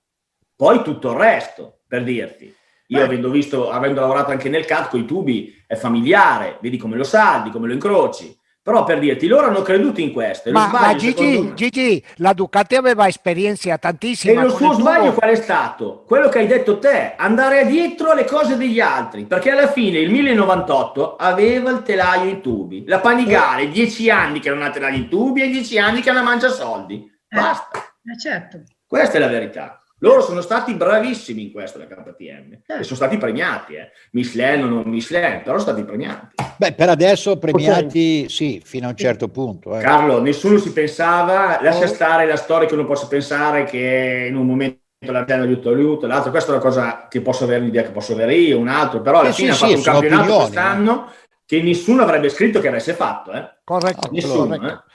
Poi 0.58 0.84
tutto 0.84 1.12
il 1.12 1.18
resto, 1.18 1.84
per 1.88 2.04
dirti. 2.04 2.54
Io 2.98 3.04
avendo 3.04 3.30
visto, 3.30 3.70
avendo 3.72 4.00
lavorato 4.02 4.32
anche 4.32 4.50
nel 4.50 4.66
CAD 4.66 4.90
con 4.90 5.00
i 5.00 5.06
tubi, 5.06 5.64
è 5.68 5.76
familiare, 5.76 6.58
vedi 6.62 6.78
come 6.78 6.96
lo 6.98 7.04
saldi, 7.04 7.50
come 7.50 7.68
lo 7.68 7.74
incroci. 7.74 8.36
Però 8.64 8.86
per 8.86 9.00
dirti, 9.00 9.28
loro 9.28 9.48
hanno 9.48 9.62
creduto 9.62 10.00
in 10.00 10.14
questo. 10.14 10.48
E 10.48 10.54
lo 10.54 10.60
Ma, 10.60 10.68
ma 10.68 10.78
sbaglio, 10.78 10.98
Gigi, 10.98 11.12
secondo 11.18 11.50
me- 11.50 11.54
Gigi, 11.56 12.04
la 12.16 12.32
Ducati 12.32 12.76
aveva 12.76 13.08
esperienza 13.10 13.74
e 13.74 13.78
tantissima. 13.78 14.42
lo 14.44 14.54
con 14.54 14.58
suo 14.58 14.74
sbaglio 14.80 15.08
tubo. 15.08 15.16
qual 15.16 15.30
è 15.32 15.36
stato? 15.36 16.04
Quello 16.08 16.30
che 16.30 16.38
hai 16.40 16.48
detto 16.48 16.80
te, 16.80 17.14
andare 17.18 17.66
dietro 17.66 18.12
alle 18.12 18.24
cose 18.24 18.56
degli 18.56 18.80
altri, 18.80 19.26
perché 19.26 19.52
alla 19.52 19.68
fine 19.68 20.00
il 20.00 20.10
1098 20.12 21.18
aveva 21.18 21.72
il 21.72 21.82
telaio 21.82 22.30
in 22.30 22.40
tubi. 22.42 22.86
La 22.88 23.00
Panigale, 23.00 23.68
dieci 23.68 24.10
anni 24.10 24.40
che 24.40 24.50
non 24.50 24.62
ha 24.62 24.70
telaio 24.70 24.96
in 24.96 25.10
tubi 25.10 25.42
e 25.42 25.50
dieci 25.50 25.78
anni 25.78 26.00
che 26.00 26.14
non 26.14 26.24
mangia 26.24 26.48
soldi. 26.48 27.06
Basta. 27.28 27.80
Eh, 28.06 28.18
certo. 28.18 28.62
Questa 28.88 29.18
è 29.18 29.20
la 29.20 29.28
verità. 29.28 29.83
Loro 30.04 30.22
sono 30.22 30.42
stati 30.42 30.74
bravissimi 30.74 31.44
in 31.44 31.52
questo, 31.54 31.78
la 31.80 31.86
KTM, 31.86 32.52
Eh. 32.68 32.80
e 32.80 32.84
sono 32.84 32.98
stati 32.98 33.18
premiati. 33.18 33.76
Eh. 33.76 33.90
Michelin 34.12 34.66
o 34.66 34.68
non 34.68 34.84
Michelin, 34.86 35.38
però 35.44 35.58
sono 35.58 35.72
stati 35.72 35.84
premiati. 35.86 36.36
Beh, 36.58 36.74
per 36.74 36.90
adesso 36.90 37.38
premiati 37.38 38.28
sì, 38.28 38.62
fino 38.62 38.88
a 38.88 38.90
un 38.90 38.98
certo 38.98 39.30
punto. 39.30 39.78
eh. 39.78 39.82
Carlo, 39.82 40.20
nessuno 40.22 40.58
si 40.58 40.74
pensava, 40.74 41.58
lascia 41.62 41.86
Oh. 41.86 41.88
stare 41.88 42.26
la 42.28 42.36
storia 42.36 42.68
che 42.68 42.74
uno 42.74 42.84
possa 42.86 43.08
pensare 43.08 43.64
che 43.64 44.26
in 44.30 44.36
un 44.36 44.46
momento 44.46 44.82
la 45.06 45.24
piano 45.24 45.44
aiuto 45.44 45.70
aiuto, 45.70 46.06
l'altro, 46.06 46.32
questa 46.32 46.52
è 46.52 46.56
una 46.56 46.64
cosa 46.64 47.08
che 47.10 47.22
posso 47.22 47.46
avere 47.46 47.62
un'idea 47.62 47.84
che 47.84 47.92
posso 47.92 48.12
avere 48.12 48.36
io, 48.36 48.60
un 48.60 48.68
altro, 48.68 49.02
però 49.02 49.22
alla 49.22 49.30
Eh 49.30 49.34
fine 49.34 49.54
sì, 49.54 49.64
ha 49.64 49.68
fatto 49.68 49.72
sì, 49.72 49.78
un 49.78 49.84
campionato 49.84 50.22
opinioni, 50.22 50.52
quest'anno 50.52 51.12
che 51.46 51.62
nessuno 51.62 52.02
avrebbe 52.04 52.28
scritto 52.30 52.60
che 52.60 52.68
avesse 52.68 52.94
fatto, 52.94 53.32
eh? 53.32 53.50
Corretto, 53.64 54.10
Nessuno, 54.12 54.58
corretto. 54.58 54.66
eh? 54.66 54.92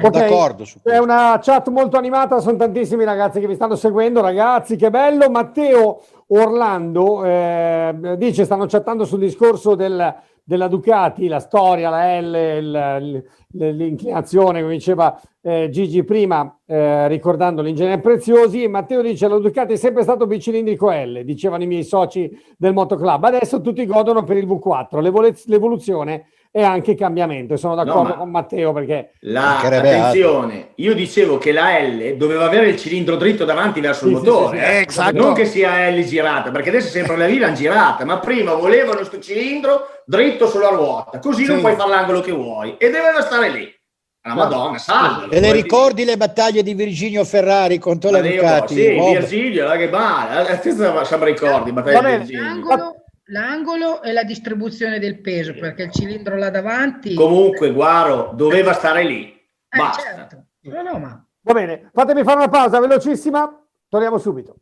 Sono 0.00 0.12
Ok, 0.16 0.18
d'accordo 0.20 0.64
su 0.64 0.80
questo. 0.80 1.02
una 1.02 1.40
chat 1.42 1.68
molto 1.70 1.96
animata, 1.96 2.38
sono 2.38 2.56
tantissimi 2.56 3.02
ragazzi 3.02 3.40
che 3.40 3.48
vi 3.48 3.56
stanno 3.56 3.74
seguendo, 3.74 4.20
ragazzi, 4.20 4.76
che 4.76 4.90
bello. 4.90 5.28
Matteo 5.28 6.02
Orlando 6.28 7.24
eh, 7.24 8.14
dice, 8.16 8.44
stanno 8.44 8.66
chattando 8.66 9.04
sul 9.04 9.18
discorso 9.18 9.74
del- 9.74 10.14
della 10.44 10.68
Ducati, 10.68 11.26
la 11.26 11.40
storia, 11.40 11.90
la 11.90 12.20
L, 12.20 13.22
l'inclinazione, 13.50 14.60
come 14.62 14.74
diceva 14.74 15.20
eh, 15.42 15.68
Gigi 15.70 16.04
prima, 16.04 16.58
eh, 16.64 17.08
ricordando 17.08 17.60
l'ingegnere 17.60 18.00
Preziosi. 18.00 18.68
Matteo 18.68 19.02
dice, 19.02 19.26
la 19.28 19.38
Ducati 19.38 19.72
è 19.72 19.76
sempre 19.76 20.04
stato 20.04 20.26
bicilindrico 20.26 20.90
L, 20.90 21.22
dicevano 21.24 21.64
i 21.64 21.66
miei 21.66 21.82
soci 21.82 22.30
del 22.56 22.72
Motoclub. 22.72 23.24
Adesso 23.24 23.60
tutti 23.60 23.84
godono 23.84 24.22
per 24.22 24.36
il 24.36 24.46
V4, 24.46 25.00
L'evole- 25.00 25.34
l'evoluzione 25.46 26.26
è 26.58 26.64
anche 26.64 26.94
cambiamento. 26.94 27.54
E 27.54 27.56
sono 27.56 27.74
d'accordo 27.74 28.08
ma- 28.08 28.16
con 28.16 28.30
Matteo 28.30 28.72
perché... 28.72 29.12
La, 29.20 29.60
attenzione, 29.60 30.70
io 30.76 30.94
dicevo 30.94 31.38
che 31.38 31.52
la 31.52 31.78
L 31.78 32.16
doveva 32.16 32.46
avere 32.46 32.68
il 32.68 32.76
cilindro 32.76 33.16
dritto 33.16 33.44
davanti 33.44 33.80
verso 33.80 34.06
il 34.06 34.16
Sì, 34.16 34.20
sì, 34.20 34.26
motore, 34.26 34.58
sì, 34.58 34.64
sì. 34.64 34.70
eh. 34.70 34.76
Eh, 34.76 34.84
esatto. 34.88 35.16
non 35.16 35.34
che 35.34 35.44
sia 35.44 35.90
L 35.90 36.04
girata, 36.04 36.50
perché 36.50 36.68
adesso 36.70 36.88
sempre 36.88 37.16
la 37.16 37.26
V 37.26 37.38
l'hanno 37.38 37.54
girata, 37.54 38.04
ma 38.04 38.18
prima 38.18 38.54
volevano 38.54 38.96
questo 38.96 39.20
cilindro 39.20 39.86
dritto 40.04 40.48
sulla 40.48 40.68
ruota, 40.68 41.18
così 41.18 41.44
non 41.46 41.60
puoi 41.60 41.74
fare 41.74 41.90
l'angolo 41.90 42.20
che 42.20 42.32
vuoi, 42.32 42.76
e 42.78 42.90
doveva 42.90 43.20
stare 43.22 43.50
lì. 43.50 43.76
La 44.20 44.34
Madonna, 44.34 44.76
salva. 44.76 45.28
E 45.30 45.40
le 45.40 45.52
ricordi 45.52 46.04
le 46.04 46.18
battaglie 46.18 46.62
di 46.62 46.74
Virginio 46.74 47.24
Ferrari 47.24 47.78
contro 47.78 48.10
la 48.10 48.20
Ducati? 48.20 48.74
Sì, 48.74 48.94
Bob? 48.94 49.12
Virgilio, 49.12 49.72
eh, 49.72 49.78
che 49.78 49.88
male, 49.88 50.42
eh, 50.42 50.58
questo 50.58 51.04
siamo 51.04 51.24
ricordi, 51.24 51.72
battaglia 51.72 52.18
di. 52.18 52.32
L'angolo, 52.34 52.97
l'angolo 53.30 54.02
e 54.02 54.12
la 54.12 54.22
distribuzione 54.24 54.98
del 54.98 55.20
peso, 55.20 55.54
perché 55.54 55.84
il 55.84 55.92
cilindro 55.92 56.36
là 56.36 56.50
davanti... 56.50 57.14
Comunque, 57.14 57.72
Guaro, 57.72 58.32
doveva 58.34 58.72
stare 58.72 59.04
lì, 59.04 59.24
Eh, 59.26 59.78
basta. 59.78 60.02
certo. 60.02 60.44
No, 60.62 60.82
no, 60.82 60.98
ma... 60.98 61.26
Va 61.40 61.52
bene, 61.52 61.90
fatemi 61.92 62.22
fare 62.24 62.36
una 62.38 62.48
pausa 62.48 62.78
velocissima, 62.80 63.50
torniamo 63.88 64.18
subito. 64.18 64.56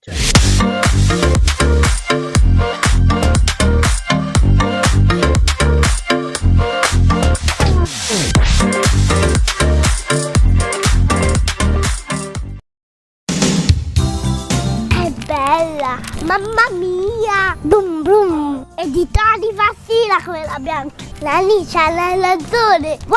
È 0.00 0.10
La 21.24 21.40
Licia, 21.40 21.88
la. 21.88 22.12
Wow, 22.12 23.16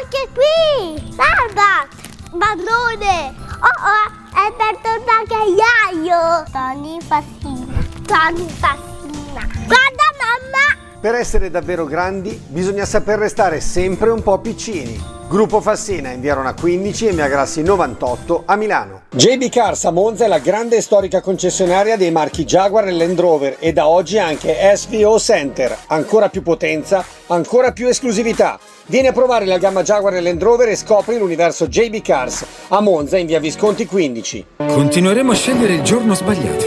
anche 0.00 0.28
qui! 0.32 1.14
Guarda! 1.14 1.86
Marrone! 2.32 3.34
Oh 3.60 3.82
oh, 3.84 4.08
è 4.32 4.50
bentornato 4.56 5.34
anche 5.34 5.52
Iaio! 5.52 6.44
Tony 6.50 6.98
Fassina. 7.02 7.84
Tony 8.06 8.48
Fassina. 8.48 9.46
Guarda 9.66 10.06
mamma. 10.18 10.98
Per 10.98 11.14
essere 11.14 11.50
davvero 11.50 11.84
grandi 11.84 12.30
bisogna 12.48 12.86
saper 12.86 13.18
restare 13.18 13.60
sempre 13.60 14.08
un 14.08 14.22
po' 14.22 14.38
piccini. 14.38 15.13
Gruppo 15.28 15.60
Fassina 15.60 16.10
in 16.10 16.20
via 16.20 16.34
Rona 16.34 16.54
15 16.54 17.06
e 17.06 17.12
Via 17.12 17.28
Grassi 17.28 17.62
98 17.62 18.42
a 18.44 18.56
Milano. 18.56 19.02
JB 19.10 19.48
Cars 19.48 19.84
a 19.86 19.90
Monza 19.90 20.26
è 20.26 20.28
la 20.28 20.38
grande 20.38 20.76
e 20.76 20.80
storica 20.80 21.20
concessionaria 21.20 21.96
dei 21.96 22.10
marchi 22.10 22.44
Jaguar 22.44 22.86
e 22.86 22.92
Land 22.92 23.18
Rover 23.18 23.56
e 23.58 23.72
da 23.72 23.88
oggi 23.88 24.18
anche 24.18 24.56
SVO 24.74 25.18
Center. 25.18 25.76
Ancora 25.86 26.28
più 26.28 26.42
potenza, 26.42 27.04
ancora 27.28 27.72
più 27.72 27.88
esclusività. 27.88 28.58
Vieni 28.86 29.08
a 29.08 29.12
provare 29.12 29.46
la 29.46 29.58
gamma 29.58 29.82
Jaguar 29.82 30.14
e 30.14 30.20
Land 30.20 30.42
Rover 30.42 30.68
e 30.68 30.76
scopri 30.76 31.18
l'universo 31.18 31.68
JB 31.68 32.02
Cars 32.02 32.44
a 32.68 32.80
Monza 32.80 33.16
in 33.16 33.26
via 33.26 33.40
Visconti 33.40 33.86
15. 33.86 34.46
Continueremo 34.58 35.32
a 35.32 35.34
scegliere 35.34 35.72
il 35.72 35.82
giorno 35.82 36.14
sbagliato. 36.14 36.66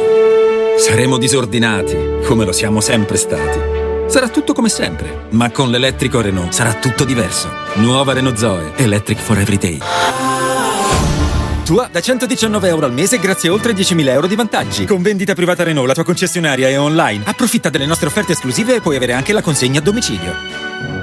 Saremo 0.77 1.17
disordinati, 1.17 1.95
come 2.25 2.43
lo 2.43 2.51
siamo 2.51 2.81
sempre 2.81 3.17
stati. 3.17 3.86
Sarà 4.07 4.29
tutto 4.29 4.53
come 4.53 4.69
sempre, 4.69 5.25
ma 5.31 5.51
con 5.51 5.69
l'elettrico 5.69 6.21
Renault 6.21 6.53
sarà 6.53 6.73
tutto 6.75 7.03
diverso. 7.03 7.49
Nuova 7.75 8.13
Renault 8.13 8.37
Zoe, 8.37 8.71
Electric 8.77 9.19
for 9.19 9.37
Everyday. 9.37 9.79
Tua 11.65 11.89
da 11.91 11.99
119 11.99 12.69
euro 12.69 12.85
al 12.85 12.93
mese 12.93 13.19
grazie 13.19 13.49
a 13.49 13.51
oltre 13.51 13.73
10.000 13.73 14.07
euro 14.07 14.27
di 14.27 14.35
vantaggi. 14.35 14.85
Con 14.85 15.01
vendita 15.01 15.33
privata 15.33 15.63
Renault, 15.63 15.89
la 15.89 15.93
tua 15.93 16.05
concessionaria 16.05 16.69
è 16.69 16.79
online. 16.79 17.25
Approfitta 17.25 17.69
delle 17.69 17.85
nostre 17.85 18.07
offerte 18.07 18.31
esclusive 18.31 18.75
e 18.75 18.81
puoi 18.81 18.95
avere 18.95 19.11
anche 19.11 19.33
la 19.33 19.41
consegna 19.41 19.79
a 19.79 19.83
domicilio. 19.83 20.96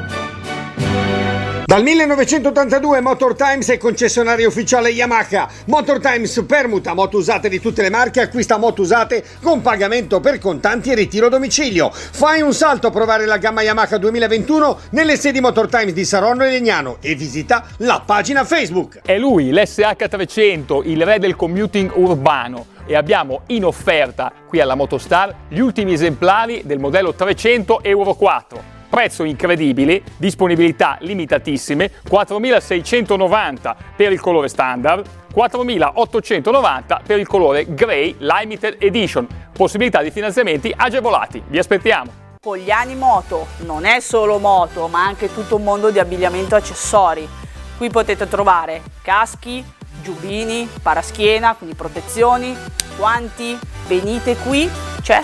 Dal 1.67 1.83
1982 1.83 3.01
Motor 3.01 3.35
Times 3.35 3.71
è 3.71 3.79
concessionario 3.79 4.49
ufficiale 4.49 4.91
Yamaha. 4.91 5.49
Motor 5.67 5.99
Times 5.99 6.45
permuta 6.47 6.93
moto 6.93 7.17
usate 7.17 7.49
di 7.49 7.59
tutte 7.59 7.81
le 7.81 7.89
marche, 7.89 8.21
acquista 8.21 8.59
moto 8.59 8.83
usate 8.83 9.25
con 9.41 9.63
pagamento 9.63 10.21
per 10.21 10.39
contanti 10.39 10.91
e 10.91 10.95
ritiro 10.95 11.27
a 11.27 11.31
domicilio. 11.31 11.91
Fai 11.91 12.43
un 12.43 12.53
salto 12.53 12.89
a 12.89 12.91
provare 12.91 13.25
la 13.25 13.39
gamma 13.39 13.63
Yamaha 13.63 13.97
2021 13.97 14.79
nelle 14.91 15.17
sedi 15.17 15.41
Motor 15.41 15.69
Times 15.69 15.95
di 15.95 16.05
Saronno 16.05 16.45
e 16.45 16.51
Legnano 16.51 16.99
e 17.01 17.15
visita 17.15 17.65
la 17.79 18.03
pagina 18.05 18.45
Facebook. 18.45 19.01
È 19.03 19.17
lui, 19.17 19.51
l'SH300, 19.51 20.83
il 20.85 21.03
re 21.03 21.19
del 21.19 21.35
commuting 21.35 21.91
urbano 21.95 22.67
e 22.87 22.95
abbiamo 22.95 23.45
in 23.47 23.65
offerta 23.65 24.31
qui 24.47 24.61
alla 24.61 24.75
Motostar 24.75 25.35
gli 25.49 25.61
ultimi 25.61 25.95
esemplari 25.95 26.63
del 26.67 26.79
modello 26.79 27.15
300 27.15 27.83
Euro 27.83 28.13
4 28.13 28.74
prezzo 28.95 29.25
incredibile, 29.25 30.03
disponibilità 30.19 30.99
limitatissime, 31.01 31.91
4.690 32.09 33.75
per 33.97 34.13
il 34.13 34.21
colore 34.21 34.47
standard, 34.47 35.05
4.890 35.35 37.01
per 37.05 37.19
il 37.19 37.27
colore 37.27 37.75
Grey 37.75 38.15
Limited 38.19 38.77
Edition, 38.79 39.27
possibilità 39.53 40.01
di 40.01 40.13
finanziamenti 40.13 40.73
agevolati. 40.77 41.43
Vi 41.45 41.59
aspettiamo! 41.59 42.23
Pogliani 42.39 42.95
Moto 42.95 43.49
non 43.67 43.85
è 43.85 43.99
solo 43.99 44.39
moto, 44.39 44.87
ma 44.87 45.05
anche 45.05 45.35
tutto 45.35 45.57
un 45.57 45.65
mondo 45.65 45.91
di 45.91 45.99
abbigliamento 45.99 46.55
e 46.55 46.59
accessori. 46.59 47.29
Qui 47.77 47.91
potete 47.91 48.29
trovare 48.29 48.81
caschi, 49.03 49.65
giubbini, 50.03 50.69
paraschiena, 50.81 51.57
quindi 51.57 51.75
protezioni, 51.75 52.57
guanti. 52.97 53.59
Venite 53.89 54.37
qui, 54.37 54.71
c'è 55.03 55.21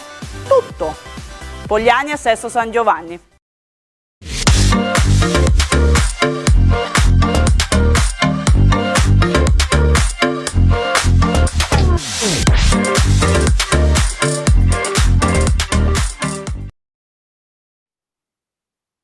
tutto. 0.49 0.93
Pogliani 1.68 2.11
a 2.11 2.16
Sesto 2.16 2.49
San 2.49 2.73
Giovanni. 2.73 3.29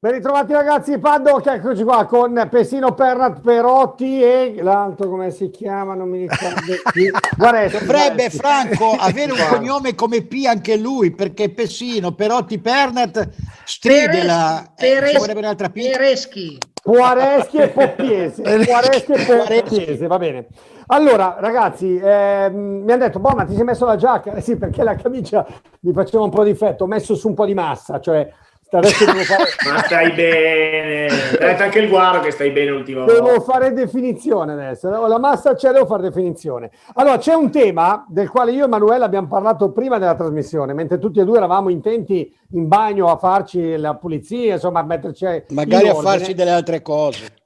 Ben 0.07 0.15
ritrovati 0.15 0.53
ragazzi, 0.53 0.99
Paddock, 1.01 1.49
eccoci 1.49 1.83
qua 1.83 2.05
con 2.05 2.47
Pessino 2.49 2.95
Pernat 2.95 3.41
Perotti 3.41 4.23
e 4.23 4.55
l'altro 4.63 5.09
come 5.09 5.33
si 5.33 5.51
chiama, 5.51 5.95
non 5.95 6.09
mi 6.09 6.21
ricordo 6.21 6.61
più. 6.93 7.11
Guareschi, 7.37 7.79
Dovrebbe 7.85 8.15
Guareschi. 8.15 8.39
Franco 8.39 8.91
avere 9.03 9.33
un 9.33 9.39
cognome 9.49 9.97
come 9.97 10.23
P 10.23 10.45
anche 10.47 10.77
lui, 10.77 11.11
perché 11.11 11.51
Pessino, 11.51 12.13
Perotti, 12.13 12.61
Pernat 12.61 13.31
stride 13.65 14.23
la... 14.23 14.63
eh, 14.63 14.69
Peres- 14.77 15.35
un'altra 15.35 15.71
P. 15.71 15.91
Pereschi. 15.91 16.57
Puareschi 16.85 17.57
e 17.57 17.69
Poppiese, 17.71 18.43
Puareschi 18.65 19.11
e 19.11 19.25
Poppiese, 19.25 20.07
va 20.07 20.19
bene. 20.19 20.47
Allora, 20.87 21.35
ragazzi, 21.41 21.99
ehm, 22.01 22.55
mi 22.55 22.93
hanno 22.93 23.03
detto, 23.03 23.19
boh, 23.19 23.35
ma 23.35 23.45
ti 23.45 23.57
sei 23.57 23.65
messo 23.65 23.85
la 23.85 23.97
giacca? 23.97 24.35
Eh 24.35 24.41
sì, 24.41 24.57
perché 24.57 24.85
la 24.85 24.95
camicia 24.95 25.45
mi 25.81 25.93
faceva 25.93 26.23
un 26.23 26.31
po' 26.31 26.45
di 26.45 26.51
effetto, 26.51 26.85
ho 26.85 26.87
messo 26.87 27.17
su 27.17 27.27
un 27.27 27.35
po' 27.35 27.45
di 27.45 27.55
massa, 27.55 27.99
cioè 27.99 28.33
adesso 28.71 29.05
devo 29.05 29.19
fare, 29.21 29.45
Ma 29.71 29.79
stai 29.85 30.13
bene. 30.13 31.09
Detto 31.39 31.63
anche 31.63 31.79
il 31.79 31.89
guaro 31.89 32.21
che 32.21 32.31
stai 32.31 32.51
bene 32.51 32.71
l'ultima 32.71 33.05
devo 33.05 33.21
volta. 33.21 33.41
fare 33.41 33.73
definizione 33.73 34.53
adesso, 34.53 34.89
la 35.07 35.19
massa 35.19 35.55
c'è, 35.55 35.73
devo 35.73 35.87
fare 35.87 36.03
definizione. 36.03 36.71
Allora, 36.95 37.19
c'è 37.19 37.35
un 37.35 37.51
tema 37.51 38.05
del 38.09 38.29
quale 38.29 38.53
io 38.53 38.63
e 38.63 38.65
Emanuele 38.67 39.05
abbiamo 39.05 39.29
parlato 39.29 39.71
prima 39.71 39.99
della 39.99 40.15
trasmissione, 40.15 40.73
mentre 40.73 40.99
tutti 40.99 41.21
e 41.21 41.25
due 41.25 41.37
eravamo 41.37 41.69
intenti 41.69 42.35
in 42.53 42.69
bagno 42.69 43.09
a 43.11 43.17
farci 43.17 43.77
la 43.77 43.95
pulizia, 43.95 44.55
insomma, 44.55 44.81
a 44.81 44.85
metterci 44.85 45.45
Magari 45.51 45.89
in 45.89 45.91
a 45.91 45.95
farsi 46.01 46.35
delle 46.35 46.51
altre 46.51 46.83
cose. 46.83 47.45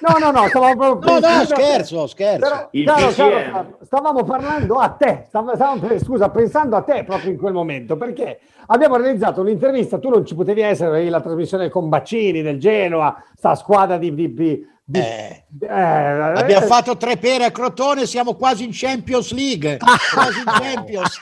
No, 0.00 0.18
no, 0.18 0.30
no, 0.30 0.46
stavamo 0.48 0.74
proprio 0.76 1.18
No, 1.18 1.36
no, 1.38 1.44
scherzo, 1.44 2.06
scherzo. 2.06 2.68
Però, 2.70 2.94
caro, 2.94 3.12
caro, 3.12 3.78
stavamo 3.82 4.22
parlando 4.22 4.76
a 4.76 4.90
te, 4.90 5.24
stav- 5.28 5.54
stavamo, 5.54 5.98
scusa, 5.98 6.28
pensando 6.30 6.76
a 6.76 6.82
te 6.82 7.02
proprio 7.04 7.32
in 7.32 7.36
quel 7.38 7.52
momento, 7.52 7.96
perché 7.96 8.38
abbiamo 8.66 8.96
realizzato 8.96 9.40
un'intervista, 9.40 9.98
tu 9.98 10.08
non 10.08 10.24
ci 10.24 10.34
potevi 10.36 10.60
essere, 10.60 10.88
avevi 10.90 11.08
la 11.08 11.20
trasmissione 11.20 11.68
con 11.68 11.88
Baccini 11.88 12.42
del 12.42 12.58
Genoa, 12.60 13.22
sta 13.34 13.54
squadra 13.56 13.98
di... 13.98 14.14
di, 14.14 14.32
di- 14.34 14.66
di- 14.84 14.98
eh, 15.00 15.44
Abbiamo 15.68 16.64
eh, 16.64 16.68
fatto 16.68 16.96
tre 16.96 17.16
pere 17.16 17.44
a 17.44 17.50
Crotone, 17.50 18.06
siamo 18.06 18.34
quasi 18.34 18.64
in 18.64 18.70
Champions 18.72 19.32
League. 19.34 19.76
quasi 20.14 20.38
in 20.38 20.44
Champions. 20.44 21.20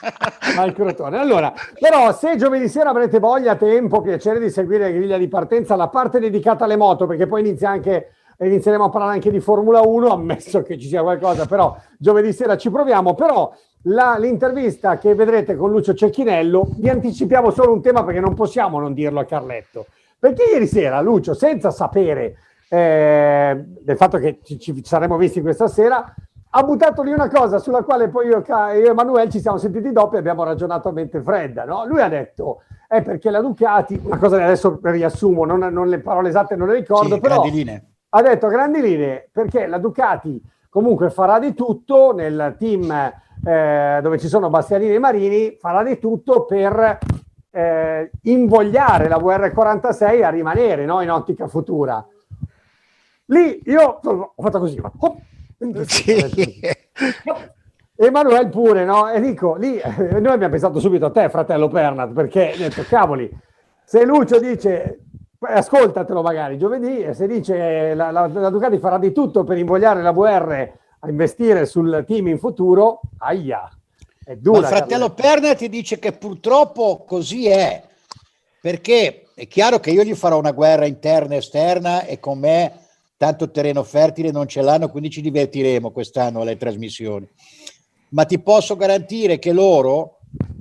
al 0.55 0.73
Crotone. 0.73 1.17
Allora, 1.17 1.51
però 1.79 2.13
se 2.13 2.37
giovedì 2.37 2.69
sera 2.69 2.91
avrete 2.91 3.19
voglia, 3.19 3.55
tempo, 3.55 4.01
piacere 4.01 4.39
di 4.39 4.49
seguire 4.49 4.83
la 4.85 4.95
griglia 4.95 5.17
di 5.17 5.27
partenza, 5.27 5.75
la 5.75 5.87
parte 5.89 6.19
dedicata 6.19 6.63
alle 6.65 6.77
moto, 6.77 7.07
perché 7.07 7.27
poi 7.27 7.41
inizia 7.41 7.69
anche 7.69 8.11
inizieremo 8.45 8.85
a 8.85 8.89
parlare 8.89 9.13
anche 9.13 9.31
di 9.31 9.39
Formula 9.39 9.81
1, 9.81 10.07
ammesso 10.09 10.61
che 10.61 10.77
ci 10.77 10.87
sia 10.87 11.01
qualcosa, 11.01 11.45
però 11.45 11.75
giovedì 11.97 12.33
sera 12.33 12.57
ci 12.57 12.69
proviamo, 12.69 13.15
però 13.15 13.51
la- 13.83 14.17
l'intervista 14.19 14.97
che 14.97 15.15
vedrete 15.15 15.55
con 15.55 15.71
Lucio 15.71 15.93
Cecchinello, 15.93 16.67
vi 16.77 16.89
anticipiamo 16.89 17.49
solo 17.51 17.73
un 17.73 17.81
tema 17.81 18.03
perché 18.03 18.19
non 18.19 18.35
possiamo 18.35 18.79
non 18.79 18.93
dirlo 18.93 19.19
a 19.19 19.25
Carletto, 19.25 19.85
perché 20.19 20.43
ieri 20.51 20.67
sera 20.67 21.01
Lucio, 21.01 21.33
senza 21.33 21.71
sapere 21.71 22.35
eh, 22.69 23.63
del 23.79 23.97
fatto 23.97 24.17
che 24.17 24.39
ci, 24.43 24.59
ci 24.59 24.81
saremmo 24.83 25.15
visti 25.17 25.41
questa 25.41 25.67
sera, 25.67 26.13
ha 26.49 26.63
buttato 26.63 27.01
lì 27.01 27.11
una 27.11 27.29
cosa 27.29 27.59
sulla 27.59 27.83
quale 27.83 28.09
poi 28.09 28.27
io, 28.27 28.43
io 28.45 28.67
e 28.69 28.85
Emanuele 28.87 29.29
ci 29.29 29.39
siamo 29.39 29.57
sentiti 29.57 29.91
dopo 29.91 30.15
e 30.15 30.19
abbiamo 30.19 30.43
ragionato 30.43 30.89
a 30.89 30.91
mente 30.91 31.21
fredda. 31.21 31.65
No? 31.65 31.85
Lui 31.85 32.01
ha 32.01 32.09
detto, 32.09 32.63
è 32.87 33.01
perché 33.01 33.29
la 33.29 33.41
Ducati, 33.41 33.99
una 34.03 34.17
cosa 34.17 34.37
che 34.37 34.43
adesso 34.43 34.79
riassumo, 34.81 35.45
non, 35.45 35.59
non 35.59 35.87
le 35.87 35.99
parole 35.99 36.29
esatte 36.29 36.55
non 36.55 36.67
le 36.67 36.75
ricordo, 36.75 37.15
Sì, 37.15 37.21
però 37.21 37.43
linee. 37.43 37.83
Ha 38.09 38.21
detto 38.21 38.45
a 38.45 38.49
grandi 38.49 38.81
linee 38.81 39.29
perché 39.31 39.67
la 39.67 39.77
Ducati 39.77 40.41
comunque 40.69 41.09
farà 41.09 41.39
di 41.39 41.53
tutto 41.53 42.13
nel 42.13 42.55
team 42.57 42.91
eh, 43.45 43.99
dove 44.01 44.17
ci 44.17 44.27
sono 44.27 44.49
Bastianini 44.49 44.95
e 44.95 44.99
Marini, 44.99 45.57
farà 45.59 45.83
di 45.83 45.99
tutto 45.99 46.45
per 46.45 46.97
eh, 47.51 48.11
invogliare 48.23 49.07
la 49.07 49.17
VR46 49.17 50.23
a 50.23 50.29
rimanere 50.29 50.85
no, 50.85 51.01
in 51.01 51.11
ottica 51.11 51.47
futura. 51.47 52.05
Lì 53.25 53.61
io 53.65 53.99
ho 54.01 54.33
fatto 54.35 54.59
così, 54.59 54.79
ma- 54.79 54.91
hop, 54.97 55.17
Emanuele 57.99 58.47
pure, 58.49 58.85
no? 58.85 59.09
E 59.09 59.19
dico, 59.19 59.55
lì 59.55 59.75
eh, 59.79 60.19
noi 60.19 60.33
abbiamo 60.33 60.49
pensato 60.49 60.79
subito 60.79 61.07
a 61.07 61.11
te, 61.11 61.29
fratello 61.29 61.67
Pernat, 61.67 62.13
perché 62.13 62.53
detto, 62.55 62.83
cavoli, 62.83 63.27
se 63.83 64.05
Lucio 64.05 64.39
dice, 64.39 65.05
ascoltatelo 65.39 66.21
magari 66.21 66.57
giovedì, 66.57 66.99
e 66.99 67.13
se 67.13 67.27
dice 67.27 67.93
la, 67.93 68.11
la, 68.11 68.27
la 68.27 68.49
Ducati 68.49 68.77
farà 68.79 68.97
di 68.97 69.11
tutto 69.11 69.43
per 69.43 69.57
invogliare 69.57 70.01
la 70.01 70.11
VR 70.11 70.71
a 70.99 71.09
investire 71.09 71.65
sul 71.65 72.03
team 72.07 72.27
in 72.27 72.39
futuro, 72.39 73.01
aia, 73.19 73.69
è 74.23 74.31
Ma 74.33 74.39
dura. 74.39 74.59
il 74.59 74.65
fratello 74.65 75.11
Perna 75.11 75.53
ti 75.55 75.69
dice 75.69 75.99
che 75.99 76.11
purtroppo 76.11 77.03
così 77.07 77.47
è, 77.47 77.83
perché 78.59 79.27
è 79.35 79.47
chiaro 79.47 79.79
che 79.79 79.91
io 79.91 80.03
gli 80.03 80.15
farò 80.15 80.39
una 80.39 80.51
guerra 80.51 80.85
interna 80.85 81.35
e 81.35 81.37
esterna 81.37 82.03
e 82.05 82.19
con 82.19 82.39
me 82.39 82.85
tanto 83.17 83.49
terreno 83.51 83.83
fertile 83.83 84.31
non 84.31 84.47
ce 84.47 84.61
l'hanno, 84.61 84.89
quindi 84.89 85.09
ci 85.09 85.21
divertiremo 85.21 85.91
quest'anno 85.91 86.41
alle 86.41 86.57
trasmissioni. 86.57 87.27
Ma 88.09 88.25
ti 88.25 88.39
posso 88.39 88.75
garantire 88.75 89.37
che 89.37 89.51
loro, 89.51 90.16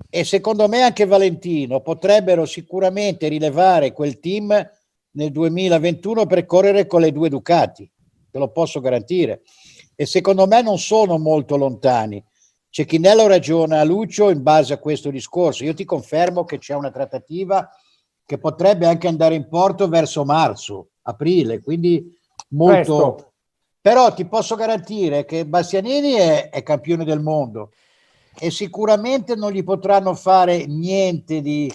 e 0.08 0.24
secondo 0.24 0.68
me 0.68 0.82
anche 0.82 1.04
Valentino, 1.04 1.80
potrebbero 1.80 2.46
sicuramente 2.46 3.28
rilevare 3.28 3.92
quel 3.92 4.18
team 4.20 4.70
nel 5.12 5.30
2021 5.30 6.26
per 6.26 6.46
correre 6.46 6.86
con 6.86 7.00
le 7.00 7.12
due 7.12 7.28
Ducati, 7.28 7.90
te 8.30 8.38
lo 8.38 8.50
posso 8.50 8.80
garantire. 8.80 9.42
E 9.94 10.06
secondo 10.06 10.46
me 10.46 10.62
non 10.62 10.78
sono 10.78 11.18
molto 11.18 11.56
lontani. 11.56 12.22
Cecchinello 12.68 13.26
ragiona 13.26 13.80
a 13.80 13.84
Lucio 13.84 14.28
in 14.28 14.42
base 14.42 14.74
a 14.74 14.78
questo 14.78 15.10
discorso. 15.10 15.64
Io 15.64 15.72
ti 15.72 15.84
confermo 15.84 16.44
che 16.44 16.58
c'è 16.58 16.74
una 16.74 16.90
trattativa 16.90 17.68
che 18.24 18.38
potrebbe 18.38 18.86
anche 18.86 19.08
andare 19.08 19.34
in 19.34 19.48
porto 19.48 19.88
verso 19.88 20.24
marzo, 20.24 20.90
aprile, 21.02 21.60
quindi 21.60 22.14
molto... 22.48 23.12
Presto. 23.14 23.30
Però 23.80 24.12
ti 24.12 24.26
posso 24.26 24.56
garantire 24.56 25.24
che 25.24 25.46
Bastianini 25.46 26.14
è, 26.14 26.50
è 26.50 26.62
campione 26.64 27.04
del 27.04 27.20
mondo 27.20 27.70
e 28.38 28.50
sicuramente 28.50 29.34
non 29.34 29.52
gli 29.52 29.64
potranno 29.64 30.14
fare 30.14 30.66
niente 30.66 31.40
di 31.40 31.72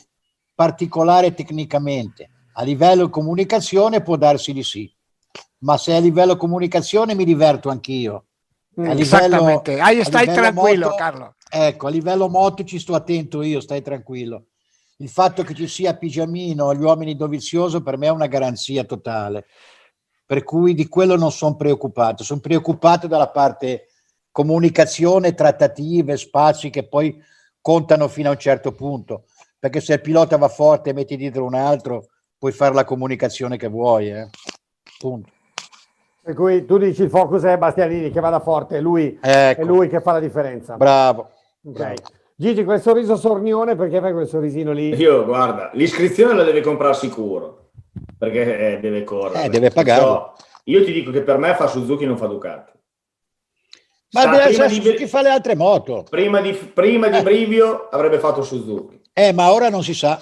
particolare 0.53 1.34
tecnicamente. 1.34 2.30
A 2.53 2.64
livello 2.64 3.09
comunicazione 3.09 4.01
può 4.01 4.16
darsi 4.18 4.53
di 4.53 4.64
sì, 4.64 4.91
ma 5.59 5.78
se 5.78 5.95
a 5.95 5.99
livello 5.99 6.36
comunicazione 6.36 7.16
mi 7.16 7.24
diverto 7.26 7.70
anch'io. 7.70 8.26
A 8.78 8.93
livello- 8.93 9.01
Esattamente. 9.01 9.80
A 9.80 10.03
stai 10.03 10.26
tranquillo, 10.26 10.86
moto- 10.88 10.97
Carlo. 10.97 11.36
Ecco, 11.49 11.88
a 11.88 11.89
livello 11.89 12.30
moto 12.30 12.64
ci 12.64 12.80
sto 12.80 12.95
attento 12.95 13.41
io, 13.41 13.59
stai 13.59 13.82
tranquillo. 13.82 14.45
Il 14.97 15.09
fatto 15.09 15.43
che 15.43 15.53
ci 15.53 15.68
sia 15.68 15.97
Pigiamino 15.97 16.70
agli 16.70 16.84
uomini 16.84 17.16
Dovizioso 17.16 17.82
per 17.82 17.97
me 17.97 18.07
è 18.07 18.12
una 18.12 18.28
garanzia 18.28 18.84
totale. 18.84 19.47
Per 20.26 20.43
cui 20.43 20.74
di 20.74 20.88
quello 20.88 21.18
non 21.18 21.32
sono 21.32 21.55
preoccupato. 21.55 22.24
Sono 22.24 22.39
preoccupato 22.39 23.07
dalla 23.07 23.30
parte 23.30 23.88
comunicazione, 24.32 25.34
trattative, 25.34 26.17
spazi 26.17 26.69
che 26.69 26.88
poi 26.88 27.21
contano 27.61 28.07
fino 28.07 28.29
a 28.29 28.34
un 28.34 28.39
certo 28.39 28.71
punto. 28.71 29.25
Perché 29.59 29.79
se 29.79 29.93
il 29.93 30.01
pilota 30.01 30.38
va 30.38 30.47
forte 30.47 30.89
e 30.89 30.93
metti 30.93 31.15
dietro 31.15 31.45
un 31.45 31.53
altro, 31.53 32.07
puoi 32.38 32.51
fare 32.51 32.73
la 32.73 32.84
comunicazione 32.86 33.57
che 33.57 33.67
vuoi. 33.67 34.09
eh. 34.09 34.29
Punto. 34.97 35.29
Per 36.23 36.36
cui 36.36 36.65
tu 36.65 36.77
dici 36.77 37.03
il 37.03 37.09
focus 37.09 37.43
è 37.43 37.57
Bastianini 37.57 38.11
che 38.11 38.19
vada 38.19 38.39
forte, 38.39 38.77
è 38.77 38.82
lui, 38.82 39.17
Ecco. 39.21 39.61
è 39.61 39.63
lui 39.63 39.88
che 39.88 40.01
fa 40.01 40.13
la 40.13 40.19
differenza. 40.19 40.77
Bravo. 40.77 41.32
Ok. 41.63 41.93
Gigi, 42.36 42.63
quel 42.63 42.82
sorriso 42.82 43.15
sornione, 43.15 43.75
perché 43.75 43.99
fai 43.99 44.13
quel 44.13 44.27
sorrisino 44.27 44.71
lì? 44.71 44.95
Io, 44.95 45.25
guarda, 45.25 45.69
l'iscrizione 45.73 46.34
la 46.34 46.43
deve 46.43 46.61
comprare 46.61 46.95
sicuro, 46.95 47.69
perché 48.17 48.73
eh, 48.75 48.79
deve 48.79 49.03
correre. 49.03 49.45
Eh, 49.45 49.49
deve 49.49 49.69
pagarlo. 49.69 50.34
Perciò 50.34 50.34
Io 50.65 50.84
ti 50.84 50.91
dico 50.91 51.11
che 51.11 51.21
per 51.21 51.38
me 51.38 51.53
fa 51.53 51.67
Suzuki 51.67 52.05
non 52.05 52.17
fa 52.17 52.25
Ducati. 52.25 52.71
Ma 54.14 54.30
prima 54.45 54.66
di- 54.68 54.80
chi 54.95 55.07
fa 55.07 55.22
le 55.22 55.30
altre 55.30 55.55
moto. 55.55 56.05
Prima 56.09 56.41
di, 56.41 56.51
prima 56.53 57.07
di 57.07 57.22
Brivio 57.22 57.88
avrebbe 57.89 58.20
fatto 58.20 58.41
Suzuki. 58.43 58.99
Eh, 59.14 59.32
ma 59.34 59.51
ora 59.53 59.70
non 59.70 59.84
si 59.84 59.93
sa. 59.93 60.18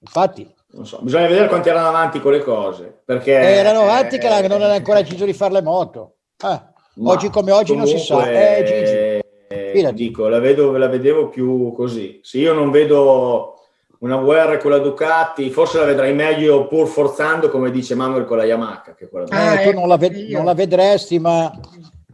Infatti, 0.00 0.52
Non 0.72 0.86
so, 0.86 0.98
bisogna 1.02 1.26
vedere 1.28 1.48
quanti 1.48 1.68
erano 1.68 1.88
avanti 1.88 2.20
con 2.20 2.32
le 2.32 2.40
cose, 2.42 3.00
perché... 3.04 3.32
eh, 3.32 3.54
erano 3.56 3.82
avanti 3.82 4.16
eh, 4.16 4.18
che 4.18 4.28
la- 4.28 4.40
non 4.46 4.60
hanno 4.62 4.72
ancora 4.72 5.00
deciso 5.02 5.24
di 5.24 5.32
fare 5.32 5.52
le 5.52 5.62
moto. 5.62 6.16
Ah, 6.38 6.72
oggi 7.04 7.30
come 7.30 7.52
oggi 7.52 7.74
non 7.76 7.86
si 7.86 7.98
sa. 7.98 8.14
comunque, 8.14 8.56
Eh, 8.58 9.22
Gigi. 9.48 9.86
eh, 9.86 9.92
dico, 9.94 10.28
la, 10.28 10.38
vedo, 10.40 10.76
la 10.76 10.88
vedevo 10.88 11.28
più 11.28 11.72
così. 11.72 12.20
Se 12.22 12.38
io 12.38 12.52
non 12.52 12.70
vedo 12.70 13.60
una 14.00 14.16
VR 14.16 14.58
con 14.58 14.72
la 14.72 14.78
Ducati, 14.78 15.48
forse 15.50 15.78
la 15.78 15.84
vedrai 15.84 16.12
meglio 16.12 16.66
pur 16.66 16.86
forzando, 16.88 17.48
come 17.50 17.70
dice 17.70 17.94
Manuel 17.94 18.24
con 18.26 18.36
la 18.36 18.44
Yamaha. 18.44 18.94
Che 18.96 19.08
quella 19.08 19.60
Eh, 19.60 19.64
tu 19.70 19.72
non 19.78 19.88
la, 19.88 19.96
ved- 19.96 20.28
non 20.30 20.44
la 20.44 20.54
vedresti, 20.54 21.18
ma 21.18 21.50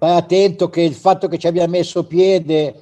vai 0.00 0.16
attento 0.16 0.68
che 0.70 0.80
il 0.80 0.94
fatto 0.94 1.28
che 1.28 1.38
ci 1.38 1.46
abbia 1.46 1.68
messo 1.68 2.04
piede 2.06 2.74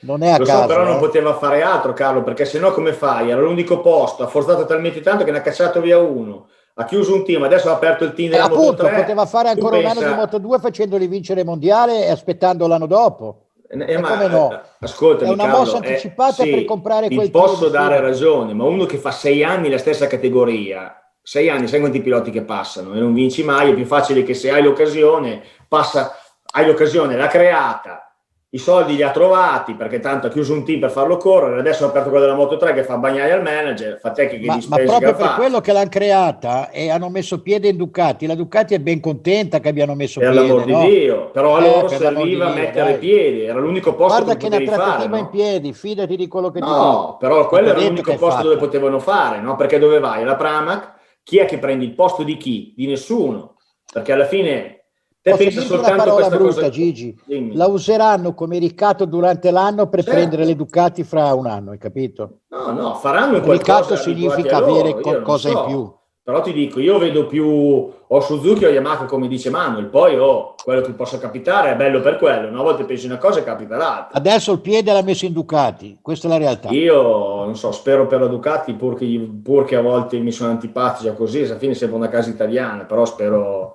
non 0.00 0.22
è 0.22 0.30
a 0.30 0.38
Lo 0.38 0.44
caso. 0.44 0.60
so, 0.62 0.66
però 0.66 0.84
non 0.84 0.96
eh. 0.96 1.00
poteva 1.00 1.34
fare 1.34 1.62
altro, 1.62 1.92
Carlo, 1.92 2.22
perché 2.22 2.44
sennò 2.44 2.72
come 2.72 2.92
fai? 2.92 3.30
Era 3.30 3.40
l'unico 3.40 3.80
posto, 3.80 4.24
ha 4.24 4.26
forzato 4.26 4.64
talmente 4.64 5.00
tanto 5.00 5.22
che 5.22 5.30
ne 5.30 5.38
ha 5.38 5.42
cacciato 5.42 5.80
via 5.80 5.98
uno, 5.98 6.48
ha 6.74 6.84
chiuso 6.84 7.14
un 7.14 7.24
team, 7.24 7.42
adesso 7.44 7.68
ha 7.68 7.74
aperto 7.74 8.04
il 8.04 8.14
team 8.14 8.28
Eh, 8.28 8.32
della 8.32 8.44
appunto, 8.46 8.82
Moto3. 8.84 8.94
poteva 8.96 9.26
fare 9.26 9.50
ancora 9.50 9.76
un 9.78 9.84
anno 9.86 10.00
di 10.00 10.14
Moto 10.14 10.38
2 10.38 10.58
facendoli 10.58 11.06
vincere 11.06 11.44
mondiale 11.44 12.06
e 12.06 12.10
aspettando 12.10 12.66
l'anno 12.66 12.86
dopo. 12.86 13.48
Eh, 13.68 13.92
E 13.92 13.98
ma, 13.98 14.08
come 14.08 14.26
no? 14.28 14.52
eh, 14.52 14.60
ascoltami, 14.80 15.30
È 15.30 15.32
una 15.32 15.44
Carlo, 15.44 15.58
mossa 15.58 15.74
eh, 15.80 15.86
anticipata 15.88 16.42
sì, 16.42 16.50
per 16.50 16.64
comprare 16.64 17.08
quel 17.08 17.30
posso 17.30 17.58
team, 17.58 17.66
sì. 17.66 17.76
dare 17.76 18.00
ragione, 18.00 18.54
ma 18.54 18.64
uno 18.64 18.86
che 18.86 18.96
fa 18.96 19.10
sei 19.12 19.44
anni 19.44 19.70
la 19.70 19.78
stessa 19.78 20.06
categoria, 20.08 20.96
sei 21.22 21.48
anni, 21.48 21.68
sai 21.68 21.78
quanti 21.80 22.00
piloti 22.00 22.30
che 22.32 22.42
passano 22.42 22.94
e 22.94 22.98
non 22.98 23.12
vinci 23.14 23.44
mai, 23.44 23.70
è 23.70 23.74
più 23.74 23.84
facile 23.86 24.24
che 24.24 24.34
se 24.34 24.50
hai 24.50 24.62
l'occasione, 24.62 25.42
passa, 25.68 26.16
hai 26.52 26.66
l'occasione, 26.66 27.16
l'ha 27.16 27.26
creata, 27.28 28.06
i 28.54 28.58
soldi 28.58 28.96
li 28.96 29.02
ha 29.02 29.10
trovati 29.10 29.72
perché 29.74 29.98
tanto 29.98 30.26
ha 30.26 30.30
chiuso 30.30 30.52
un 30.52 30.62
team 30.62 30.78
per 30.80 30.90
farlo 30.90 31.16
correre, 31.16 31.58
adesso 31.58 31.84
ha 31.86 31.88
aperto 31.88 32.10
quello 32.10 32.26
della 32.26 32.36
Moto 32.36 32.58
3 32.58 32.74
che 32.74 32.84
fa 32.84 32.98
bagnare 32.98 33.32
al 33.32 33.40
manager, 33.40 33.98
fa 33.98 34.10
te 34.10 34.26
che 34.26 34.38
Ma, 34.44 34.56
gli 34.56 34.66
ma 34.68 34.76
proprio 34.76 35.14
per 35.14 35.26
fa. 35.26 35.34
quello 35.36 35.60
che 35.62 35.72
l'hanno 35.72 35.88
creata 35.88 36.68
e 36.68 36.90
hanno 36.90 37.08
messo 37.08 37.40
piede 37.40 37.68
in 37.68 37.78
Ducati, 37.78 38.26
la 38.26 38.34
Ducati 38.34 38.74
è 38.74 38.78
ben 38.78 39.00
contenta 39.00 39.58
che 39.58 39.70
abbiano 39.70 39.94
messo 39.94 40.20
Per 40.20 40.30
piede. 40.30 40.46
l'amor 40.46 40.64
di 40.64 40.72
no? 40.72 40.84
Dio, 40.84 41.30
però 41.30 41.56
a 41.56 41.60
Eh, 41.60 41.66
loro 41.66 41.86
per 41.86 42.00
l'amor 42.02 42.12
serviva 42.20 42.44
di 42.46 42.52
Dio, 42.52 42.62
mettere 42.62 42.90
dai. 42.90 42.98
piedi, 42.98 43.40
era 43.44 43.58
l'unico 43.58 43.94
posto 43.94 44.06
Guarda 44.22 44.32
che 44.36 44.48
che 44.50 44.58
potevi 44.58 44.66
fare. 44.76 45.06
no? 45.06 45.16
in 45.16 45.28
piedi, 45.30 45.72
fidati 45.72 46.16
di 46.16 46.28
quello 46.28 46.50
che 46.50 46.60
ti. 46.60 46.66
No, 46.68 47.16
però 47.18 47.46
quello 47.48 47.72
Ti 47.72 47.78
era 47.80 47.88
l'unico 47.88 48.14
posto 48.16 48.42
dove 48.42 48.56
potevano 48.58 48.98
fare, 48.98 49.40
no? 49.40 49.56
Perché 49.56 49.78
dove 49.78 49.98
vai? 49.98 50.20
Alla 50.24 50.36
Pramac, 50.36 50.92
chi 51.22 51.38
è 51.38 51.46
che 51.46 51.56
prendi 51.58 51.86
il 51.86 51.94
posto 51.94 52.22
di 52.22 52.36
chi? 52.36 52.74
Di 52.76 52.86
nessuno. 52.86 53.56
Perché 53.90 54.12
alla 54.12 54.26
fine 54.26 54.81
te 55.22 55.30
Posso 55.30 55.44
dirti 55.44 55.72
una 55.72 55.94
parola 55.94 56.28
brutta, 56.28 56.44
cosa. 56.44 56.68
Gigi? 56.68 57.16
Dimmi. 57.24 57.54
La 57.54 57.68
useranno 57.68 58.34
come 58.34 58.58
ricatto 58.58 59.04
durante 59.04 59.52
l'anno 59.52 59.88
per 59.88 60.02
Certo. 60.02 60.18
prendere 60.18 60.44
le 60.44 60.56
Ducati 60.56 61.04
fra 61.04 61.32
un 61.32 61.46
anno, 61.46 61.70
hai 61.70 61.78
capito? 61.78 62.40
No, 62.48 62.72
no, 62.72 62.94
faranno 62.94 63.36
Il 63.36 63.42
qualcosa 63.42 63.78
ricatto 63.78 63.96
significa 63.96 64.56
avere 64.56 64.98
qualcosa 65.00 65.48
in 65.48 65.54
so. 65.54 65.64
più. 65.64 65.94
Però 66.24 66.40
ti 66.40 66.52
dico, 66.52 66.78
io 66.78 66.98
vedo 66.98 67.26
più 67.26 67.44
o 67.44 68.20
Suzuki 68.20 68.64
o 68.64 68.68
Yamaha 68.68 69.06
come 69.06 69.26
dice 69.26 69.50
Manuel, 69.50 69.86
poi 69.86 70.16
oh, 70.16 70.54
quello 70.62 70.80
che 70.80 70.92
possa 70.92 71.18
capitare 71.18 71.72
è 71.72 71.76
bello 71.76 72.00
per 72.00 72.16
quello, 72.16 72.46
una 72.46 72.62
volta 72.62 72.84
pensi 72.84 73.06
una 73.06 73.18
cosa 73.18 73.40
e 73.40 73.44
capita 73.44 73.76
l'altra. 73.76 74.18
Adesso 74.18 74.52
il 74.52 74.60
piede 74.60 74.92
l'ha 74.92 75.02
messo 75.02 75.24
in 75.24 75.32
Ducati, 75.32 75.98
questa 76.00 76.28
è 76.28 76.30
la 76.30 76.36
realtà. 76.36 76.68
Io 76.68 77.44
non 77.44 77.56
so, 77.56 77.72
spero 77.72 78.06
per 78.06 78.20
la 78.20 78.28
Ducati, 78.28 78.74
pur 78.74 78.96
che, 78.96 79.30
pur 79.42 79.64
che 79.64 79.74
a 79.74 79.82
volte 79.82 80.18
mi 80.18 80.30
sono 80.30 80.50
antipatici 80.50 81.12
così, 81.12 81.42
alla 81.42 81.58
fine 81.58 81.74
sembra 81.74 81.98
una 81.98 82.08
casa 82.08 82.30
italiana, 82.30 82.84
però 82.84 83.04
spero 83.04 83.71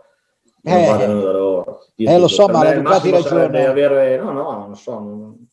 non 0.68 0.82
Eh. 0.84 0.86
vadano 0.88 1.22
da 1.22 1.32
loro. 1.32 1.80
Io 1.96 2.08
Eh, 2.08 2.12
dico, 2.12 2.18
lo 2.20 2.28
so, 2.28 2.48
ma 2.48 2.60
me 2.60 2.64
la 2.66 2.72
il 2.72 2.82
Ducati 2.82 3.10
massimo 3.12 3.22
sarebbe 3.30 3.58
ragione. 3.66 3.86
avere- 3.86 4.18
No, 4.18 4.32
no, 4.32 4.52
non 4.52 4.76
so, 4.76 4.92
non- 5.00 5.48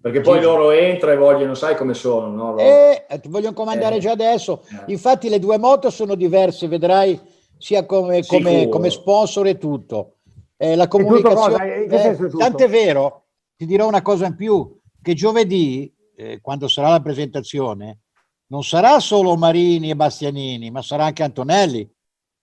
perché 0.00 0.20
poi 0.20 0.34
Gigi. 0.38 0.46
loro 0.46 0.70
entrano 0.70 1.12
e 1.14 1.16
vogliono, 1.18 1.54
sai 1.54 1.76
come 1.76 1.94
sono, 1.94 2.28
no? 2.28 2.50
Loro- 2.52 2.58
eh, 2.58 3.04
ti 3.20 3.28
voglio 3.28 3.52
comandare 3.52 3.96
Eh. 3.96 4.00
già 4.00 4.12
adesso. 4.12 4.62
Infatti 4.86 5.28
le 5.28 5.38
due 5.38 5.58
moto 5.58 5.90
sono 5.90 6.14
diverse, 6.14 6.68
vedrai, 6.68 7.20
sia 7.58 7.84
come, 7.84 8.24
come- 8.26 8.68
come 8.68 8.90
sponsor 8.90 9.46
e 9.46 9.58
tutto. 9.58 10.14
Eh, 10.56 10.74
la 10.76 10.86
tutto 10.86 11.04
comunicazione... 11.04 11.74
eh, 11.84 11.86
è 11.86 12.16
tutto? 12.16 12.36
tant'è 12.38 12.68
vero, 12.68 13.24
ti 13.56 13.66
dirò 13.66 13.86
una 13.86 14.02
cosa 14.02 14.26
in 14.26 14.36
più, 14.36 14.78
che 15.02 15.14
giovedì, 15.14 15.92
eh, 16.16 16.38
quando 16.42 16.68
sarà 16.68 16.90
la 16.90 17.00
presentazione, 17.00 18.00
non 18.48 18.62
sarà 18.62 18.98
solo 19.00 19.36
Marini 19.36 19.90
e 19.90 19.96
Bastianini, 19.96 20.70
ma 20.70 20.82
sarà 20.82 21.04
anche 21.04 21.22
Antonelli. 21.22 21.88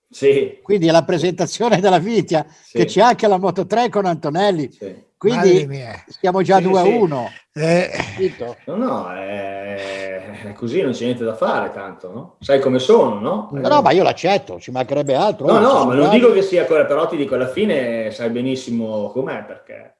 Sì. 0.10 0.60
Quindi 0.62 0.88
è 0.88 0.92
la 0.92 1.04
presentazione 1.04 1.80
della 1.80 2.00
Vitia, 2.00 2.46
che 2.72 2.86
c'è 2.86 3.02
anche 3.02 3.28
la 3.28 3.38
Moto 3.38 3.66
3 3.66 3.90
con 3.90 4.06
Antonelli. 4.06 4.70
Madre 4.80 5.08
Quindi 5.18 5.68
siamo 6.08 6.44
già 6.44 6.58
Sì, 6.58 6.64
2 6.64 6.80
a 6.80 6.84
sì. 6.84 6.90
1. 6.90 7.30
Eh? 7.54 8.34
No, 8.66 8.76
no, 8.76 9.14
è... 9.14 10.44
è 10.44 10.54
così, 10.54 10.82
non 10.82 10.92
c'è 10.92 11.06
niente 11.06 11.24
da 11.24 11.34
fare 11.34 11.72
tanto, 11.72 12.12
no? 12.12 12.36
Sai 12.40 12.60
come 12.60 12.78
sono, 12.78 13.20
no? 13.20 13.50
No, 13.52 13.68
no, 13.68 13.82
ma 13.82 13.92
io 13.92 14.04
l'accetto, 14.04 14.60
ci 14.60 14.70
mancherebbe 14.70 15.16
altro. 15.16 15.48
No, 15.48 15.60
no, 15.60 15.86
ma 15.86 15.96
non 15.96 16.10
dico 16.12 16.32
che 16.32 16.44
sia 16.44 16.66
quello, 16.66 16.86
però 16.86 17.08
ti 17.08 17.18
dico, 17.18 17.34
alla 17.34 17.48
fine 17.48 18.12
sai 18.12 18.30
benissimo 18.30 19.10
com'è, 19.10 19.44
perché 19.44 19.98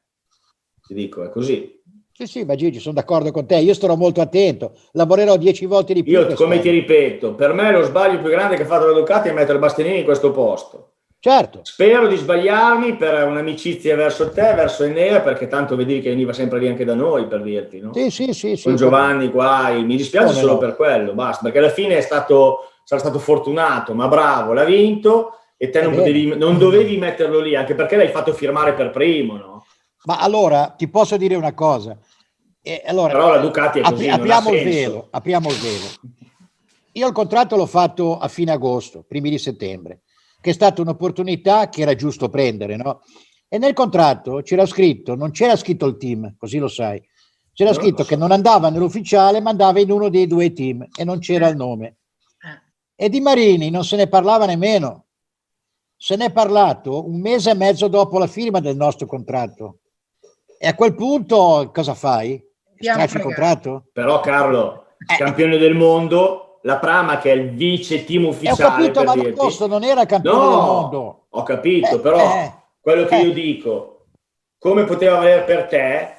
ti 0.86 0.94
dico, 0.94 1.24
è 1.24 1.30
così. 1.30 1.77
Sì, 2.18 2.26
sì, 2.26 2.46
ma 2.46 2.56
Gigi, 2.56 2.80
sono 2.80 2.96
d'accordo 2.96 3.30
con 3.30 3.46
te. 3.46 3.58
Io 3.58 3.76
starò 3.76 3.96
molto 3.96 4.22
attento. 4.22 4.72
Lavorerò 4.94 5.38
dieci 5.38 5.68
volte 5.68 5.94
di 5.94 6.02
più. 6.02 6.14
Io, 6.14 6.34
come 6.34 6.60
ti 6.60 6.72
ripeto, 6.72 7.36
per 7.36 7.54
me 7.54 7.72
lo 7.72 7.84
sbaglio 7.84 8.20
più 8.20 8.32
grande 8.32 8.56
che 8.56 8.64
ha 8.64 8.66
fatto 8.66 8.88
la 8.88 8.98
Ducati 8.98 9.30
è 9.30 9.34
mettere 9.34 9.60
Bastianini 9.60 10.00
in 10.00 10.04
questo 10.04 10.32
posto. 10.32 10.94
Certo. 11.20 11.60
Spero 11.62 12.08
di 12.08 12.16
sbagliarmi 12.16 12.96
per 12.96 13.24
un'amicizia 13.28 13.96
verso 13.96 14.32
te, 14.32 14.52
verso 14.56 14.84
Enea, 14.84 15.22
perché 15.22 15.48
tanto 15.48 15.76
vedi 15.76 16.02
che 16.02 16.10
veniva 16.10 16.34
sempre 16.34 16.58
lì 16.58 16.68
anche 16.68 16.86
da 16.86 16.96
noi, 16.96 17.28
per 17.28 17.44
dirti, 17.44 17.80
no? 17.80 17.94
Sì, 17.94 18.10
sì, 18.10 18.34
sì. 18.34 18.56
sì. 18.56 18.64
Con 18.64 18.78
Giovanni 18.78 19.30
qua, 19.30 19.70
mi 19.74 19.96
dispiace 19.96 20.34
solo 20.34 20.54
no. 20.54 20.58
per 20.58 20.76
quello, 20.76 21.14
basta, 21.14 21.44
perché 21.44 21.60
alla 21.60 21.70
fine 21.70 21.98
è 21.98 22.02
stato, 22.02 22.72
sarà 22.84 23.00
stato 23.00 23.20
fortunato, 23.20 23.94
ma 23.94 24.08
bravo, 24.08 24.54
l'ha 24.54 24.64
vinto 24.64 25.34
e 25.56 25.70
te 25.70 25.84
non, 25.84 25.94
potevi- 25.94 26.36
non 26.36 26.58
dovevi 26.58 26.98
metterlo 26.98 27.40
lì, 27.40 27.56
anche 27.56 27.76
perché 27.76 27.96
l'hai 27.96 28.10
fatto 28.10 28.34
firmare 28.34 28.74
per 28.74 28.90
primo, 28.90 29.38
no? 29.38 29.57
Ma 30.04 30.20
allora 30.20 30.70
ti 30.78 30.88
posso 30.88 31.18
dire 31.18 31.36
una 31.36 31.54
cosa. 31.54 31.98
Eh, 32.62 32.84
allora, 32.86 33.14
Però 33.14 33.30
la 33.30 33.40
Ducati 33.40 33.80
è 33.80 33.82
così, 33.82 34.06
non 34.08 34.14
ha 34.14 34.16
apriamo 34.16 34.54
il 34.54 34.64
velo. 34.64 35.08
Apriamo 35.12 35.50
il 35.50 35.58
velo. 35.58 35.86
Io 36.94 37.08
il 37.08 37.14
contratto 37.14 37.56
l'ho 37.56 37.66
fatto 37.66 38.18
a 38.18 38.28
fine 38.28 38.52
agosto, 38.52 39.04
primi 39.08 39.30
di 39.30 39.38
settembre, 39.38 40.02
che 40.42 40.50
è 40.50 40.54
stata 40.54 40.82
un'opportunità 40.82 41.70
che 41.70 41.82
era 41.82 41.94
giusto 41.96 42.30
prendere, 42.30 42.76
no? 42.76 43.02
E 43.48 43.58
nel 43.60 43.74
contratto 43.74 44.42
c'era 44.42 44.66
scritto, 44.66 45.16
non 45.16 45.32
c'era 45.32 45.56
scritto 45.56 45.86
il 45.86 45.98
team, 45.98 46.36
così 46.38 46.58
lo 46.58 46.68
sai. 46.68 47.02
C'era 47.54 47.70
No, 47.72 47.76
scritto 47.76 48.04
so. 48.04 48.10
che 48.10 48.16
non 48.16 48.32
andava 48.32 48.70
nell'ufficiale, 48.70 49.40
ma 49.42 49.52
andava 49.52 49.80
in 49.80 49.92
uno 49.92 50.10
dei 50.10 50.28
due 50.28 50.52
team 50.54 50.86
e 50.96 51.04
non 51.04 51.20
c'era 51.20 51.48
il 51.48 51.56
nome. 51.56 51.98
E 52.96 53.10
di 53.10 53.20
Marini 53.20 53.70
non 53.70 53.84
se 53.86 53.96
ne 53.96 54.08
parlava 54.08 54.46
nemmeno. 54.46 55.06
Se 55.96 56.16
ne 56.16 56.26
è 56.26 56.32
parlato 56.32 57.08
un 57.08 57.20
mese 57.20 57.52
e 57.52 57.56
mezzo 57.56 57.88
dopo 57.88 58.18
la 58.20 58.28
firma 58.28 58.60
del 58.60 58.76
nostro 58.76 59.06
contratto. 59.08 59.80
E 60.60 60.68
a 60.68 60.74
quel 60.76 60.96
punto 60.96 61.70
cosa 61.74 61.94
fai? 61.94 62.44
Stracci 62.80 63.18
il 63.18 63.24
contratto? 63.24 63.86
Però 63.94 64.20
Carlo, 64.22 64.86
Eh. 65.08 65.18
campione 65.18 65.58
del 65.58 65.76
mondo, 65.76 66.60
la 66.64 66.78
Prama 66.78 67.18
che 67.20 67.32
è 67.32 67.36
il 67.36 67.52
vice 67.52 68.04
team 68.06 68.24
E 68.24 68.26
ho 68.26 68.30
ufficiale. 68.30 68.64
capito, 68.70 68.92
per 69.00 69.06
ma 69.06 69.14
dirti. 69.14 69.30
D'Agosto 69.32 69.68
non 69.68 69.84
era 69.84 70.06
campione 70.06 70.38
No, 70.38 70.50
del 70.50 70.58
mondo. 70.60 71.26
Ho 71.30 71.44
capito, 71.44 71.96
Eh, 71.96 72.00
però 72.00 72.18
eh, 72.20 72.54
quello 72.82 73.06
che 73.06 73.16
eh. 73.18 73.22
io 73.22 73.32
dico, 73.34 74.06
come 74.58 74.84
poteva 74.86 75.18
valere 75.18 75.42
per 75.44 75.66
te, 75.66 76.16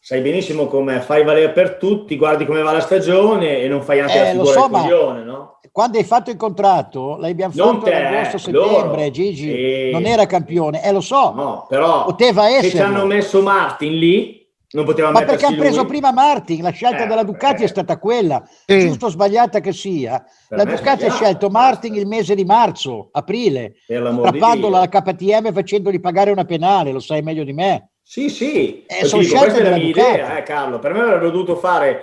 sai 0.00 0.20
benissimo 0.22 0.66
come 0.66 1.00
fai 1.00 1.22
valere 1.24 1.50
per 1.50 1.74
tutti, 1.76 2.16
guardi 2.16 2.46
come 2.46 2.62
va 2.62 2.72
la 2.72 2.80
stagione 2.80 3.58
e 3.58 3.68
non 3.68 3.82
fai 3.82 4.00
anche 4.00 4.18
la 4.18 4.28
Eh, 4.30 4.34
lo 4.34 4.44
figura 4.44 4.60
so, 4.60 4.60
del 4.62 4.70
ma 4.70 4.80
coglione, 4.80 5.22
no? 5.24 5.57
Quando 5.78 5.98
hai 5.98 6.02
fatto 6.02 6.30
il 6.30 6.36
contratto, 6.36 7.16
l'abbiamo 7.18 7.52
Non 7.54 7.74
fatto 7.74 7.84
te, 7.84 7.94
agosto-settembre, 7.94 8.96
loro. 8.98 9.10
Gigi, 9.10 9.48
Sì. 9.52 9.90
non 9.92 10.06
era 10.06 10.26
campione, 10.26 10.82
eh 10.82 10.90
lo 10.90 11.00
so, 11.00 11.32
No, 11.36 11.66
però 11.68 12.04
poteva 12.04 12.46
se 12.48 12.62
ci 12.62 12.66
essere. 12.66 12.82
hanno 12.82 13.06
messo 13.06 13.42
Martin 13.42 13.96
lì, 13.96 14.44
non 14.72 14.84
poteva 14.84 15.12
Ma 15.12 15.22
perché 15.22 15.46
hanno 15.46 15.56
preso 15.58 15.82
lui. 15.82 15.86
prima 15.86 16.10
Martin, 16.10 16.62
la 16.62 16.70
scelta 16.70 17.04
Eh, 17.04 17.06
della 17.06 17.22
Ducati 17.22 17.62
eh. 17.62 17.66
è 17.66 17.68
stata 17.68 17.96
quella, 17.96 18.42
Sì. 18.66 18.80
giusto 18.80 19.06
o 19.06 19.08
sbagliata 19.10 19.60
che 19.60 19.72
sia. 19.72 20.20
Per 20.48 20.58
La 20.58 20.64
Ducati 20.64 21.04
ha 21.04 21.12
scelto. 21.12 21.48
Martin 21.48 21.94
il 21.94 22.08
mese 22.08 22.34
di 22.34 22.44
marzo, 22.44 23.10
aprile, 23.12 23.74
Dio. 23.86 24.66
alla 24.66 24.88
KTM 24.88 25.46
e 25.46 25.52
facendogli 25.52 26.00
pagare 26.00 26.32
una 26.32 26.44
penale, 26.44 26.90
lo 26.90 26.98
sai 26.98 27.22
meglio 27.22 27.44
di 27.44 27.52
me. 27.52 27.90
Sì, 28.02 28.28
sì, 28.30 28.84
Eh, 28.84 29.04
sono 29.04 29.22
dico, 29.22 29.36
scelte 29.36 29.52
questa 29.52 29.58
è 29.60 29.62
la 29.62 29.68
della 29.76 29.76
mia 29.84 29.92
Ducati. 29.94 30.12
idea, 30.14 30.38
eh, 30.38 30.42
Carlo. 30.42 30.78
Per 30.80 30.92
me 30.92 31.00
avrebbero 31.02 31.30
dovuto 31.30 31.54
fare 31.54 32.02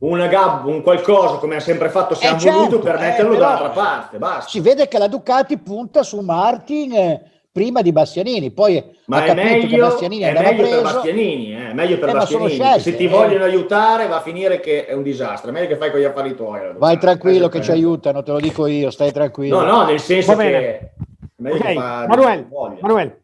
una 0.00 0.26
gab, 0.28 0.64
un 0.66 0.82
qualcosa 0.82 1.36
come 1.38 1.56
ha 1.56 1.60
sempre 1.60 1.88
fatto 1.88 2.14
se 2.14 2.24
Eh, 2.24 2.28
hanno 2.28 2.38
certo, 2.38 2.58
voluto 2.58 2.78
per 2.80 2.94
eh, 2.94 2.98
metterlo 3.00 3.30
però- 3.32 3.40
dall'altra 3.42 3.68
parte. 3.70 4.18
Basta. 4.18 4.48
Si 4.50 4.60
vede 4.60 4.86
che 4.88 4.98
la 4.98 5.08
Ducati 5.08 5.58
punta 5.58 6.02
su 6.04 6.20
Martin 6.20 6.92
eh, 6.94 7.22
prima 7.50 7.82
di 7.82 7.90
Bastianini, 7.90 8.52
poi 8.52 8.84
Ma 9.06 9.16
ha 9.18 9.24
è 9.24 9.26
capito 9.26 9.46
che 9.48 9.58
meglio, 9.66 9.86
Bastianini 9.88 10.22
è 10.22 10.32
meglio 10.32 10.46
per 10.48 10.56
preso. 10.56 10.82
Bastianini, 10.82 11.52
eh, 11.54 11.70
è 11.70 11.72
meglio 11.72 11.98
per 11.98 12.08
Eh, 12.08 12.12
Bastianini. 12.12 12.50
scelte, 12.50 12.80
Se 12.80 12.96
ti 12.96 13.04
eh. 13.04 13.08
vogliono 13.08 13.44
aiutare 13.44 14.06
va 14.06 14.16
a 14.18 14.20
finire 14.20 14.60
che 14.60 14.86
è 14.86 14.92
un 14.92 15.02
disastro. 15.02 15.50
È 15.50 15.52
meglio 15.52 15.66
che 15.66 15.76
fai 15.76 15.90
con 15.90 15.98
gli 15.98 16.04
affari 16.04 16.36
tuoi. 16.36 16.60
Vai 16.76 16.98
tranquillo 16.98 17.48
che 17.48 17.60
ci 17.60 17.72
aiutano, 17.72 18.22
te 18.22 18.30
lo 18.30 18.38
dico 18.38 18.66
io, 18.66 18.90
stai 18.90 19.10
tranquillo. 19.10 19.60
No, 19.60 19.66
no, 19.78 19.84
nel 19.86 19.98
senso 20.00 20.36
che 20.36 20.78
è 20.78 20.90
meglio 21.36 21.56
Ok, 21.56 21.62
che 21.66 21.74
fa 21.74 22.06
Manuel. 22.06 22.46
Manuel, 22.80 23.20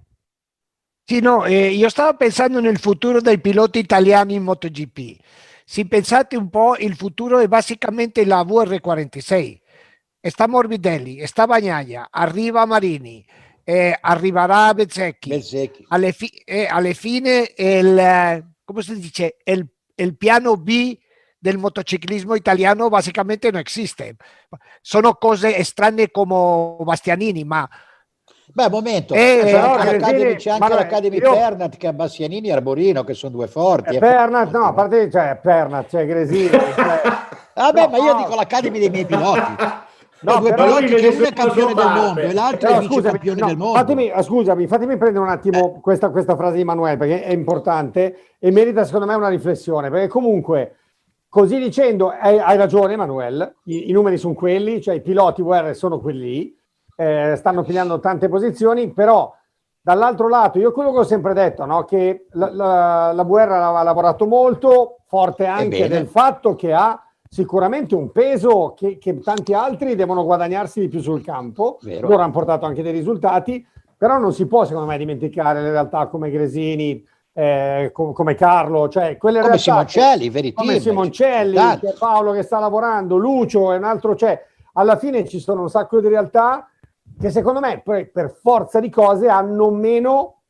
Sì, 1.07 1.21
no, 1.21 1.45
eh, 1.45 1.69
io 1.69 1.89
stavo 1.91 2.17
pensando 2.17 2.61
nel 2.61 2.79
futuro 2.79 3.21
dei 3.21 3.39
piloti 3.39 3.79
italiani 3.79 4.35
in 4.35 4.43
MotoGP. 4.43 5.17
Se 5.65 5.87
pensate 5.87 6.37
un 6.37 6.51
po', 6.51 6.77
il 6.77 6.95
futuro 6.95 7.39
è 7.39 7.49
basicamente 7.49 8.25
la 8.25 8.43
VR46. 8.43 9.61
Sta 10.21 10.47
Morbidelli, 10.47 11.27
sta 11.27 11.47
Bagnaia, 11.47 12.09
arriva 12.11 12.65
Marini, 12.65 13.25
eh, 13.63 13.97
arriverà 13.99 14.73
Bezzecchi. 14.73 15.31
Alle, 15.89 16.13
fi- 16.13 16.43
eh, 16.45 16.67
alle 16.67 16.95
fine 16.95 17.53
il, 17.57 18.55
come 18.65 18.83
si 18.83 18.99
dice, 18.99 19.37
il, 19.45 19.67
il 19.97 20.17
piano 20.17 20.57
B 20.57 20.99
del 21.39 21.59
motociclismo 21.59 22.35
italiano 22.35 22.89
basicamente 22.89 23.51
non 23.51 23.63
esiste. 23.65 24.17
Sono 24.81 25.15
cose 25.15 25.63
strane 25.63 26.11
come 26.11 26.77
Bastianini, 26.83 27.45
ma 27.45 27.69
Beh, 28.57 28.71
momento, 28.71 29.15
Eh, 29.15 29.41
c'è 29.43 29.51
però, 29.51 29.77
Gresini- 29.79 30.35
c'è 30.37 30.51
anche 30.51 30.61
Manuel, 30.63 30.79
l'Academy 30.83 31.17
io- 31.19 31.33
Pernat 31.33 31.77
che 31.77 31.87
ha 31.89 31.93
Bastianini 31.93 32.49
e 32.49 32.53
Arborino, 32.53 33.03
che 33.03 33.13
sono 33.13 33.33
due 33.33 33.49
forti. 33.49 33.95
eh, 33.95 33.97
eh. 33.97 33.99
Pernat, 33.99 34.53
no, 34.53 34.65
a 34.67 34.73
parte 34.73 35.11
cioè, 35.11 35.37
Pernat, 35.43 35.89
cioè 35.91 36.07
Gresini. 36.07 36.49
cioè- 36.51 37.01
Vabbè, 37.55 37.81
No, 37.83 37.89
ma 37.89 37.97
io 37.97 38.13
no. 38.13 38.19
dico 38.19 38.35
l'Academy 38.37 38.79
dei 38.79 38.91
miei 38.91 39.07
piloti. 39.07 39.41
No, 40.21 40.39
due 40.39 40.55
piloti 40.55 40.87
che 40.87 41.07
uno 41.09 41.25
è 41.27 41.33
campione 41.33 41.75
del 41.75 41.85
mondo 41.93 42.21
e 42.21 42.33
l'altro 42.33 42.69
Però 42.69 42.79
è 42.81 42.87
vice 42.87 43.03
campione 43.03 43.41
no, 43.41 43.47
del 43.47 43.57
mondo. 43.57 43.79
fatemi, 43.79 44.11
ah, 44.11 44.23
scusami, 44.23 44.67
fatemi 44.69 44.97
prendere 44.97 45.25
un 45.25 45.31
attimo 45.31 45.81
questa, 45.81 46.09
questa 46.11 46.35
frase 46.37 46.57
di 46.57 46.65
Manuel 46.65 46.97
perché 46.97 47.23
è 47.25 47.33
importante 47.33 48.17
e 48.39 48.51
merita 48.53 48.85
secondo 48.85 49.07
me 49.07 49.15
una 49.15 49.29
riflessione 49.29 49.91
perché 49.91 50.07
comunque 50.09 50.77
così 51.29 51.59
dicendo 51.59 52.09
hai, 52.09 52.39
hai 52.39 52.57
ragione 52.57 52.97
Manuel, 52.97 53.57
I, 53.65 53.91
i 53.91 53.93
numeri 53.93 54.17
sono 54.17 54.33
quelli, 54.35 54.81
cioè 54.81 54.95
i 54.95 55.03
piloti 55.03 55.43
VR 55.43 55.75
sono 55.75 56.01
quelli, 56.01 56.57
eh, 56.97 57.35
stanno 57.37 57.63
pigliando 57.63 58.01
tante 58.01 58.29
posizioni, 58.29 58.93
però 58.93 59.33
dall'altro 59.81 60.29
lato 60.29 60.59
io 60.59 60.73
quello 60.73 60.93
che 60.93 60.99
ho 60.99 61.05
sempre 61.05 61.35
detto, 61.35 61.65
no, 61.67 61.85
che 61.85 62.27
la, 62.33 62.51
la, 62.53 63.13
la 63.13 63.23
VR 63.25 63.51
ha 63.51 63.83
lavorato 63.83 64.27
molto, 64.27 64.99
forte 65.07 65.47
anche 65.47 65.89
del 65.89 66.07
fatto 66.07 66.55
che 66.55 66.73
ha 66.73 66.99
sicuramente 67.29 67.95
un 67.95 68.13
peso 68.13 68.75
che, 68.77 68.97
che 68.99 69.19
tanti 69.19 69.53
altri 69.55 69.95
devono 69.97 70.25
guadagnarsi 70.25 70.81
di 70.81 70.89
più 70.89 71.01
sul 71.01 71.23
campo. 71.23 71.79
Vero. 71.83 72.09
Loro 72.09 72.23
hanno 72.23 72.33
portato 72.33 72.65
anche 72.65 72.83
dei 72.83 72.93
risultati, 72.93 73.67
però 73.97 74.19
non 74.19 74.33
si 74.33 74.47
può 74.47 74.65
secondo 74.65 74.89
me 74.89 74.97
dimenticare 74.99 75.61
le 75.61 75.71
realtà 75.71 76.07
come 76.07 76.31
Gresini, 76.31 77.05
eh, 77.33 77.91
com- 77.93 78.13
come 78.13 78.35
Carlo, 78.37 78.89
cioè 78.89 79.17
quelle 79.17 79.41
Come 79.41 79.53
realtà 79.57 79.85
che- 79.85 79.91
Simoncelli, 79.91 80.31
veri 80.31 80.53
come 80.53 80.79
Simoncelli, 80.79 81.57
c'è 81.57 81.95
Paolo 81.99 82.33
che 82.33 82.43
sta 82.43 82.61
lavorando, 82.61 83.17
Lucio 83.17 83.73
e 83.73 83.77
un 83.77 83.85
altro 83.85 84.15
c'è. 84.15 84.41
Alla 84.75 84.97
fine 84.97 85.27
ci 85.27 85.41
sono 85.41 85.63
un 85.63 85.69
sacco 85.71 86.01
di 86.01 86.09
realtà 86.09 86.69
che 87.21 87.31
secondo 87.31 87.61
me 87.61 87.81
poi 87.83 88.07
per 88.09 88.37
forza 88.41 88.81
di 88.81 88.91
cose 88.91 89.29
hanno 89.29 89.71
meno, 89.71 90.43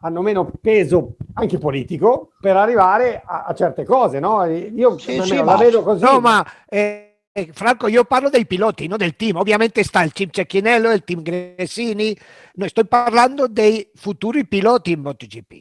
hanno 0.00 0.22
meno 0.22 0.50
peso 0.60 1.16
anche 1.34 1.58
politico 1.58 2.32
per 2.40 2.56
arrivare 2.56 3.22
a, 3.24 3.44
a 3.44 3.54
certe 3.54 3.84
cose, 3.84 4.20
no? 4.20 4.44
Io 4.44 4.98
Sì, 4.98 5.20
sì, 5.22 5.34
la 5.34 5.44
ma- 5.44 5.56
vedo 5.56 5.82
così. 5.82 6.04
No, 6.04 6.20
ma 6.20 6.44
eh, 6.68 7.14
eh, 7.32 7.50
Franco, 7.52 7.88
io 7.88 8.04
parlo 8.04 8.30
dei 8.30 8.46
piloti, 8.46 8.86
non 8.86 8.96
del 8.96 9.16
team. 9.16 9.36
Ovviamente 9.36 9.82
sta 9.82 10.02
il 10.02 10.12
team 10.12 10.30
Cecchinello, 10.30 10.92
il 10.92 11.02
team 11.02 11.20
Gressini. 11.20 12.16
No, 12.54 12.68
sto 12.68 12.84
parlando 12.84 13.48
dei 13.48 13.90
futuri 13.94 14.46
piloti 14.46 14.92
in 14.92 15.00
MotoGP. 15.00 15.58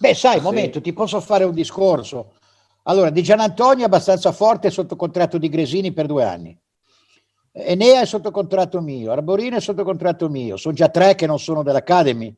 Beh, 0.00 0.14
sai, 0.14 0.40
momento, 0.40 0.80
ti 0.80 0.92
posso 0.92 1.20
fare 1.20 1.44
un 1.44 1.54
discorso. 1.54 2.32
Allora, 2.84 3.10
Di 3.10 3.22
Gian 3.22 3.40
Antonio 3.40 3.84
è 3.84 3.86
abbastanza 3.86 4.32
forte 4.32 4.70
sotto 4.70 4.96
contratto 4.96 5.38
di 5.38 5.48
Gresini 5.48 5.92
per 5.92 6.06
due 6.06 6.24
anni. 6.24 6.58
Enea 7.52 8.02
è 8.02 8.06
sotto 8.06 8.30
contratto 8.30 8.80
mio, 8.80 9.12
Arborino 9.12 9.56
è 9.56 9.60
sotto 9.60 9.84
contratto 9.84 10.28
mio, 10.28 10.56
sono 10.56 10.74
già 10.74 10.88
tre 10.88 11.14
che 11.14 11.26
non 11.26 11.38
sono 11.38 11.62
dell'Academy. 11.62 12.34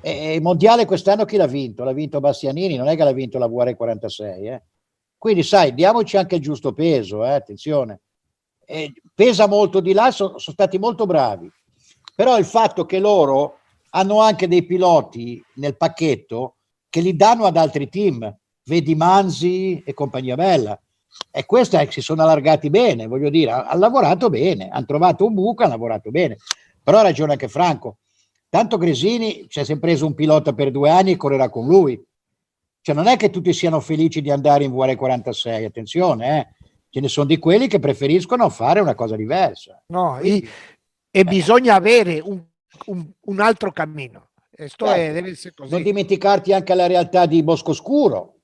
E 0.00 0.34
il 0.34 0.42
mondiale 0.42 0.84
quest'anno 0.84 1.24
chi 1.24 1.36
l'ha 1.36 1.46
vinto? 1.46 1.84
L'ha 1.84 1.92
vinto 1.92 2.20
Bastianini, 2.20 2.76
non 2.76 2.88
è 2.88 2.96
che 2.96 3.04
l'ha 3.04 3.12
vinto 3.12 3.38
la 3.38 3.46
VR46. 3.46 4.22
Eh? 4.22 4.62
Quindi, 5.16 5.42
sai, 5.42 5.74
diamoci 5.74 6.16
anche 6.16 6.36
il 6.36 6.40
giusto 6.40 6.72
peso, 6.72 7.24
eh? 7.24 7.30
attenzione. 7.30 8.00
Eh, 8.64 8.92
pesa 9.14 9.46
molto 9.46 9.80
di 9.80 9.92
là, 9.92 10.10
sono, 10.10 10.38
sono 10.38 10.54
stati 10.54 10.78
molto 10.78 11.06
bravi. 11.06 11.50
Però 12.14 12.36
il 12.36 12.44
fatto 12.44 12.84
che 12.86 12.98
loro 12.98 13.58
hanno 13.90 14.20
anche 14.20 14.48
dei 14.48 14.64
piloti 14.64 15.42
nel 15.54 15.76
pacchetto 15.76 16.56
che 16.88 17.00
li 17.00 17.14
danno 17.14 17.44
ad 17.44 17.56
altri 17.56 17.88
team, 17.88 18.36
vedi 18.64 18.94
Manzi 18.94 19.82
e 19.84 19.94
compagnia 19.94 20.34
bella. 20.34 20.80
E 21.30 21.44
questo 21.46 21.76
è 21.76 21.84
che 21.86 21.92
si 21.92 22.00
sono 22.00 22.22
allargati 22.22 22.70
bene, 22.70 23.06
voglio 23.06 23.30
dire, 23.30 23.50
ha- 23.50 23.66
hanno 23.66 23.80
lavorato 23.80 24.28
bene, 24.30 24.68
hanno 24.68 24.86
trovato 24.86 25.24
un 25.26 25.34
buco, 25.34 25.62
hanno 25.62 25.72
lavorato 25.72 26.10
bene. 26.10 26.36
Però 26.82 26.98
ha 26.98 27.02
ragione 27.02 27.32
anche 27.32 27.48
Franco. 27.48 27.98
Tanto 28.48 28.78
Gresini 28.78 29.46
ci 29.48 29.60
ha 29.60 29.64
sempre 29.64 29.88
preso 29.90 30.06
un 30.06 30.14
pilota 30.14 30.52
per 30.54 30.70
due 30.70 30.90
anni 30.90 31.12
e 31.12 31.16
correrà 31.16 31.48
con 31.50 31.66
lui. 31.66 32.02
Cioè 32.80 32.94
non 32.94 33.06
è 33.06 33.16
che 33.16 33.28
tutti 33.30 33.52
siano 33.52 33.80
felici 33.80 34.22
di 34.22 34.30
andare 34.30 34.64
in 34.64 34.72
VR46, 34.72 35.64
attenzione, 35.64 36.38
eh. 36.38 36.66
ce 36.88 37.00
ne 37.00 37.08
sono 37.08 37.26
di 37.26 37.38
quelli 37.38 37.66
che 37.66 37.78
preferiscono 37.80 38.48
fare 38.48 38.80
una 38.80 38.94
cosa 38.94 39.16
diversa. 39.16 39.82
No, 39.88 40.18
e, 40.18 40.46
e 41.10 41.24
bisogna 41.24 41.74
avere 41.74 42.20
un, 42.20 42.42
un- 42.86 43.10
un 43.20 43.40
altro 43.40 43.72
cammino. 43.72 44.30
È- 44.50 44.66
Certo. 44.68 45.66
Non 45.68 45.82
dimenticarti 45.82 46.52
anche 46.54 46.74
la 46.74 46.86
realtà 46.86 47.26
di 47.26 47.42
Boscoscuro, 47.42 48.36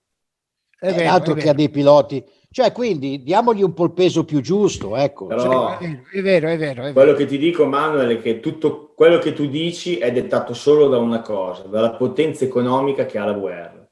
È 0.79 0.87
è 0.89 0.95
vero, 0.95 1.11
altro 1.11 1.35
è 1.35 1.41
che 1.41 1.49
ha 1.49 1.55
dei 1.55 1.71
piloti. 1.71 2.23
Cioè, 2.55 2.71
quindi 2.71 3.21
diamogli 3.25 3.65
un 3.65 3.75
po' 3.75 3.83
il 3.87 3.91
peso 3.91 4.25
più 4.25 4.41
giusto, 4.41 4.95
ecco. 4.97 5.27
Però- 5.27 5.77
Cioè, 5.77 6.03
È 6.13 6.23
vero, 6.23 6.47
è 6.47 6.57
vero, 6.57 6.83
è 6.83 6.85
vero. 6.85 6.93
Quello 6.93 7.15
che 7.15 7.27
ti 7.27 7.37
dico, 7.37 7.65
Manuel, 7.67 8.19
è 8.19 8.23
che 8.23 8.39
tutto 8.39 8.93
quello 8.95 9.19
che 9.19 9.33
tu 9.33 9.47
dici 9.49 9.99
è 9.99 10.13
dettato 10.13 10.55
solo 10.55 10.87
da 10.87 10.99
una 10.99 11.21
cosa, 11.21 11.65
dalla 11.65 11.91
potenza 11.95 12.45
economica 12.45 13.07
che 13.07 13.19
ha 13.19 13.25
la 13.25 13.33
VR. 13.33 13.83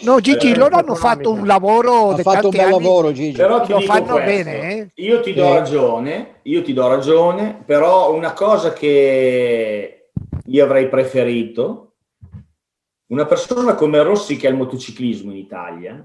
No, 0.00 0.18
Gigi, 0.18 0.50
Eh, 0.50 0.56
loro 0.56 0.74
hanno 0.74 0.96
fatto 0.96 1.30
un 1.30 1.46
lavoro 1.46 2.08
ha 2.10 2.16
fatto 2.16 2.48
un 2.48 2.56
bel 2.56 2.60
anni, 2.72 2.82
lavoro, 2.82 3.12
Gigi. 3.12 3.36
Però 3.36 3.60
ti 3.60 3.70
lo 3.70 3.78
dico 3.78 3.92
fanno 3.92 4.14
questo, 4.14 4.24
bene, 4.44 4.72
eh? 4.72 4.90
Io 4.96 5.20
ti 5.20 5.32
do 5.32 5.46
Sì. 5.46 5.52
ragione, 5.52 6.40
io 6.42 6.62
ti 6.62 6.72
do 6.72 6.88
ragione, 6.88 7.62
però 7.64 8.12
una 8.16 8.32
cosa 8.32 8.72
che 8.72 10.10
io 10.44 10.64
avrei 10.64 10.88
preferito, 10.88 11.92
una 13.12 13.26
persona 13.26 13.76
come 13.76 14.02
Rossi 14.02 14.36
che 14.36 14.48
ha 14.48 14.50
il 14.50 14.56
motociclismo 14.56 15.30
in 15.30 15.36
Italia, 15.36 16.04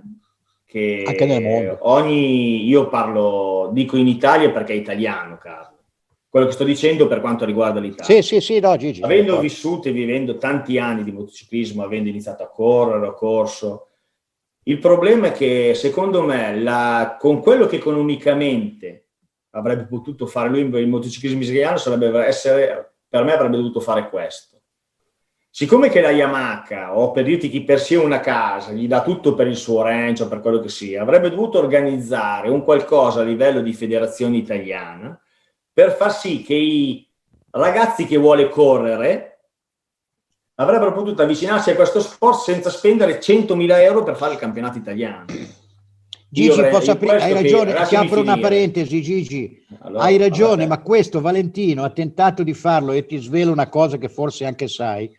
che 0.67 1.03
Anche 1.07 1.25
nel 1.25 1.41
mondo. 1.41 1.77
ogni, 1.81 2.67
io 2.67 2.89
parlo, 2.89 3.69
dico 3.71 3.95
in 3.95 4.07
Italia 4.07 4.51
perché 4.51 4.73
è 4.73 4.75
italiano, 4.75 5.37
Carlo. 5.37 5.75
Quello 6.29 6.47
che 6.47 6.51
sto 6.51 6.65
dicendo 6.65 7.07
per 7.07 7.21
quanto 7.21 7.45
riguarda 7.45 7.79
l'Italia. 7.79 8.21
Sì, 8.21 8.21
sì, 8.21 8.41
sì, 8.41 8.59
no, 8.59 8.75
Gigi. 8.75 9.01
Avendo 9.01 9.39
vissuto 9.39 9.87
e 9.87 9.93
vivendo 9.93 10.37
tanti 10.37 10.77
anni 10.77 11.03
di 11.05 11.11
motociclismo, 11.13 11.83
avendo 11.83 12.09
iniziato 12.09 12.43
a 12.43 12.49
correre, 12.49 13.07
ho 13.07 13.13
corso, 13.13 13.87
il 14.63 14.77
problema 14.79 15.27
è 15.27 15.31
che 15.31 15.73
secondo 15.73 16.21
me 16.21 16.59
la- 16.59 17.15
con 17.17 17.39
quello 17.39 17.65
che 17.65 17.77
economicamente 17.77 19.05
avrebbe 19.51 19.85
potuto 19.85 20.25
fare 20.27 20.49
lui 20.49 20.59
il 20.59 20.87
motociclismo 20.89 21.39
israeliano 21.39 21.77
sarebbe 21.77 22.25
essere, 22.25 22.95
per 23.07 23.23
me 23.23 23.31
avrebbe 23.31 23.55
dovuto 23.55 23.79
fare 23.79 24.09
questo. 24.09 24.56
Siccome 25.57 25.89
che 25.89 26.01
la 26.01 26.11
Yamaha, 26.11 26.95
o 26.95 27.09
per 27.09 27.23
dirti 27.23 27.49
chi 27.49 27.63
per 27.63 27.79
sé 27.79 27.95
una 27.95 28.19
casa, 28.19 28.73
gli 28.73 28.87
dà 28.87 29.01
tutto 29.01 29.33
per 29.33 29.47
il 29.47 29.55
suo 29.55 29.81
ranch 29.81 30.21
o 30.21 30.27
per 30.27 30.39
quello 30.39 30.59
che 30.59 30.69
sia, 30.69 31.01
avrebbe 31.01 31.31
dovuto 31.31 31.57
organizzare 31.57 32.47
un 32.47 32.63
qualcosa 32.63 33.21
a 33.21 33.23
livello 33.23 33.61
di 33.61 33.73
federazione 33.73 34.37
italiana 34.37 35.19
per 35.73 35.95
far 35.95 36.13
sì 36.13 36.43
che 36.43 36.53
i 36.53 37.09
ragazzi 37.49 38.05
che 38.05 38.17
vuole 38.17 38.49
correre 38.49 39.39
avrebbero 40.57 40.93
potuto 40.93 41.23
avvicinarsi 41.23 41.71
a 41.71 41.75
questo 41.75 42.01
sport 42.01 42.43
senza 42.43 42.69
spendere 42.69 43.19
100.000 43.19 43.81
euro 43.81 44.03
per 44.03 44.15
fare 44.15 44.33
il 44.33 44.39
campionato 44.39 44.77
italiano. 44.77 45.25
Gigi, 46.29 46.61
apri- 46.61 47.09
hai 47.09 47.33
ragione, 47.33 47.73
ti 47.87 47.95
apro 47.95 48.21
una 48.21 48.37
parentesi, 48.37 49.01
Gigi. 49.01 49.65
Allora, 49.79 50.03
hai 50.03 50.17
ragione, 50.17 50.67
vabbè. 50.67 50.67
ma 50.67 50.81
questo 50.83 51.19
Valentino 51.19 51.83
ha 51.83 51.89
tentato 51.89 52.43
di 52.43 52.53
farlo 52.53 52.91
e 52.91 53.07
ti 53.07 53.17
svelo 53.17 53.51
una 53.51 53.69
cosa 53.69 53.97
che 53.97 54.07
forse 54.07 54.45
anche 54.45 54.67
sai, 54.67 55.11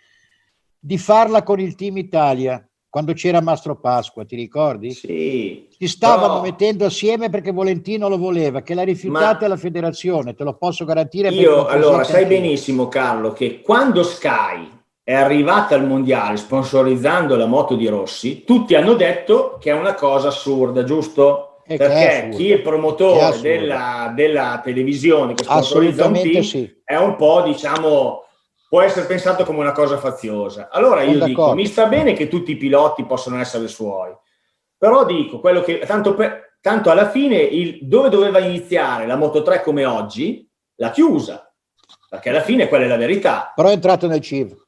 di 0.78 0.98
farla 0.98 1.42
con 1.42 1.60
il 1.60 1.74
Team 1.74 1.96
Italia 1.96 2.62
quando 2.90 3.12
c'era 3.12 3.42
Mastro 3.42 3.78
Pasqua, 3.78 4.24
ti 4.24 4.34
ricordi? 4.34 4.92
Sì. 4.92 5.68
Si 5.76 5.86
stavano 5.86 6.40
però- 6.40 6.42
mettendo 6.42 6.86
assieme 6.86 7.28
perché 7.28 7.52
Volentino 7.52 8.08
lo 8.08 8.16
voleva, 8.16 8.62
che 8.62 8.74
l'ha 8.74 8.82
rifiutata 8.82 9.42
Ma- 9.42 9.48
la 9.48 9.56
federazione, 9.56 10.34
te 10.34 10.42
lo 10.42 10.54
posso 10.56 10.84
garantire. 10.86 11.28
Io, 11.28 11.56
lo 11.56 11.66
allora, 11.66 12.02
sai 12.04 12.22
anch'io. 12.22 12.40
benissimo, 12.40 12.88
Carlo, 12.88 13.32
che 13.32 13.60
quando 13.60 14.02
Sky 14.02 14.70
è 15.04 15.12
arrivata 15.12 15.74
al 15.74 15.86
mondiale 15.86 16.38
sponsorizzando 16.38 17.36
la 17.36 17.46
moto 17.46 17.76
di 17.76 17.86
Rossi, 17.88 18.44
tutti 18.44 18.74
hanno 18.74 18.94
detto 18.94 19.58
che 19.60 19.70
è 19.70 19.74
una 19.74 19.94
cosa 19.94 20.28
assurda, 20.28 20.82
giusto? 20.84 21.60
E 21.66 21.74
è 21.74 21.76
Perché 21.76 22.08
assurda. 22.16 22.36
chi 22.36 22.50
è 22.50 22.54
è 22.54 22.60
promotore 22.60 23.20
assurda. 23.22 23.48
della, 23.48 24.12
della 24.16 24.60
televisione 24.64 25.34
che 25.34 25.44
sponsorizza 25.44 26.06
un 26.06 26.14
team 26.14 26.40
sì. 26.42 26.80
è 26.82 26.96
un 26.96 27.16
po', 27.16 27.42
diciamo, 27.42 28.22
può 28.68 28.82
essere 28.82 29.06
pensato 29.06 29.44
come 29.44 29.60
una 29.60 29.72
cosa 29.72 29.96
faziosa. 29.96 30.68
Allora 30.70 31.02
io 31.02 31.18
dico, 31.24 31.54
mi 31.54 31.66
sta 31.66 31.86
bene 31.86 32.12
che 32.12 32.28
tutti 32.28 32.50
i 32.52 32.56
piloti 32.56 33.04
possono 33.04 33.40
essere 33.40 33.66
suoi, 33.66 34.14
però 34.76 35.04
dico, 35.06 35.40
quello 35.40 35.62
che, 35.62 35.78
tanto, 35.80 36.14
per- 36.14 36.56
tanto 36.60 36.90
alla 36.90 37.08
fine, 37.08 37.36
il- 37.36 37.78
dove 37.82 38.10
doveva 38.10 38.38
iniziare 38.40 39.06
la 39.06 39.16
Moto 39.16 39.42
3 39.42 39.62
come 39.62 39.84
oggi, 39.86 40.46
l'ha 40.76 40.90
chiusa, 40.90 41.50
perché 42.10 42.28
alla 42.28 42.42
fine 42.42 42.68
quella 42.68 42.84
è 42.84 42.88
la 42.88 42.96
verità. 42.96 43.52
Però 43.54 43.68
è 43.68 43.72
entrato 43.72 44.06
nel 44.06 44.20
CIV. 44.20 44.66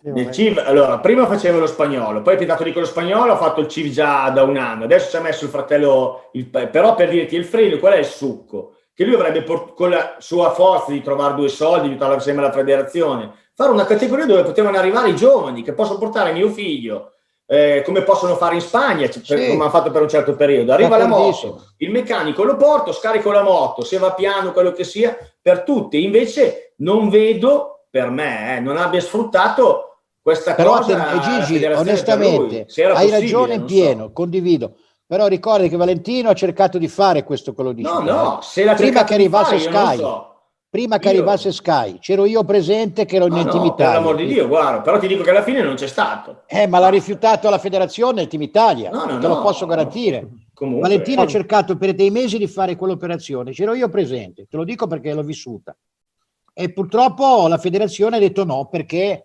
Nel 0.00 0.30
CIV, 0.30 0.62
allora, 0.64 1.00
prima 1.00 1.26
faceva 1.26 1.58
lo 1.58 1.66
spagnolo, 1.66 2.22
poi 2.22 2.34
è 2.34 2.36
piantato 2.36 2.62
di 2.62 2.70
quello 2.70 2.86
spagnolo, 2.86 3.32
ha 3.32 3.36
fatto 3.36 3.60
il 3.60 3.66
CIV 3.66 3.90
già 3.90 4.30
da 4.30 4.44
un 4.44 4.56
anno, 4.56 4.84
adesso 4.84 5.10
ci 5.10 5.16
ha 5.16 5.20
messo 5.20 5.44
il 5.44 5.50
fratello, 5.50 6.30
il- 6.34 6.46
però 6.46 6.94
per 6.94 7.08
dirti 7.10 7.34
il 7.34 7.44
freno, 7.44 7.78
qual 7.78 7.94
è 7.94 7.98
il 7.98 8.04
succo? 8.04 8.76
Che 8.98 9.04
lui 9.04 9.14
avrebbe 9.14 9.42
port- 9.44 9.74
con 9.74 9.90
la 9.90 10.16
sua 10.18 10.50
forza 10.50 10.90
di 10.90 11.00
trovare 11.00 11.36
due 11.36 11.48
soldi, 11.48 11.82
di 11.82 11.88
aiutare 11.90 12.16
assieme 12.16 12.40
alla 12.40 12.50
federazione, 12.50 13.30
fare 13.54 13.70
una 13.70 13.84
categoria 13.84 14.26
dove 14.26 14.42
potevano 14.42 14.76
arrivare 14.76 15.10
i 15.10 15.14
giovani, 15.14 15.62
che 15.62 15.72
possono 15.72 16.00
portare 16.00 16.32
mio 16.32 16.48
figlio, 16.48 17.12
eh, 17.46 17.82
come 17.86 18.02
possono 18.02 18.34
fare 18.34 18.56
in 18.56 18.60
Spagna, 18.60 19.06
per- 19.06 19.22
Sì. 19.22 19.34
come 19.50 19.60
hanno 19.62 19.70
fatto 19.70 19.92
per 19.92 20.02
un 20.02 20.08
certo 20.08 20.34
periodo. 20.34 20.72
Arriva 20.72 20.96
la 20.96 21.06
moto, 21.06 21.62
il 21.76 21.92
meccanico 21.92 22.42
lo 22.42 22.56
porto, 22.56 22.90
scarico 22.90 23.30
la 23.30 23.42
moto, 23.44 23.84
se 23.84 23.98
va 23.98 24.14
piano, 24.14 24.50
quello 24.50 24.72
che 24.72 24.82
sia, 24.82 25.16
per 25.40 25.62
tutti. 25.62 26.02
Invece 26.02 26.72
non 26.78 27.08
vedo, 27.08 27.84
per 27.88 28.10
me, 28.10 28.56
eh, 28.56 28.60
non 28.60 28.78
abbia 28.78 29.00
sfruttato 29.00 29.84
questa 30.20 30.54
Però 30.54 30.78
cosa. 30.78 30.96
la 30.96 31.20
Gigi, 31.44 31.64
onestamente, 31.66 32.66
hai 32.94 33.10
ragione 33.10 33.54
in 33.54 33.60
non 33.60 33.68
so. 33.68 33.74
pieno, 33.76 34.12
condivido. 34.12 34.72
Però 35.08 35.26
ricordi 35.26 35.70
che 35.70 35.76
Valentino 35.78 36.28
ha 36.28 36.34
cercato 36.34 36.76
di 36.76 36.86
fare 36.86 37.24
questo 37.24 37.54
quello 37.54 37.72
di 37.72 37.80
No, 37.80 38.00
no, 38.00 38.38
se 38.42 38.62
l'ha 38.62 38.74
prima 38.74 39.04
che 39.04 39.14
arrivasse 39.14 39.58
fare, 39.58 39.86
Sky, 39.94 39.96
so. 39.96 40.34
prima 40.68 40.98
che 40.98 41.08
Io- 41.08 41.14
arrivasse 41.14 41.50
Sky, 41.50 41.98
c'ero 41.98 42.26
io 42.26 42.44
presente 42.44 43.06
che 43.06 43.16
ero 43.16 43.26
No, 43.26 43.38
in 43.38 43.46
no, 43.46 43.50
Team 43.50 43.62
per 43.62 43.72
Italia. 43.72 43.92
l'amor 43.94 44.16
di 44.16 44.26
Dio, 44.26 44.46
guarda, 44.48 44.82
però 44.82 44.98
ti 44.98 45.06
dico 45.06 45.22
che 45.22 45.30
alla 45.30 45.42
fine 45.42 45.62
non 45.62 45.76
c'è 45.76 45.86
stato. 45.86 46.42
Eh, 46.46 46.66
ma 46.66 46.78
l'ha 46.78 46.90
rifiutato 46.90 47.48
la 47.48 47.56
federazione, 47.56 48.20
il 48.20 48.28
Team 48.28 48.42
Italia, 48.42 48.90
No, 48.90 49.06
no, 49.06 49.18
te 49.18 49.26
lo 49.28 49.36
no. 49.36 49.40
posso 49.40 49.64
garantire. 49.64 50.28
Comunque, 50.52 50.82
Valentino 50.90 51.22
ha 51.22 51.26
cercato 51.26 51.78
per 51.78 51.94
dei 51.94 52.10
mesi 52.10 52.36
di 52.36 52.46
fare 52.46 52.76
quell'operazione, 52.76 53.52
c'ero 53.52 53.72
io 53.72 53.88
presente, 53.88 54.46
te 54.46 54.58
lo 54.58 54.64
dico 54.64 54.86
perché 54.86 55.14
l'ho 55.14 55.22
vissuta. 55.22 55.74
E 56.52 56.70
purtroppo 56.70 57.46
la 57.48 57.56
federazione 57.56 58.16
ha 58.16 58.20
detto 58.20 58.44
no 58.44 58.66
perché 58.70 59.24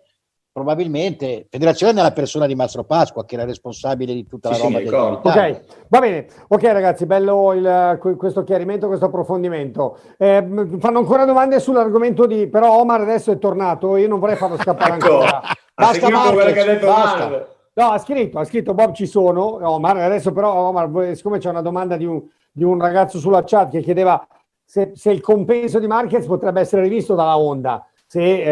probabilmente, 0.54 1.48
federazione 1.50 1.92
nella 1.92 2.12
persona 2.12 2.46
di 2.46 2.54
Mastro 2.54 2.84
Pasqua 2.84 3.24
che 3.24 3.34
era 3.34 3.44
responsabile 3.44 4.14
di 4.14 4.24
tutta 4.24 4.52
Sì, 4.54 4.60
la 4.60 4.78
sì, 4.78 4.84
roba 4.88 5.10
Italia. 5.18 5.50
Ok, 5.50 5.60
va 5.88 5.98
bene. 5.98 6.26
Ok, 6.46 6.62
ragazzi, 6.62 7.06
bello 7.06 7.52
il- 7.54 7.98
que- 8.00 8.14
questo 8.14 8.44
chiarimento, 8.44 8.86
questo 8.86 9.06
approfondimento. 9.06 9.98
Eh, 10.16 10.46
fanno 10.78 10.98
ancora 11.00 11.24
domande 11.24 11.58
sull'argomento 11.58 12.24
di. 12.26 12.46
Però 12.46 12.78
Omar 12.78 13.00
adesso 13.00 13.32
è 13.32 13.38
tornato, 13.38 13.96
io 13.96 14.06
non 14.06 14.20
vorrei 14.20 14.36
farlo 14.36 14.56
scappare 14.56 14.94
Ecco, 14.94 15.22
ancora. 15.22 15.42
ha 15.74 15.92
detto 15.92 16.86
basta. 16.86 17.46
No, 17.76 17.86
ha 17.90 17.98
scritto, 17.98 18.38
ha 18.38 18.44
scritto 18.44 18.74
Bob 18.74 18.92
ci 18.94 19.06
sono, 19.06 19.58
Omar, 19.68 19.96
adesso 19.96 20.30
però 20.30 20.54
Omar, 20.68 21.16
siccome 21.16 21.38
c'è 21.38 21.50
una 21.50 21.62
domanda 21.62 21.96
di 21.96 22.04
un, 22.04 22.22
di 22.52 22.62
un 22.62 22.78
ragazzo 22.78 23.18
sulla 23.18 23.42
chat 23.44 23.70
che 23.72 23.80
chiedeva 23.80 24.24
se, 24.64 24.92
se 24.94 25.10
il 25.10 25.20
compenso 25.20 25.80
di 25.80 25.88
Marquez 25.88 26.24
potrebbe 26.26 26.60
essere 26.60 26.82
rivisto 26.82 27.16
dalla 27.16 27.36
Honda, 27.36 27.84
se 28.14 28.42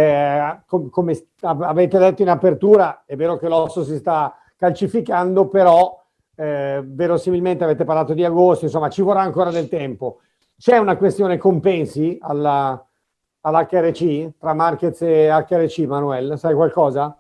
eh, 0.49 0.59
com- 0.67 0.91
come 0.91 1.25
avete 1.43 1.97
detto 1.97 2.23
in 2.23 2.29
apertura, 2.29 3.05
è 3.07 3.15
vero 3.15 3.37
che 3.37 3.47
l'osso 3.47 3.85
si 3.85 3.97
sta 3.97 4.37
calcificando, 4.57 5.47
però 5.47 6.05
eh, 6.35 6.83
verosimilmente 6.85 7.63
avete 7.63 7.85
parlato 7.85 8.13
di 8.13 8.25
agosto, 8.25 8.65
insomma 8.65 8.91
ci 8.91 9.03
vorrà 9.03 9.21
ancora 9.21 9.53
del 9.53 9.69
tempo. 9.69 10.19
C'è 10.59 10.79
una 10.79 10.97
questione 10.97 11.39
compensi 11.39 12.19
alla, 12.21 12.85
all'HRC, 13.43 14.33
tra 14.37 14.53
Marquez 14.53 15.01
e 15.03 15.29
HRC, 15.29 15.79
Manuel, 15.87 16.37
sai 16.37 16.55
qualcosa? 16.55 17.17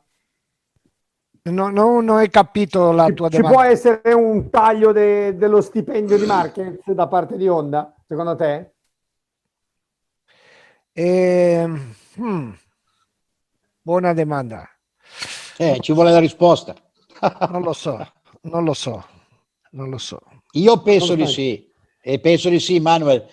No, 1.44 1.70
no, 1.70 2.00
non 2.00 2.16
hai 2.16 2.28
capito 2.28 2.90
la 2.90 3.08
tua 3.10 3.28
Ci 3.28 3.36
domanda. 3.36 3.56
può 3.56 3.64
essere 3.64 4.12
un 4.14 4.50
taglio 4.50 4.90
de- 4.90 5.36
dello 5.36 5.60
stipendio 5.60 6.18
di 6.18 6.26
Marquez 6.26 6.90
da 6.90 7.06
parte 7.06 7.36
di 7.36 7.46
Honda, 7.46 7.94
secondo 8.04 8.34
te? 8.34 8.72
Ehm, 10.92 11.94
hmm, 12.18 12.50
buona 13.80 14.12
domanda. 14.12 14.68
Eh, 15.56 15.78
ci 15.80 15.92
vuole 15.92 16.10
la 16.12 16.18
risposta. 16.18 16.74
Non 17.50 17.62
lo 17.62 17.72
so, 17.72 18.12
non 18.42 18.64
lo 18.64 18.74
so, 18.74 19.04
non 19.72 19.90
lo 19.90 19.98
so. 19.98 20.20
Io 20.52 20.80
penso 20.82 21.14
di 21.14 21.26
sì, 21.26 21.70
e 22.00 22.18
penso 22.18 22.48
di 22.48 22.58
sì, 22.58 22.80
Manuel. 22.80 23.26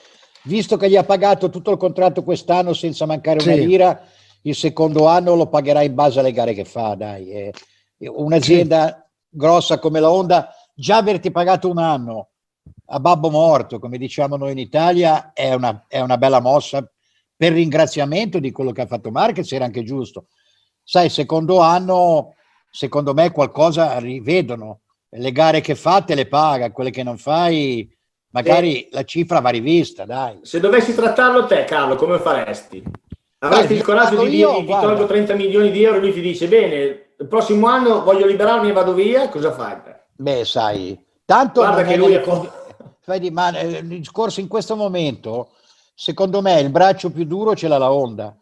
Visto 0.43 0.77
che 0.77 0.89
gli 0.89 0.95
ha 0.95 1.03
pagato 1.03 1.49
tutto 1.49 1.71
il 1.71 1.77
contratto 1.77 2.23
quest'anno 2.23 2.73
senza 2.73 3.05
mancare 3.05 3.41
una 3.43 3.53
Sì. 3.55 3.65
lira, 3.65 4.07
il 4.43 4.55
secondo 4.55 5.07
anno 5.07 5.35
lo 5.35 5.47
pagherà 5.47 5.81
in 5.81 5.93
base 5.95 6.19
alle 6.19 6.31
gare 6.31 6.53
che 6.53 6.65
fa. 6.65 6.95
Dai, 6.95 7.31
Eh, 7.31 7.53
un'azienda 8.07 9.09
grossa 9.27 9.79
come 9.79 9.99
la 9.99 10.09
Honda, 10.11 10.53
già 10.73 10.97
averti 10.97 11.31
pagato 11.31 11.69
un 11.69 11.77
anno 11.77 12.29
a 12.91 12.99
babbo 12.99 13.29
morto, 13.29 13.79
come 13.79 13.97
diciamo 13.97 14.37
noi 14.37 14.51
in 14.51 14.57
Italia, 14.59 15.33
è 15.33 15.53
una, 15.53 15.85
è 15.87 15.99
una 15.99 16.17
bella 16.17 16.39
mossa 16.39 16.89
per 17.39 17.53
ringraziamento 17.53 18.37
di 18.37 18.51
quello 18.51 18.73
che 18.73 18.81
ha 18.81 18.85
fatto 18.85 19.11
Marquez, 19.11 19.49
era 19.53 19.63
anche 19.63 19.85
giusto. 19.85 20.25
Sai, 20.83 21.07
secondo 21.07 21.59
anno, 21.59 22.33
secondo 22.69 23.13
me 23.13 23.31
qualcosa 23.31 23.97
rivedono. 23.97 24.81
Le 25.07 25.31
gare 25.31 25.61
che 25.61 25.75
fa 25.75 26.01
te 26.01 26.15
le 26.15 26.27
paga, 26.27 26.73
quelle 26.73 26.89
che 26.89 27.01
non 27.01 27.17
fai, 27.17 27.89
magari 28.31 28.89
la 28.91 29.05
cifra 29.05 29.39
va 29.39 29.51
rivista, 29.51 30.03
dai. 30.03 30.39
Se 30.41 30.59
dovessi 30.59 30.93
trattarlo 30.93 31.45
te, 31.45 31.63
Carlo, 31.63 31.95
come 31.95 32.19
faresti? 32.19 32.83
Avresti 33.37 33.75
il 33.75 33.83
coraggio 33.83 34.21
di 34.23 34.31
dirgli 34.31 34.65
ti 34.65 34.65
tolgo 34.65 35.05
30 35.05 35.33
milioni 35.35 35.71
di 35.71 35.81
euro 35.81 35.95
e 35.95 35.99
lui 36.01 36.11
ti 36.11 36.19
dice 36.19 36.49
bene, 36.49 37.13
il 37.17 37.27
prossimo 37.29 37.67
anno 37.67 38.03
voglio 38.03 38.25
liberarmi 38.25 38.67
e 38.67 38.73
vado 38.73 38.93
via, 38.93 39.29
cosa 39.29 39.53
fai? 39.53 39.77
Beh, 40.17 40.43
sai, 40.43 41.01
tanto 41.23 41.61
Guarda 41.61 41.83
che 41.83 41.95
lui 41.95 42.11
è 42.11 42.19
condi- 42.19 42.49
Vedi, 43.05 43.31
ma 43.31 43.57
eh, 43.57 43.77
il 43.77 43.87
discorso 43.87 44.41
in 44.41 44.49
questo 44.49 44.75
momento, 44.75 45.51
secondo 45.99 46.41
me, 46.41 46.61
il 46.61 46.69
braccio 46.69 47.11
più 47.11 47.25
duro 47.25 47.53
ce 47.55 47.67
l'ha 47.67 47.77
la 47.77 47.91
Honda, 47.91 48.33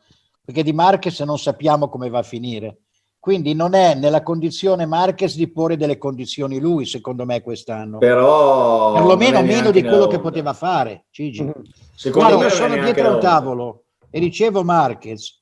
perché 0.45 0.61
di 0.61 0.73
Marquez 0.73 1.19
non 1.21 1.39
sappiamo 1.39 1.89
come 1.89 2.07
va 2.07 2.19
a 2.19 2.23
finire. 2.23 2.81
Quindi 3.19 3.55
non 3.55 3.73
è 3.73 3.95
nella 3.95 4.21
condizione 4.21 4.85
Marquez 4.85 5.35
di 5.35 5.51
porre 5.51 5.75
delle 5.75 5.97
condizioni 5.97 6.59
lui, 6.59 6.85
secondo 6.85 7.25
me, 7.25 7.41
quest'anno. 7.41 7.97
Però 7.97 8.93
Perlomeno 8.93 9.41
meno 9.41 9.71
di 9.71 9.81
quello 9.81 10.05
che 10.05 10.19
poteva 10.19 10.53
fare, 10.53 11.05
Gigi. 11.09 11.51
Secondo 11.95 12.35
Guarda, 12.35 12.43
me 12.43 12.49
sono 12.51 12.77
dietro 12.77 13.13
un 13.15 13.19
tavolo 13.19 13.85
e 14.11 14.19
ricevo 14.19 14.63
Marquez 14.63 15.41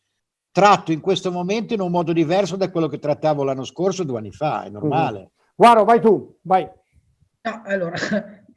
tratto 0.51 0.93
in 0.93 1.01
questo 1.01 1.33
momento 1.33 1.73
in 1.73 1.81
un 1.81 1.91
modo 1.91 2.13
diverso 2.13 2.55
da 2.55 2.71
quello 2.71 2.87
che 2.87 2.97
trattavo 2.97 3.43
l'anno 3.43 3.65
scorso, 3.65 4.05
due 4.05 4.19
anni 4.19 4.31
fa, 4.31 4.63
è 4.63 4.69
normale. 4.69 5.31
Guarda, 5.53 5.83
vai 5.83 5.99
tu, 5.99 6.37
vai. 6.43 6.63
No, 7.41 7.61
allora, 7.65 7.97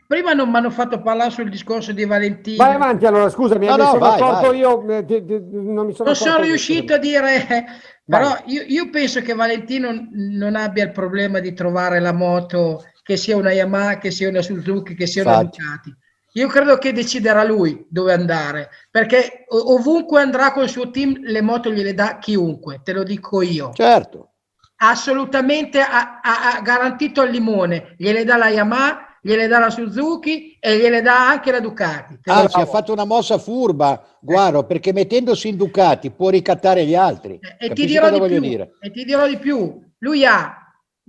prima 0.09 0.33
non 0.33 0.49
mi 0.51 0.57
hanno 0.57 0.71
fatto 0.71 1.03
parlare 1.03 1.31
sul 1.31 1.51
discorso 1.51 1.93
di 1.93 2.07
Valentino. 2.07 2.65
Vai 2.65 2.75
avanti 2.75 3.05
allora, 3.05 3.29
scusami, 3.29 3.67
No, 3.67 3.73
mi 3.73 3.79
no, 3.79 3.85
sono 3.85 3.99
vai, 3.99 4.21
vai. 4.21 4.57
io, 4.59 4.89
eh, 4.91 5.05
ti- 5.05 5.25
ti- 5.25 5.43
non 5.51 5.87
mi 5.87 5.93
sono 5.93 6.09
non 6.09 6.17
sono 6.17 6.41
riuscito 6.41 6.95
a 6.95 6.97
dire, 6.99 7.47
Vai. 7.47 7.65
però 8.07 8.37
io, 8.47 8.63
io 8.67 8.89
penso 8.89 9.21
che 9.21 9.35
Valentino 9.35 9.91
non 10.11 10.57
abbia 10.57 10.85
il 10.85 10.93
problema 10.93 11.41
di 11.41 11.53
trovare 11.53 12.01
la 12.01 12.13
moto 12.15 12.87
che 13.03 13.19
sia 13.19 13.37
una 13.37 13.53
Yamaha, 13.53 13.99
che 13.99 14.11
sia 14.11 14.31
una 14.31 14.41
Suzuki, 14.41 14.95
che 14.95 15.07
sia 15.07 15.23
una 15.23 15.41
Infatti. 15.43 15.61
Ducati. 15.61 15.97
Io 16.33 16.49
credo 16.49 16.79
che 16.79 16.93
deciderà 16.93 17.45
lui 17.45 17.85
dove 17.91 18.13
andare, 18.15 18.71
perché 18.91 19.45
ov- 19.49 19.69
ovunque 19.81 20.23
andrà 20.23 20.53
col 20.53 20.69
suo 20.71 20.91
team 20.91 21.19
le 21.21 21.43
moto 21.43 21.71
gliele 21.71 21.93
dà 21.93 22.17
chiunque, 22.19 22.81
te 22.83 22.95
lo 22.95 23.03
dico 23.03 23.43
io. 23.43 23.73
Certo. 23.75 24.31
Assolutamente 24.77 25.81
ha, 25.81 26.21
ha- 26.23 26.55
ha 26.57 26.61
garantito 26.63 27.21
al 27.21 27.31
limone, 27.31 27.95
gliele 27.99 28.25
dà 28.25 28.37
la 28.37 28.49
Yamaha, 28.49 29.08
gliele 29.21 29.47
dà 29.47 29.59
la 29.59 29.71
Suzuki 29.71 30.57
e 30.61 30.77
gliele 30.79 31.03
dà 31.03 31.29
anche 31.29 31.51
la 31.51 31.61
Ducati. 31.61 32.19
Te 32.23 32.31
Anzi, 32.31 32.47
dico. 32.47 32.61
ha 32.61 32.67
fatto 32.67 32.93
una 32.93 33.05
mossa 33.05 33.39
furba, 33.39 34.03
Guaro, 34.21 34.65
perché 34.65 34.93
mettendosi 34.93 35.49
in 35.49 35.57
Ducati 35.57 36.11
può 36.11 36.29
ricattare 36.31 36.85
gli 36.85 36.95
altri. 36.95 37.39
E 37.59 37.69
ti, 37.73 37.87
più, 37.87 38.39
dire? 38.41 38.73
e 38.81 38.91
ti 38.91 39.05
dirò 39.05 39.27
di 39.27 39.39
più, 39.39 39.81
lui 39.99 40.25
ha 40.25 40.55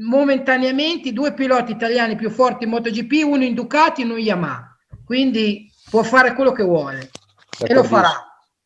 momentaneamente 0.01 1.11
due 1.13 1.33
piloti 1.33 1.71
italiani 1.71 2.15
più 2.15 2.29
forti 2.29 2.63
in 2.63 2.69
MotoGP, 2.71 3.23
uno 3.25 3.43
in 3.43 3.53
Ducati 3.53 4.01
e 4.01 4.05
uno 4.05 4.15
in 4.17 4.25
Yamaha, 4.25 4.75
quindi 5.05 5.71
può 5.89 6.03
fare 6.03 6.33
quello 6.33 6.51
che 6.51 6.63
vuole 6.63 7.09
e 7.65 7.73
lo 7.73 7.83
farà, 7.83 8.11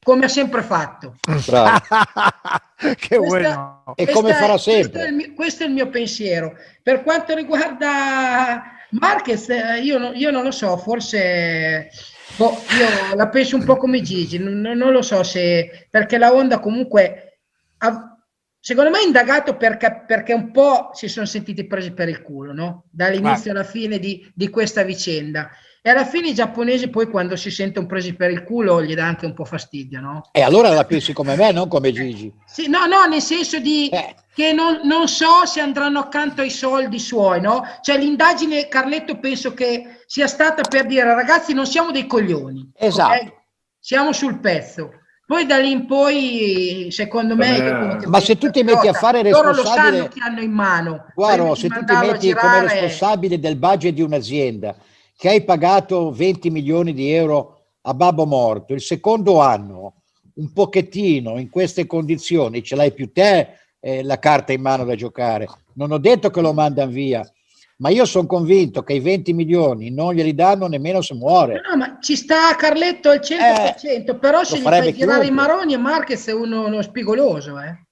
come 0.04 0.26
ha 0.26 0.30
sempre 0.30 0.62
fatto. 0.62 1.16
Bravo. 1.48 1.80
che 2.98 3.18
Questa- 3.18 3.18
bueno. 3.18 3.84
E 3.96 4.10
come 4.12 4.30
è- 4.32 4.34
farà 4.34 4.54
Questo 4.54 4.70
è, 4.70 4.82
sempre. 4.82 5.12
mio, 5.12 5.34
questo 5.34 5.64
è 5.64 5.68
il 5.68 5.74
mio 5.74 5.90
pensiero. 5.90 6.54
Per 6.84 7.02
quanto 7.04 7.34
riguarda 7.34 8.62
Marquez, 9.00 9.50
eh, 9.50 9.80
io, 9.82 10.12
io 10.14 10.32
non 10.32 10.44
lo 10.44 10.52
so, 10.52 10.78
forse 10.78 11.90
boh, 12.38 12.52
io 12.78 13.16
la 13.16 13.30
penso 13.30 13.56
un 13.56 13.64
po' 13.64 13.78
come 13.78 14.02
Gigi, 14.02 14.38
non, 14.38 14.60
non 14.60 14.92
lo 14.92 15.02
so 15.02 15.24
se 15.24 15.88
perché 15.90 16.18
la 16.18 16.34
Honda 16.34 16.60
comunque 16.60 17.40
ha- 17.78 18.18
secondo 18.60 18.92
me 18.92 19.00
è 19.00 19.06
indagato 19.06 19.58
perché, 19.58 20.04
perché 20.08 20.34
un 20.34 20.52
po' 20.52 20.92
si 20.94 21.08
sono 21.08 21.26
sentiti 21.26 21.66
presi 21.66 21.92
per 21.92 22.08
il 22.08 22.22
culo, 22.22 22.54
no? 22.54 22.86
Dall'inizio 22.92 23.52
alla 23.52 23.64
fine 23.64 24.00
di, 24.00 24.32
di 24.34 24.50
questa 24.50 24.84
vicenda. 24.84 25.50
E 25.86 25.90
alla 25.90 26.06
fine 26.06 26.30
i 26.30 26.34
giapponesi 26.34 26.88
poi 26.88 27.10
quando 27.10 27.36
si 27.36 27.52
sentono 27.52 27.88
presi 27.88 28.14
per 28.14 28.32
il 28.32 28.46
culo 28.46 28.82
gli 28.82 28.94
dà 28.96 29.06
anche 29.06 29.26
un 29.26 29.34
po' 29.34 29.44
fastidio, 29.44 30.00
no? 30.00 30.30
E 30.32 30.42
allora 30.42 30.70
la 30.70 30.86
pensi 30.86 31.12
come 31.12 31.36
me, 31.36 31.52
non 31.52 31.68
come 31.68 31.92
Gigi. 31.92 32.34
Sì, 32.46 32.70
no, 32.70 32.86
no, 32.86 33.04
nel 33.04 33.22
senso 33.22 33.60
di 33.60 33.92
che 34.34 34.54
non, 34.54 34.80
non 34.86 35.10
so 35.10 35.46
se 35.46 35.60
andranno 35.60 36.00
accanto 36.00 36.40
ai 36.40 36.52
soldi 36.52 37.00
suoi, 37.00 37.42
no? 37.42 37.64
Cioè 37.82 37.98
l'indagine, 37.98 38.70
Carletto, 38.70 39.20
penso 39.20 39.54
che 39.54 40.04
sia 40.06 40.28
stata 40.28 40.62
per 40.62 40.86
dire 40.86 41.04
ragazzi 41.04 41.54
non 41.54 41.66
siamo 41.66 41.92
dei 41.92 42.08
coglioni. 42.08 42.72
Esatto. 42.78 43.22
ok? 43.22 43.34
Siamo 43.78 44.14
sul 44.14 44.40
pezzo. 44.40 44.90
Poi 45.26 45.46
da 45.46 45.58
lì 45.58 45.72
in 45.72 45.86
poi, 45.86 46.88
secondo 46.92 47.36
me... 47.36 47.58
Eh, 48.02 48.08
ma 48.08 48.22
se 48.22 48.38
tu 48.38 48.50
ti 48.50 48.64
metti 48.64 48.88
a 48.88 48.94
fare 48.94 49.22
Loro 49.30 49.50
lo 49.50 49.56
responsabile- 49.56 49.98
sanno 49.98 50.08
che 50.08 50.20
hanno 50.22 50.42
in 50.42 50.52
mano. 50.52 51.06
Guarda, 51.14 51.56
se 51.56 51.68
tu 51.68 51.84
ti 51.84 51.94
metti 51.94 52.34
come 52.34 52.62
responsabile 52.62 53.38
del 53.38 53.58
budget 53.58 53.94
di 53.94 54.02
un'azienda 54.02 54.74
che 55.16 55.30
hai 55.30 55.44
pagato 55.44 56.12
20 56.12 56.50
milioni 56.50 56.94
di 56.94 57.12
euro 57.12 57.66
a 57.82 57.94
babbo 57.94 58.26
morto, 58.26 58.74
il 58.74 58.82
secondo 58.82 59.40
anno 59.40 60.02
un 60.36 60.52
pochettino 60.52 61.38
in 61.40 61.50
queste 61.50 61.86
condizioni 61.86 62.64
ce 62.64 62.76
l'hai 62.76 62.92
più 62.92 63.12
te 63.12 63.58
eh, 63.80 64.04
la 64.04 64.18
carta 64.20 64.54
in 64.54 64.62
mano 64.62 64.84
da 64.86 64.96
giocare. 64.96 65.48
Non 65.74 65.92
ho 65.92 65.98
detto 65.98 66.30
che 66.30 66.42
lo 66.42 66.54
mandano 66.54 66.92
via, 66.92 67.30
ma 67.78 67.90
io 67.90 68.06
sono 68.06 68.28
convinto 68.28 68.84
che 68.84 68.94
i 68.94 69.00
20 69.00 69.34
milioni 69.34 69.92
non 69.92 70.14
glieli 70.14 70.34
danno 70.34 70.68
nemmeno 70.68 71.02
se 71.02 71.14
muore. 71.14 71.62
No, 71.70 71.76
ma 71.76 71.98
ci 72.00 72.16
sta 72.16 72.56
Carletto 72.56 73.10
al 73.10 73.20
100%, 73.20 74.18
però 74.20 74.44
se 74.44 74.58
gli 74.58 74.62
Eh, 74.62 74.64
fai 74.64 74.94
girare 74.94 75.26
i 75.26 75.32
maroni 75.32 75.74
e 75.74 75.78
Marquez 75.78 76.28
è 76.28 76.34
uno, 76.34 76.66
uno 76.66 76.82
spigoloso, 76.82 77.60
eh. 77.60 77.86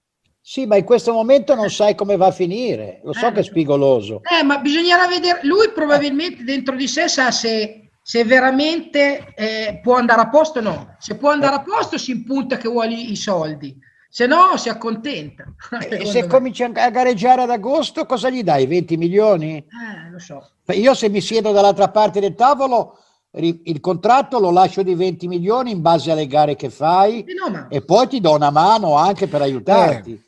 Sì, 0.44 0.66
ma 0.66 0.76
in 0.76 0.84
questo 0.84 1.14
momento 1.14 1.54
non 1.56 1.70
sai 1.70 1.94
come 1.96 2.18
va 2.18 2.28
a 2.28 2.32
finire. 2.32 3.00
Lo 3.04 3.14
so 3.14 3.32
che 3.32 3.42
è 3.42 3.44
spigoloso. 3.44 4.22
Eh, 4.24 4.44
ma 4.44 4.58
bisognerà 4.58 5.08
vedere, 5.08 5.40
lui 5.44 5.70
probabilmente 5.72 6.44
dentro 6.44 6.76
di 6.76 6.88
sé 6.88 7.08
sa 7.08 7.30
se, 7.32 7.92
se 8.02 8.24
veramente 8.26 9.34
eh, 9.36 9.80
può 9.84 9.96
andare 9.96 10.22
a 10.22 10.30
posto 10.30 10.60
o 10.60 10.62
no. 10.64 10.96
Se 11.00 11.16
può 11.16 11.30
andare 11.30 11.56
a 11.56 11.62
posto 11.62 11.98
si 11.98 12.12
impunta 12.12 12.58
che 12.58 12.68
vuole 12.68 12.96
i 12.96 13.16
soldi, 13.16 13.78
se 14.10 14.26
no 14.26 14.58
si 14.58 14.68
accontenta. 14.70 15.44
E 15.80 15.82
Secondo 15.82 16.06
se 16.10 16.22
me. 16.22 16.28
cominci 16.28 16.64
a 16.64 16.90
gareggiare 16.90 17.44
ad 17.44 17.50
agosto, 17.52 18.06
cosa 18.08 18.30
gli 18.30 18.42
dai? 18.44 18.66
20 18.66 18.98
milioni? 18.98 19.58
Eh, 19.58 20.10
lo 20.12 20.20
so. 20.20 20.50
Io 20.74 20.94
se 20.96 21.08
mi 21.10 21.22
siedo 21.22 21.52
dall'altra 21.52 21.90
parte 21.90 22.20
del 22.20 22.34
tavolo, 22.34 22.98
il 23.34 23.80
contratto 23.80 24.40
lo 24.40 24.52
lascio 24.52 24.82
di 24.84 24.96
20 24.96 25.28
milioni 25.28 25.72
in 25.72 25.82
base 25.82 26.12
alle 26.12 26.28
gare 26.28 26.56
che 26.58 26.70
fai 26.70 27.24
no, 27.42 27.50
ma- 27.50 27.68
e 27.70 27.82
poi 27.82 28.08
ti 28.08 28.20
do 28.20 28.34
una 28.34 28.50
mano 28.50 28.96
anche 28.96 29.28
per 29.28 29.42
aiutarti. 29.42 30.22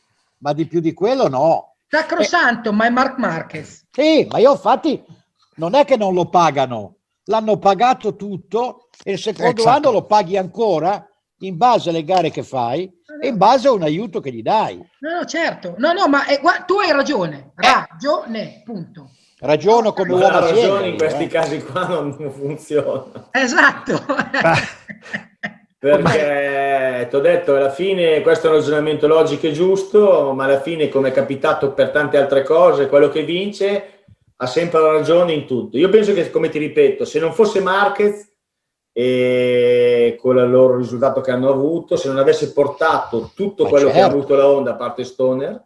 Ma 0.43 0.51
di 0.51 0.67
più 0.67 0.81
di 0.81 0.93
quello 0.93 1.29
no. 1.29 1.75
Sacrosanto, 1.87 2.73
ma 2.73 2.85
è 2.85 2.89
Mark 2.89 3.17
Marquez. 3.17 3.85
Sì, 3.89 4.27
ma 4.29 4.39
io 4.39 4.51
infatti 4.51 5.01
non 5.55 5.73
è 5.73 5.85
che 5.85 5.95
non 5.95 6.13
lo 6.13 6.27
pagano, 6.27 6.97
l'hanno 7.25 7.57
pagato 7.57 8.17
tutto 8.17 8.89
e 9.03 9.13
il 9.13 9.19
secondo 9.19 9.61
Esatto. 9.61 9.69
anno 9.77 9.91
lo 9.91 10.05
paghi 10.05 10.35
ancora 10.35 11.07
in 11.39 11.55
base 11.55 11.89
alle 11.89 12.03
gare 12.03 12.29
che 12.29 12.43
fai 12.43 12.91
e 13.21 13.27
in 13.27 13.37
base 13.37 13.69
a 13.69 13.71
un 13.71 13.83
aiuto 13.83 14.19
che 14.19 14.33
gli 14.33 14.41
dai. 14.41 14.77
No, 14.99 15.11
no, 15.19 15.25
certo. 15.25 15.75
No, 15.77 15.93
no, 15.93 16.07
ma 16.09 16.25
eh, 16.25 16.39
gua- 16.39 16.63
tu 16.65 16.77
hai 16.79 16.91
ragione. 16.91 17.53
Ragione, 17.55 18.63
punto. 18.65 19.11
Ragiono 19.39 19.93
come 19.93 20.09
Ma 20.09 20.15
uomo 20.15 20.39
ragione, 20.39 20.87
in 20.87 20.97
questi 20.97 21.23
eh. 21.23 21.27
casi 21.27 21.63
qua 21.63 21.87
non 21.87 22.13
funziona. 22.31 23.29
Esatto. 23.31 23.93
Perché 25.83 27.07
ti 27.09 27.15
ho 27.17 27.19
detto, 27.19 27.55
alla 27.55 27.69
fine 27.69 28.21
questo 28.21 28.47
è 28.47 28.49
un 28.49 28.55
ragionamento 28.55 29.05
logico 29.05 29.47
e 29.47 29.51
giusto, 29.51 30.31
ma 30.33 30.45
alla 30.45 30.61
fine, 30.61 30.87
come 30.87 31.09
è 31.09 31.11
capitato 31.11 31.73
per 31.73 31.89
tante 31.89 32.17
altre 32.17 32.43
cose, 32.43 32.87
quello 32.87 33.09
che 33.09 33.23
vince 33.23 34.05
ha 34.37 34.47
sempre 34.47 34.79
ragione 34.79 35.33
in 35.33 35.45
tutto. 35.45 35.77
Io 35.77 35.89
penso 35.89 36.13
che, 36.13 36.31
come 36.31 36.47
ti 36.47 36.57
ripeto, 36.57 37.03
se 37.03 37.19
non 37.19 37.33
fosse 37.33 37.59
Marquez 37.59 38.31
e 38.93 40.17
con 40.21 40.37
il 40.37 40.49
loro 40.49 40.77
risultato 40.77 41.19
che 41.19 41.31
hanno 41.31 41.49
avuto, 41.49 41.97
se 41.97 42.07
non 42.07 42.17
avesse 42.17 42.53
portato 42.53 43.31
tutto 43.35 43.63
Ma 43.63 43.69
quello 43.69 43.87
che 43.87 43.99
ha 43.99 44.03
certo. 44.03 44.15
avuto 44.15 44.35
la 44.35 44.47
Honda 44.47 44.71
a 44.71 44.75
parte 44.75 45.03
Stoner, 45.03 45.61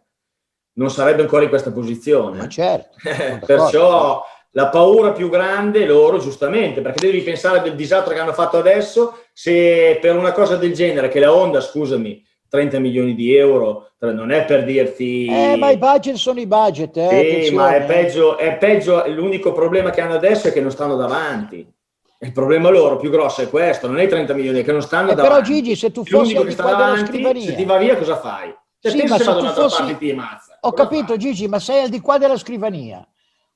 non 0.72 0.90
sarebbe 0.90 1.22
ancora 1.22 1.44
in 1.44 1.48
questa 1.48 1.70
posizione. 1.70 2.38
Ma 2.38 2.48
certo. 2.48 2.96
Perciò 3.46 4.24
la 4.52 4.68
paura 4.68 5.12
più 5.12 5.28
grande 5.28 5.84
loro, 5.84 6.18
giustamente, 6.18 6.80
perché 6.80 7.06
devi 7.06 7.20
pensare 7.20 7.60
del 7.62 7.76
disastro 7.76 8.14
che 8.14 8.18
hanno 8.20 8.32
fatto 8.32 8.56
adesso, 8.56 9.26
se 9.40 9.98
per 10.00 10.16
una 10.16 10.32
cosa 10.32 10.56
del 10.56 10.72
genere, 10.72 11.06
che 11.06 11.20
la 11.20 11.32
Honda, 11.32 11.60
scusami, 11.60 12.20
30 12.48 12.80
milioni 12.80 13.14
di 13.14 13.36
euro, 13.36 13.92
non 14.00 14.32
è 14.32 14.44
per 14.44 14.64
dirti... 14.64 15.26
Eh, 15.26 15.54
ma 15.56 15.70
i 15.70 15.76
budget 15.78 16.16
sono 16.16 16.40
i 16.40 16.46
budget, 16.48 16.96
eh, 16.96 17.44
Sì, 17.44 17.54
ma 17.54 17.76
è 17.76 17.82
eh. 17.82 17.84
peggio, 17.84 18.36
è 18.36 18.56
peggio, 18.56 19.06
l'unico 19.06 19.52
problema 19.52 19.90
che 19.90 20.00
hanno 20.00 20.14
adesso 20.14 20.48
è 20.48 20.52
che 20.52 20.60
non 20.60 20.72
stanno 20.72 20.96
davanti. 20.96 21.64
Il 22.18 22.32
problema 22.32 22.68
loro 22.68 22.96
più 22.96 23.10
grosso 23.10 23.42
è 23.42 23.48
questo, 23.48 23.86
non 23.86 24.00
è 24.00 24.06
i 24.06 24.08
30 24.08 24.34
milioni, 24.34 24.64
che 24.64 24.72
non 24.72 24.82
stanno 24.82 25.12
Eh, 25.12 25.14
però 25.14 25.28
davanti. 25.28 25.52
Gigi, 25.52 25.76
se 25.76 25.92
tu 25.92 26.02
fossi 26.04 26.14
L'unico 26.34 26.38
al 26.40 26.42
che 26.42 26.48
di 26.48 26.54
sta 26.54 26.62
qua 26.64 26.72
della 26.72 26.84
davanti, 26.86 27.10
scrivania. 27.12 27.42
se 27.44 27.54
ti 27.54 27.64
va 27.64 27.76
via 27.78 27.96
cosa 27.96 28.16
fai? 28.18 28.54
Se 28.80 28.90
Sì, 28.90 29.02
ma 29.06 29.18
se 29.18 29.24
tu 29.24 29.46
fossi- 29.52 29.82
parte 29.82 29.98
ti 29.98 30.10
ammazza. 30.10 30.58
Ho 30.62 30.72
capito 30.72 31.16
Gigi, 31.16 31.46
ma 31.46 31.60
sei 31.60 31.84
al 31.84 31.90
di 31.90 32.00
qua 32.00 32.18
della 32.18 32.36
scrivania. 32.36 33.06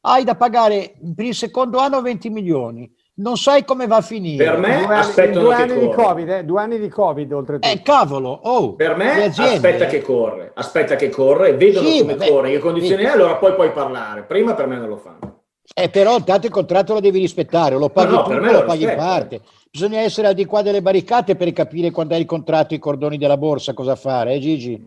Hai 0.02 0.22
da 0.22 0.36
pagare 0.36 0.94
per 1.12 1.24
il 1.24 1.34
secondo 1.34 1.78
anno 1.78 2.00
20 2.02 2.30
milioni. 2.30 2.88
Non 3.14 3.36
sai 3.36 3.64
come 3.64 3.86
va 3.86 3.96
a 3.96 4.00
finire. 4.00 4.42
Per 4.42 4.58
me, 4.58 4.68
Due 4.68 4.84
anni, 4.86 4.94
aspettano 4.94 5.44
due 5.44 5.54
anni 5.54 5.78
di. 5.78 5.88
Covid, 5.90 6.28
eh, 6.30 6.44
due 6.44 6.60
anni 6.62 6.78
di 6.78 6.88
Covid 6.88 7.32
oltretutto. 7.32 7.68
Eh, 7.68 7.82
cavolo, 7.82 8.30
oh, 8.30 8.74
Per 8.74 8.96
me 8.96 9.24
aspetta 9.24 9.84
che 9.84 10.00
corre, 10.00 10.52
aspetta 10.54 10.96
che 10.96 11.10
corre, 11.10 11.54
vedono 11.54 11.88
Sì, 11.88 11.98
come 12.00 12.14
vabbè. 12.16 12.30
corre, 12.30 12.48
in 12.48 12.54
che 12.54 12.60
condizioni 12.60 13.02
è, 13.02 13.08
allora 13.08 13.36
poi 13.36 13.54
puoi 13.54 13.70
parlare. 13.70 14.22
Prima 14.22 14.54
per 14.54 14.66
me 14.66 14.76
non 14.78 14.88
lo 14.88 14.96
fanno. 14.96 15.40
Eh, 15.74 15.90
però 15.90 16.16
intanto 16.16 16.46
il 16.46 16.52
contratto 16.52 16.94
lo 16.94 17.00
devi 17.00 17.18
rispettare, 17.18 17.74
o 17.74 17.78
lo 17.78 17.90
paghi 17.90 18.12
No, 18.12 18.16
no, 18.16 18.22
tutto 18.22 18.38
lo 18.38 18.50
lo 18.52 18.64
paghi 18.64 18.84
in 18.84 18.94
parte. 18.96 19.40
Bisogna 19.70 20.00
essere 20.00 20.28
al 20.28 20.34
di 20.34 20.44
qua 20.46 20.62
delle 20.62 20.82
barricate 20.82 21.36
per 21.36 21.52
capire 21.52 21.90
quando 21.90 22.14
hai 22.14 22.20
il 22.20 22.26
contratto, 22.26 22.72
i 22.74 22.78
cordoni 22.78 23.18
della 23.18 23.36
borsa, 23.36 23.74
cosa 23.74 23.94
fare, 23.94 24.34
eh 24.34 24.38
Gigi? 24.38 24.82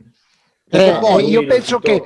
Perché 0.68 0.96
Eh, 0.96 1.00
poi 1.00 1.30
io 1.30 1.46
penso 1.46 1.78
che, 1.80 2.04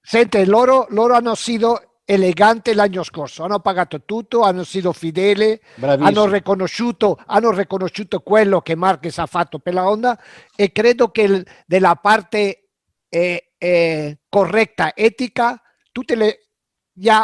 sente, 0.00 0.44
loro, 0.44 0.86
loro 0.90 1.14
hanno 1.14 1.34
sido 1.36 1.80
eleganti 2.08 2.72
l'anno 2.72 3.02
scorso, 3.02 3.42
hanno 3.42 3.58
pagato 3.58 4.04
tutto, 4.04 4.42
hanno 4.42 4.62
sido 4.62 4.92
fedeli, 4.92 5.60
hanno 5.80 6.26
riconosciuto, 6.26 7.18
hanno 7.26 7.50
riconosciuto 7.50 8.20
quello 8.20 8.60
che 8.60 8.76
Marquez 8.76 9.18
ha 9.18 9.26
fatto 9.26 9.58
per 9.58 9.74
la 9.74 9.88
Honda 9.88 10.16
e 10.54 10.70
credo 10.70 11.10
che 11.10 11.22
il- 11.22 11.46
della 11.66 11.96
parte 11.96 12.68
eh, 13.08 13.52
eh, 13.58 14.18
corretta, 14.28 14.94
etica, 14.94 15.60
tutte 15.90 16.14
le 16.16 16.48
ya 16.92 17.22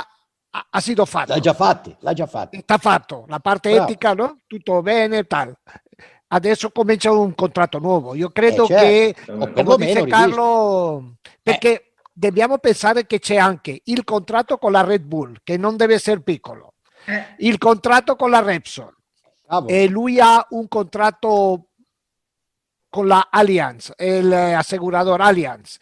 ha, 0.55 0.67
ha 0.71 0.81
sido 0.81 1.05
fatto. 1.05 1.33
l'ha 1.33 1.41
già 1.41 1.55
fatti, 1.55 1.95
l'ha 2.01 2.13
già 2.13 2.27
fatti. 2.27 2.59
Sta 2.61 2.79
fatto, 2.79 3.25
la 3.29 3.39
parte 3.41 3.71
Bravo. 3.71 3.89
etica, 3.89 4.15
no? 4.15 4.39
Tutto 4.47 4.81
bene, 4.83 5.25
tal. 5.25 5.55
Adesso 6.29 6.71
comincia 6.71 7.13
un 7.13 7.35
contratto 7.35 7.79
nuovo. 7.79 8.15
Io 8.15 8.31
credo 8.31 8.65
Eh, 8.65 9.15
certo. 9.15 9.53
che, 9.53 9.65
come 9.65 9.87
dice. 9.87 10.07
Carlo, 10.07 11.15
perché 11.43 11.92
dobbiamo 12.13 12.59
pensare 12.59 13.07
che 13.07 13.19
c'è 13.19 13.37
anche 13.37 13.81
il 13.85 14.05
contratto 14.05 14.59
con 14.59 14.73
la 14.73 14.83
Red 14.83 15.03
Bull, 15.05 15.37
che 15.43 15.57
non 15.57 15.77
deve 15.77 15.95
essere 15.95 16.21
piccolo, 16.23 16.75
il 17.39 17.59
contratto 17.59 18.17
con 18.17 18.31
la 18.31 18.41
Repsol, 18.41 18.95
e 19.67 19.89
lui 19.89 20.21
ha 20.21 20.47
un 20.51 20.69
contratto 20.69 21.69
con 22.89 23.07
la 23.07 23.29
Allianz, 23.31 23.93
il 23.99 24.31
eh, 24.33 24.53
asegurador 24.53 25.21
Allianz. 25.21 25.77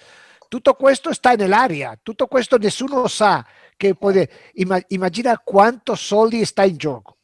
Tutto 0.49 0.74
questo 0.74 1.12
sta 1.12 1.35
nell'aria, 1.35 1.99
tutto 2.03 2.26
questo 2.26 2.57
nessuno 2.59 3.07
sa 3.09 3.45
che 3.76 3.95
può... 3.95 4.12
Imma- 4.55 4.83
immagina 4.89 5.39
quanto 5.39 5.95
soldi 5.95 6.45
sta 6.45 6.64
in 6.64 6.76
gioco. 6.76 7.18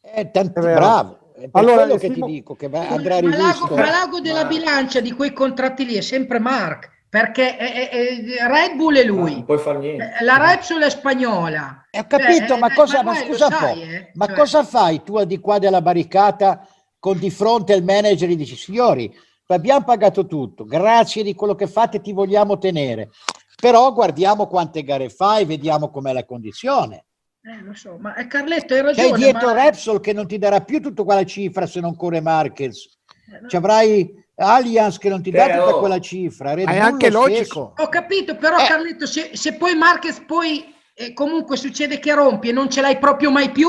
È 0.00 0.28
vero. 0.32 0.50
bravo. 0.52 1.32
È 1.34 1.48
per 1.48 1.50
Allora, 1.62 1.82
quello 1.84 1.96
che 1.98 2.12
Simo- 2.12 2.26
ti 2.26 2.32
dico 2.32 2.54
che 2.54 2.68
va- 2.68 2.80
Ma 2.80 2.88
andrà 2.90 3.18
rivisto. 3.18 3.74
ma 3.74 3.90
l'ago 3.90 4.20
della 4.20 4.44
bilancia 4.44 5.00
di 5.00 5.12
quei 5.12 5.32
contratti 5.32 5.84
lì 5.84 5.94
è 5.94 6.00
sempre 6.00 6.38
Mark, 6.38 6.90
perché 7.14 7.56
è- 7.56 7.88
è- 7.90 7.90
è- 7.90 8.46
Red 8.48 8.74
Bull 8.74 8.96
è 8.96 9.04
lui, 9.04 9.34
Non 9.34 9.44
puoi 9.44 9.58
fare 9.58 9.78
niente. 9.78 10.16
Eh, 10.18 10.24
la 10.24 10.36
Repsol 10.36 10.82
è 10.82 10.90
spagnola. 10.90 11.86
Ho 11.92 12.06
capito, 12.08 12.54
Eh, 12.54 12.58
ma 12.58 12.66
eh, 12.66 12.74
cosa, 12.74 13.04
ma 13.04 13.12
ma 13.12 13.16
scusa 13.18 13.46
un 13.46 13.52
sai, 13.52 13.74
po', 13.74 13.80
eh? 13.84 14.10
ma 14.14 14.26
Cioè- 14.26 14.34
cosa 14.36 14.64
fai 14.64 15.02
tu 15.04 15.16
al 15.16 15.26
di 15.26 15.38
qua 15.38 15.60
della 15.60 15.80
barricata 15.80 16.66
con 16.98 17.16
di 17.16 17.30
fronte 17.30 17.72
al 17.72 17.84
manager 17.84 18.28
e 18.30 18.34
dici 18.34 18.56
signori, 18.56 19.14
abbiamo 19.46 19.84
pagato 19.84 20.26
tutto, 20.26 20.64
grazie 20.64 21.22
di 21.22 21.36
quello 21.36 21.54
che 21.54 21.68
fate, 21.68 22.00
ti 22.00 22.12
vogliamo 22.12 22.58
tenere, 22.58 23.10
però 23.60 23.92
guardiamo 23.92 24.48
quante 24.48 24.82
gare 24.82 25.08
fai, 25.08 25.44
vediamo 25.44 25.90
com'è 25.90 26.12
la 26.12 26.24
condizione. 26.24 27.04
Eh, 27.42 27.62
lo 27.62 27.74
so, 27.74 27.96
ma 28.00 28.16
eh, 28.16 28.26
Carletto 28.26 28.74
hai 28.74 28.80
ragione. 28.82 29.16
dietro 29.18 29.54
ma- 29.54 29.62
Repsol 29.62 30.00
che 30.00 30.12
non 30.12 30.26
ti 30.26 30.36
darà 30.38 30.62
più 30.62 30.80
tutta 30.80 31.04
quella 31.04 31.24
cifra 31.24 31.64
se 31.66 31.78
non 31.78 31.94
corre 31.94 32.20
Marquez. 32.20 32.88
Eh, 33.44 33.48
Ci 33.48 33.54
avrai 33.54 34.23
Allianz 34.36 34.98
che 34.98 35.08
non 35.08 35.22
ti 35.22 35.30
dà 35.30 35.46
Eh, 35.46 35.58
tutta 35.58 35.76
oh. 35.76 35.78
quella 35.80 36.00
cifra. 36.00 36.54
Red 36.54 36.68
è 36.68 36.72
Bull 36.72 36.80
anche 36.80 37.10
lo 37.10 37.20
logico. 37.26 37.72
Ho 37.76 37.88
capito, 37.88 38.36
però 38.36 38.58
Eh. 38.58 38.66
Carletto, 38.66 39.06
se, 39.06 39.30
se 39.34 39.54
poi 39.54 39.74
Marquez 39.74 40.20
poi 40.26 40.74
eh, 40.94 41.12
comunque 41.12 41.56
succede 41.56 41.98
che 41.98 42.14
rompi 42.14 42.48
e 42.48 42.52
non 42.52 42.68
ce 42.70 42.80
l'hai 42.80 42.98
proprio 42.98 43.30
mai 43.30 43.50
più, 43.50 43.68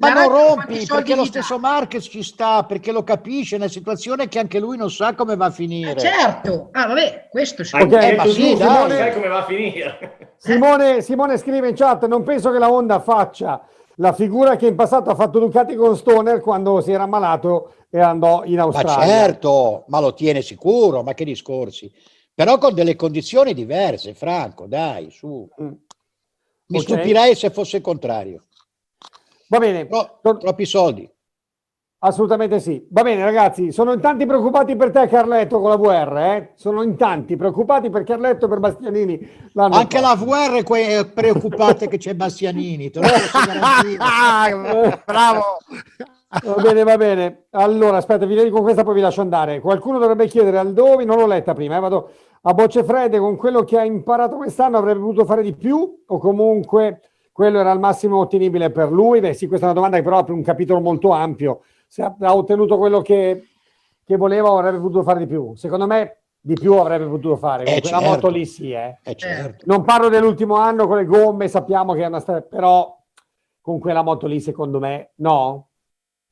Ma 0.00 0.12
non 0.12 0.28
rompi 0.28 0.86
perché 0.86 1.16
lo 1.16 1.24
stesso 1.24 1.58
Marquez 1.58 2.04
ci 2.04 2.22
sta, 2.22 2.62
perché 2.64 2.92
lo 2.92 3.02
capisce, 3.02 3.56
è 3.56 3.58
una 3.58 3.68
situazione 3.68 4.28
che 4.28 4.38
anche 4.38 4.60
lui 4.60 4.76
non 4.76 4.90
sa 4.90 5.14
come 5.14 5.34
va 5.34 5.46
a 5.46 5.50
finire. 5.50 5.92
Eh, 5.92 5.98
certo, 5.98 6.68
ah 6.72 6.86
vabbè, 6.86 7.28
questo 7.30 7.64
sì. 7.64 7.74
Ok, 7.74 7.92
Eh, 7.92 8.14
ma 8.14 8.24
sì, 8.26 8.56
sai 8.56 9.12
come 9.12 9.28
va 9.28 9.38
a 9.38 9.44
finire. 9.44 10.34
Simone, 10.38 11.02
Simone 11.02 11.36
scrive 11.36 11.68
in 11.68 11.74
chat: 11.74 12.06
Non 12.06 12.22
penso 12.22 12.52
che 12.52 12.58
la 12.58 12.70
Honda 12.70 13.00
faccia 13.00 13.60
la 14.00 14.12
figura 14.12 14.56
che 14.56 14.66
in 14.66 14.74
passato 14.76 15.10
ha 15.10 15.14
fatto 15.14 15.38
Ducati 15.38 15.74
con 15.74 15.96
Stoner 15.96 16.40
quando 16.40 16.80
si 16.80 16.92
era 16.92 17.04
ammalato 17.04 17.74
e 17.90 18.00
andò 18.00 18.44
in 18.44 18.56
Ma 18.56 18.62
Australia. 18.62 19.06
certo, 19.06 19.84
ma 19.88 20.00
lo 20.00 20.14
tiene 20.14 20.42
sicuro, 20.42 21.02
ma 21.02 21.14
che 21.14 21.24
discorsi. 21.24 21.92
Però 22.34 22.58
con 22.58 22.74
delle 22.74 22.94
condizioni 22.94 23.54
diverse, 23.54 24.14
Franco, 24.14 24.66
dai, 24.66 25.10
su. 25.10 25.48
Mm. 25.60 25.72
Mi 26.70 26.78
Ok. 26.78 26.82
stupirei 26.82 27.34
se 27.34 27.50
fosse 27.50 27.78
il 27.78 27.82
contrario. 27.82 28.44
Va 29.48 29.58
bene, 29.58 29.88
Tor- 29.88 30.38
troppi 30.38 30.64
soldi. 30.66 31.10
Assolutamente 32.00 32.60
sì. 32.60 32.86
Va 32.90 33.02
bene, 33.02 33.24
ragazzi, 33.24 33.72
sono 33.72 33.92
in 33.92 34.00
tanti 34.00 34.26
preoccupati 34.26 34.76
per 34.76 34.90
te, 34.90 35.06
Carletto, 35.08 35.60
con 35.60 35.70
la 35.70 35.76
VR. 35.76 36.16
Eh? 36.18 36.52
Sono 36.54 36.82
in 36.82 36.96
tanti 36.96 37.36
preoccupati 37.36 37.90
per 37.90 38.04
Carletto 38.04 38.46
e 38.46 38.48
per 38.48 38.58
Bastianini. 38.58 39.28
Anche 39.54 40.00
la 40.00 40.16
prossimo. 40.16 40.32
VR 40.32 40.62
è 40.74 41.06
preoccupata 41.06 41.86
che 41.86 41.98
c'è 41.98 42.14
Bastianini. 42.14 42.90
bravo. 45.04 45.42
Va 46.28 46.60
bene, 46.60 46.82
va 46.82 46.96
bene. 46.98 47.44
Allora, 47.50 47.96
aspetta, 47.96 48.26
vi 48.26 48.34
leggo 48.34 48.60
questa, 48.60 48.84
poi 48.84 48.94
vi 48.94 49.00
lascio 49.00 49.22
andare. 49.22 49.60
Qualcuno 49.60 49.98
dovrebbe 49.98 50.26
chiedere 50.26 50.58
al 50.58 50.74
Dovi, 50.74 51.06
non 51.06 51.16
l'ho 51.16 51.26
letta 51.26 51.54
prima, 51.54 51.76
eh, 51.76 51.80
vado 51.80 52.10
a 52.42 52.52
bocce 52.52 52.84
fredde, 52.84 53.18
con 53.18 53.36
quello 53.36 53.64
che 53.64 53.78
ha 53.78 53.84
imparato 53.84 54.36
quest'anno 54.36 54.76
avrebbe 54.76 55.00
potuto 55.00 55.24
fare 55.24 55.42
di 55.42 55.54
più 55.54 56.02
o 56.06 56.18
comunque 56.18 57.00
quello 57.32 57.58
era 57.60 57.72
il 57.72 57.78
massimo 57.78 58.18
ottenibile 58.18 58.70
per 58.70 58.92
lui? 58.92 59.20
Beh 59.20 59.32
sì, 59.32 59.46
questa 59.46 59.66
è 59.66 59.70
una 59.70 59.78
domanda 59.78 59.96
che 59.96 60.02
però 60.02 60.18
apre 60.18 60.34
un 60.34 60.42
capitolo 60.42 60.80
molto 60.80 61.10
ampio. 61.10 61.62
Se 61.88 62.02
ha, 62.02 62.14
ottenuto 62.34 62.76
quello 62.76 63.00
che, 63.00 63.48
che 64.04 64.16
voleva 64.16 64.50
o 64.50 64.58
avrebbe 64.58 64.78
potuto 64.78 65.02
fare 65.02 65.20
di 65.20 65.26
più? 65.26 65.54
Secondo 65.56 65.86
me 65.86 66.18
di 66.38 66.54
più 66.54 66.74
avrebbe 66.74 67.06
potuto 67.06 67.36
fare. 67.36 67.64
Con 67.64 67.72
Eh, 67.72 67.80
quella 67.80 67.98
certo. 67.98 68.14
moto 68.14 68.28
lì 68.28 68.44
sì, 68.44 68.72
eh. 68.72 68.98
Eh, 69.02 69.14
certo. 69.16 69.64
Non 69.66 69.82
parlo 69.82 70.08
dell'ultimo 70.08 70.56
anno 70.56 70.86
con 70.86 70.98
le 70.98 71.06
gomme, 71.06 71.48
sappiamo 71.48 71.94
che 71.94 72.02
è 72.02 72.06
una 72.06 72.20
storia, 72.20 72.42
però 72.42 72.94
con 73.60 73.78
quella 73.78 74.02
moto 74.02 74.26
lì 74.26 74.40
secondo 74.40 74.78
me 74.78 75.12
no, 75.16 75.68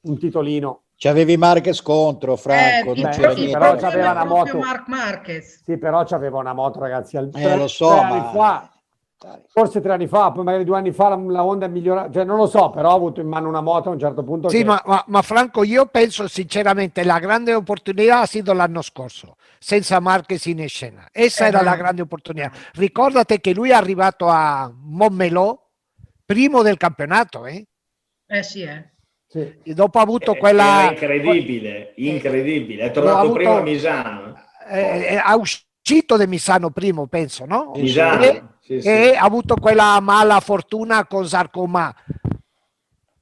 un 0.03 0.19
titolino. 0.19 0.83
C'avevi 0.99 1.37
Marquez 1.37 1.83
contro, 1.83 2.37
Franco, 2.37 2.93
Eh, 2.93 3.01
non 3.03 3.11
c'era 3.11 3.33
niente. 3.33 3.53
però 3.59 3.77
c'aveva 3.77 4.11
una 4.13 4.25
moto. 4.25 4.59
Mark 4.59 4.89
Marquez. 4.89 5.63
Sì, 5.63 5.77
però 5.77 6.05
c'aveva 6.05 6.39
una 6.39 6.55
moto, 6.55 6.79
ragazzi. 6.81 7.17
Al, 7.19 7.31
Eh, 7.35 7.57
lo 7.57 7.67
so, 7.67 7.91
ma- 8.03 8.31
fa, 8.33 8.71
forse 9.49 9.81
tre 9.81 9.93
anni 9.95 10.07
fa, 10.07 10.31
poi 10.31 10.45
magari 10.45 10.65
due 10.65 10.77
anni 10.77 10.93
fa 10.93 11.09
la, 11.09 11.17
la 11.17 11.43
Honda 11.45 11.67
è 11.67 11.69
migliorata, 11.69 12.13
cioè 12.13 12.25
non 12.25 12.37
lo 12.37 12.47
so, 12.47 12.71
però 12.71 12.91
ha 12.91 12.95
avuto 12.95 13.21
in 13.21 13.29
mano 13.29 13.49
una 13.49 13.63
moto 13.63 13.89
a 13.89 13.93
un 13.93 13.99
certo 13.99 14.23
punto. 14.23 14.49
Sì, 14.49 14.59
che- 14.59 14.65
ma, 14.65 14.81
ma- 14.85 15.05
ma 15.07 15.23
Franco, 15.23 15.63
io 15.65 15.87
penso 15.87 16.29
sinceramente 16.29 17.03
la 17.03 17.19
grande 17.19 17.55
opportunità 17.55 18.21
ha 18.21 18.27
sido 18.27 18.53
l'anno 18.53 18.83
scorso, 18.83 19.37
senza 19.59 20.01
Marquez 20.01 20.45
in 20.47 20.69
scena. 20.69 21.09
Essa 21.13 21.45
Eh, 21.45 21.49
era 21.49 21.59
no. 21.59 21.65
la 21.65 21.77
grande 21.77 22.03
opportunità. 22.03 22.51
Ricordate 22.75 23.41
che 23.41 23.55
lui 23.55 23.71
è 23.71 23.75
arrivato 23.75 24.29
a 24.29 24.71
Montmelò 24.75 25.59
primo 26.25 26.63
del 26.63 26.77
campionato, 26.77 27.47
eh? 27.47 27.67
Eh 28.29 28.43
sì, 28.43 28.63
eh. 28.63 28.93
sì. 29.27 29.61
E 29.63 29.73
dopo 29.75 29.99
ha 29.99 30.03
avuto 30.03 30.35
Eh, 30.35 30.39
quella... 30.39 30.89
Incredibile, 30.91 31.93
incredibile. 31.97 32.83
È 32.85 32.91
tornato 32.91 33.17
Ho 33.17 33.21
avuto- 33.21 33.35
prima 33.35 33.57
a 33.57 33.63
Misano. 33.63 34.35
eh, 34.69 35.07
eh, 35.11 35.17
ha 35.17 35.35
uscito 35.37 36.17
da 36.17 36.27
Misano 36.27 36.71
primo, 36.71 37.07
penso, 37.07 37.45
no? 37.47 37.73
Misano, 37.77 38.23
E, 38.25 38.43
sì, 38.67 38.81
sì. 38.81 38.89
e 38.89 39.15
ha 39.15 39.23
avuto 39.23 39.55
quella 39.57 39.99
mala 40.01 40.41
fortuna 40.41 41.07
con 41.07 41.27
Sarcoma. 41.27 41.95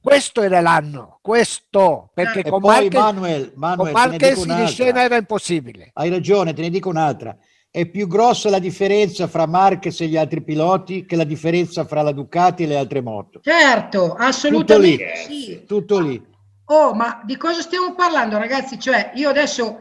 Questo 0.00 0.42
era 0.42 0.60
l'anno, 0.60 1.18
questo, 1.22 2.10
perché 2.12 2.40
E 2.40 2.50
con 2.50 2.60
poi 2.60 2.90
Marquez, 2.90 3.02
Manuel, 3.02 3.50
con 3.52 3.52
Manuel 3.60 3.86
ne 3.86 3.92
Marquez 3.92 4.44
in 4.44 4.66
scena 4.66 5.02
era 5.02 5.16
impossibile. 5.16 5.90
Hai 5.94 6.10
ragione, 6.10 6.52
te 6.52 6.60
ne 6.60 6.68
dico 6.70 6.90
un'altra. 6.90 7.36
È 7.70 7.86
più 7.86 8.06
grossa 8.06 8.50
la 8.50 8.58
differenza 8.58 9.26
fra 9.26 9.46
Marquez 9.46 10.00
e 10.02 10.06
gli 10.06 10.16
altri 10.16 10.42
piloti 10.42 11.06
che 11.06 11.16
la 11.16 11.24
differenza 11.24 11.84
fra 11.86 12.02
la 12.02 12.12
Ducati 12.12 12.64
e 12.64 12.66
le 12.66 12.76
altre 12.76 13.00
moto. 13.00 13.40
Certo, 13.42 14.00
Tutto 14.00 14.16
lì, 14.18 14.24
assolutamente 14.24 15.14
sì. 15.26 15.64
tutto 15.66 15.98
lì. 15.98 16.22
Oh, 16.66 16.94
ma 16.94 17.20
di 17.24 17.36
cosa 17.36 17.62
stiamo 17.62 17.94
parlando, 17.94 18.36
ragazzi? 18.38 18.78
Cioè, 18.78 19.12
io 19.14 19.28
adesso 19.30 19.80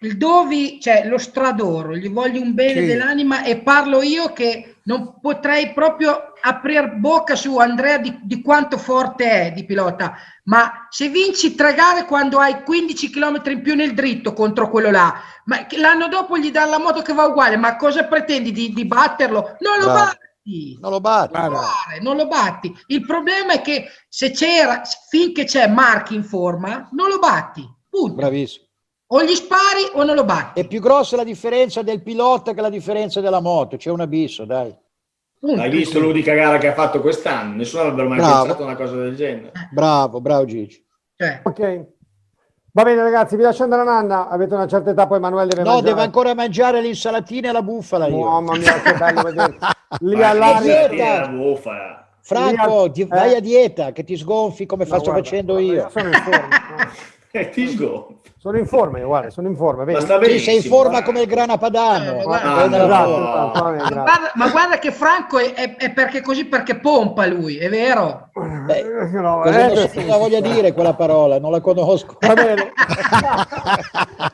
il 0.00 0.16
Dovi, 0.18 0.78
cioè 0.80 1.06
lo 1.06 1.16
stradoro, 1.18 1.96
gli 1.96 2.10
voglio 2.10 2.40
un 2.40 2.52
bene 2.52 2.80
Sì. 2.80 2.86
dell'anima 2.86 3.44
e 3.44 3.56
parlo 3.58 4.02
io 4.02 4.32
che 4.34 4.73
non 4.84 5.20
potrei 5.20 5.72
proprio 5.72 6.32
aprire 6.40 6.90
bocca 6.90 7.34
su 7.34 7.58
Andrea 7.58 7.98
di, 7.98 8.18
di 8.22 8.42
quanto 8.42 8.76
forte 8.76 9.30
è 9.30 9.52
di 9.52 9.64
pilota, 9.64 10.14
ma 10.44 10.86
se 10.90 11.08
vinci 11.08 11.54
tre 11.54 11.74
gare 11.74 12.04
quando 12.04 12.38
hai 12.38 12.62
15 12.62 13.10
km 13.10 13.42
in 13.46 13.62
più 13.62 13.74
nel 13.74 13.94
dritto 13.94 14.32
contro 14.32 14.68
quello 14.68 14.90
là, 14.90 15.14
ma 15.46 15.66
l'anno 15.76 16.08
dopo 16.08 16.36
gli 16.38 16.50
dà 16.50 16.64
la 16.66 16.78
moto 16.78 17.02
che 17.02 17.14
va 17.14 17.26
uguale, 17.26 17.56
ma 17.56 17.76
cosa 17.76 18.04
pretendi 18.04 18.52
di, 18.52 18.72
di 18.72 18.84
batterlo? 18.84 19.56
Non 19.60 19.78
lo 19.78 19.84
Bravo. 19.84 19.98
batti! 19.98 20.78
Non 20.78 20.90
lo 20.90 21.00
batti. 21.00 21.32
Non 21.32 21.50
lo 21.50 21.56
fare, 21.56 22.00
non 22.00 22.16
lo 22.16 22.26
batti. 22.26 22.76
Il 22.88 23.06
problema 23.06 23.54
è 23.54 23.62
che 23.62 23.86
se 24.08 24.30
c'era, 24.30 24.82
finché 25.08 25.44
c'è 25.44 25.66
Mark 25.68 26.10
in 26.10 26.22
forma, 26.22 26.88
non 26.92 27.08
lo 27.08 27.18
batti. 27.18 27.66
Punto. 27.88 28.14
Bravissimo. 28.14 28.63
O 29.06 29.22
gli 29.22 29.34
spari 29.34 29.88
o 29.92 30.02
non 30.04 30.14
lo 30.16 30.24
batti. 30.24 30.60
È 30.60 30.66
più 30.66 30.80
grossa 30.80 31.16
la 31.16 31.24
differenza 31.24 31.82
del 31.82 32.02
pilota 32.02 32.52
che 32.54 32.60
la 32.60 32.70
differenza 32.70 33.20
della 33.20 33.40
moto. 33.40 33.76
C'è 33.76 33.90
un 33.90 34.00
abisso, 34.00 34.44
dai. 34.44 34.74
Punto. 35.38 35.60
Hai 35.60 35.68
visto 35.70 36.00
l'unica 36.00 36.32
gara 36.34 36.56
che 36.58 36.68
ha 36.68 36.72
fatto 36.72 37.00
quest'anno? 37.00 37.56
Nessuno 37.56 37.82
avrebbe 37.82 38.04
mai 38.04 38.18
Bravo. 38.18 38.42
pensato 38.44 38.62
una 38.64 38.76
cosa 38.76 38.96
del 38.96 39.14
genere. 39.14 39.52
Bravo, 39.72 40.20
bravo 40.20 40.44
Gigi. 40.46 40.82
Cioè, 41.16 41.40
Ok. 41.44 41.86
Va 42.76 42.82
bene 42.82 43.02
ragazzi, 43.04 43.36
vi 43.36 43.42
lascio 43.42 43.62
andare 43.62 43.82
a 43.82 43.84
Nanna, 43.84 44.28
avete 44.28 44.54
una 44.54 44.66
certa 44.66 44.90
età, 44.90 45.06
poi 45.06 45.18
Emanuele 45.18 45.50
deve 45.50 45.62
No, 45.62 45.68
mangiare. 45.74 45.88
devo 45.90 46.00
ancora 46.02 46.34
mangiare 46.34 46.80
l'insalatina 46.80 47.50
e 47.50 47.52
la 47.52 47.62
bufala 47.62 48.08
io. 48.08 48.18
Mamma 48.28 48.56
mia, 48.56 48.80
che 48.82 48.94
bello 48.94 49.22
vedere. 49.30 49.56
Lì 50.00 50.20
all'aria. 50.24 51.20
la 51.20 51.28
bufala. 51.28 52.08
Franco, 52.20 52.84
Lì 52.86 52.90
ti- 52.90 53.02
al- 53.02 53.08
vai 53.08 53.32
eh. 53.32 53.36
a 53.36 53.40
dieta 53.40 53.92
che 53.92 54.02
ti 54.02 54.16
sgonfi 54.16 54.66
come 54.66 54.82
No, 54.84 54.88
faccio 54.90 55.12
guarda, 55.12 55.22
facendo 55.22 55.52
guarda, 55.52 55.72
io. 55.72 55.88
Sono 55.90 56.06
in 56.08 56.14
forma. 56.14 56.48
Eh, 57.36 57.48
ti 57.50 57.68
sgonfi. 57.68 58.23
Sono 58.44 58.58
in 58.58 58.66
forma, 58.66 58.98
io, 58.98 59.06
guarda, 59.06 59.30
sono 59.30 59.48
in 59.48 59.56
forma. 59.56 59.84
Ma 59.84 59.92
Vedi? 59.92 60.00
sta 60.02 60.22
Sì, 60.22 60.38
sei 60.38 60.56
in 60.56 60.62
forma 60.64 60.88
guarda. 60.90 61.06
come 61.06 61.20
il 61.22 61.26
grana 61.26 61.56
padano. 61.56 62.20
Eh, 62.20 62.22
Guarda, 62.24 62.52
Ah, 62.52 62.64
esatto, 62.66 62.74
esatto, 62.74 63.62
ma, 63.64 63.72
guarda, 64.02 64.32
ma 64.34 64.48
guarda 64.50 64.78
che 64.78 64.92
Franco 64.92 65.38
è, 65.38 65.54
è- 65.54 65.76
è 65.76 65.92
perché 65.94 66.20
così 66.20 66.44
perché 66.44 66.78
pompa 66.78 67.24
lui, 67.26 67.56
è 67.56 67.70
vero? 67.70 68.28
Beh, 68.34 68.78
Eh, 68.80 69.08
no, 69.12 69.40
cosa, 69.44 69.66
eh, 69.70 69.74
non- 69.74 69.90
cosa 70.04 70.16
voglia 70.18 70.40
dire 70.40 70.74
quella 70.74 70.92
parola? 70.92 71.38
Non 71.38 71.52
la 71.52 71.62
conosco. 71.62 72.18
Va 72.20 72.34
bene. 72.34 72.70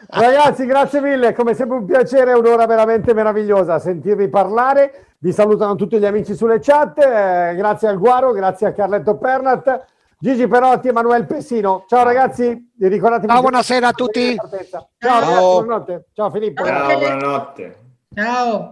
Ragazzi, 0.08 0.66
grazie 0.66 1.00
mille, 1.00 1.32
come 1.32 1.54
sempre 1.54 1.76
un 1.76 1.84
piacere, 1.86 2.32
un'ora 2.32 2.66
veramente 2.66 3.14
meravigliosa 3.14 3.78
sentirvi 3.78 4.26
parlare. 4.28 5.04
Vi 5.18 5.30
salutano 5.32 5.76
tutti 5.76 5.98
gli 6.00 6.04
amici 6.06 6.34
sulle 6.34 6.58
chat, 6.58 6.98
eh, 6.98 7.54
grazie 7.54 7.86
al 7.86 7.98
Guaro, 7.98 8.32
grazie 8.32 8.66
a 8.66 8.72
Carletto 8.72 9.16
Pernat, 9.18 9.84
Gigi 10.22 10.46
Perotti 10.46 10.88
e 10.88 10.92
Manuel 10.92 11.24
Pessino. 11.24 11.86
Ciao 11.88 12.04
ragazzi, 12.04 12.72
ricordatevi 12.78 13.32
Ciao, 13.32 13.40
buonasera 13.40 13.88
a 13.88 13.92
tutti. 13.92 14.36
Ciao, 14.36 14.90
Ciao. 14.98 15.20
ragazzi, 15.20 15.40
buonanotte. 15.40 16.04
Ciao 16.12 16.30
Filippo. 16.30 16.62
Ciao, 16.62 16.98
buonanotte. 16.98 17.78
Ciao. 18.14 18.68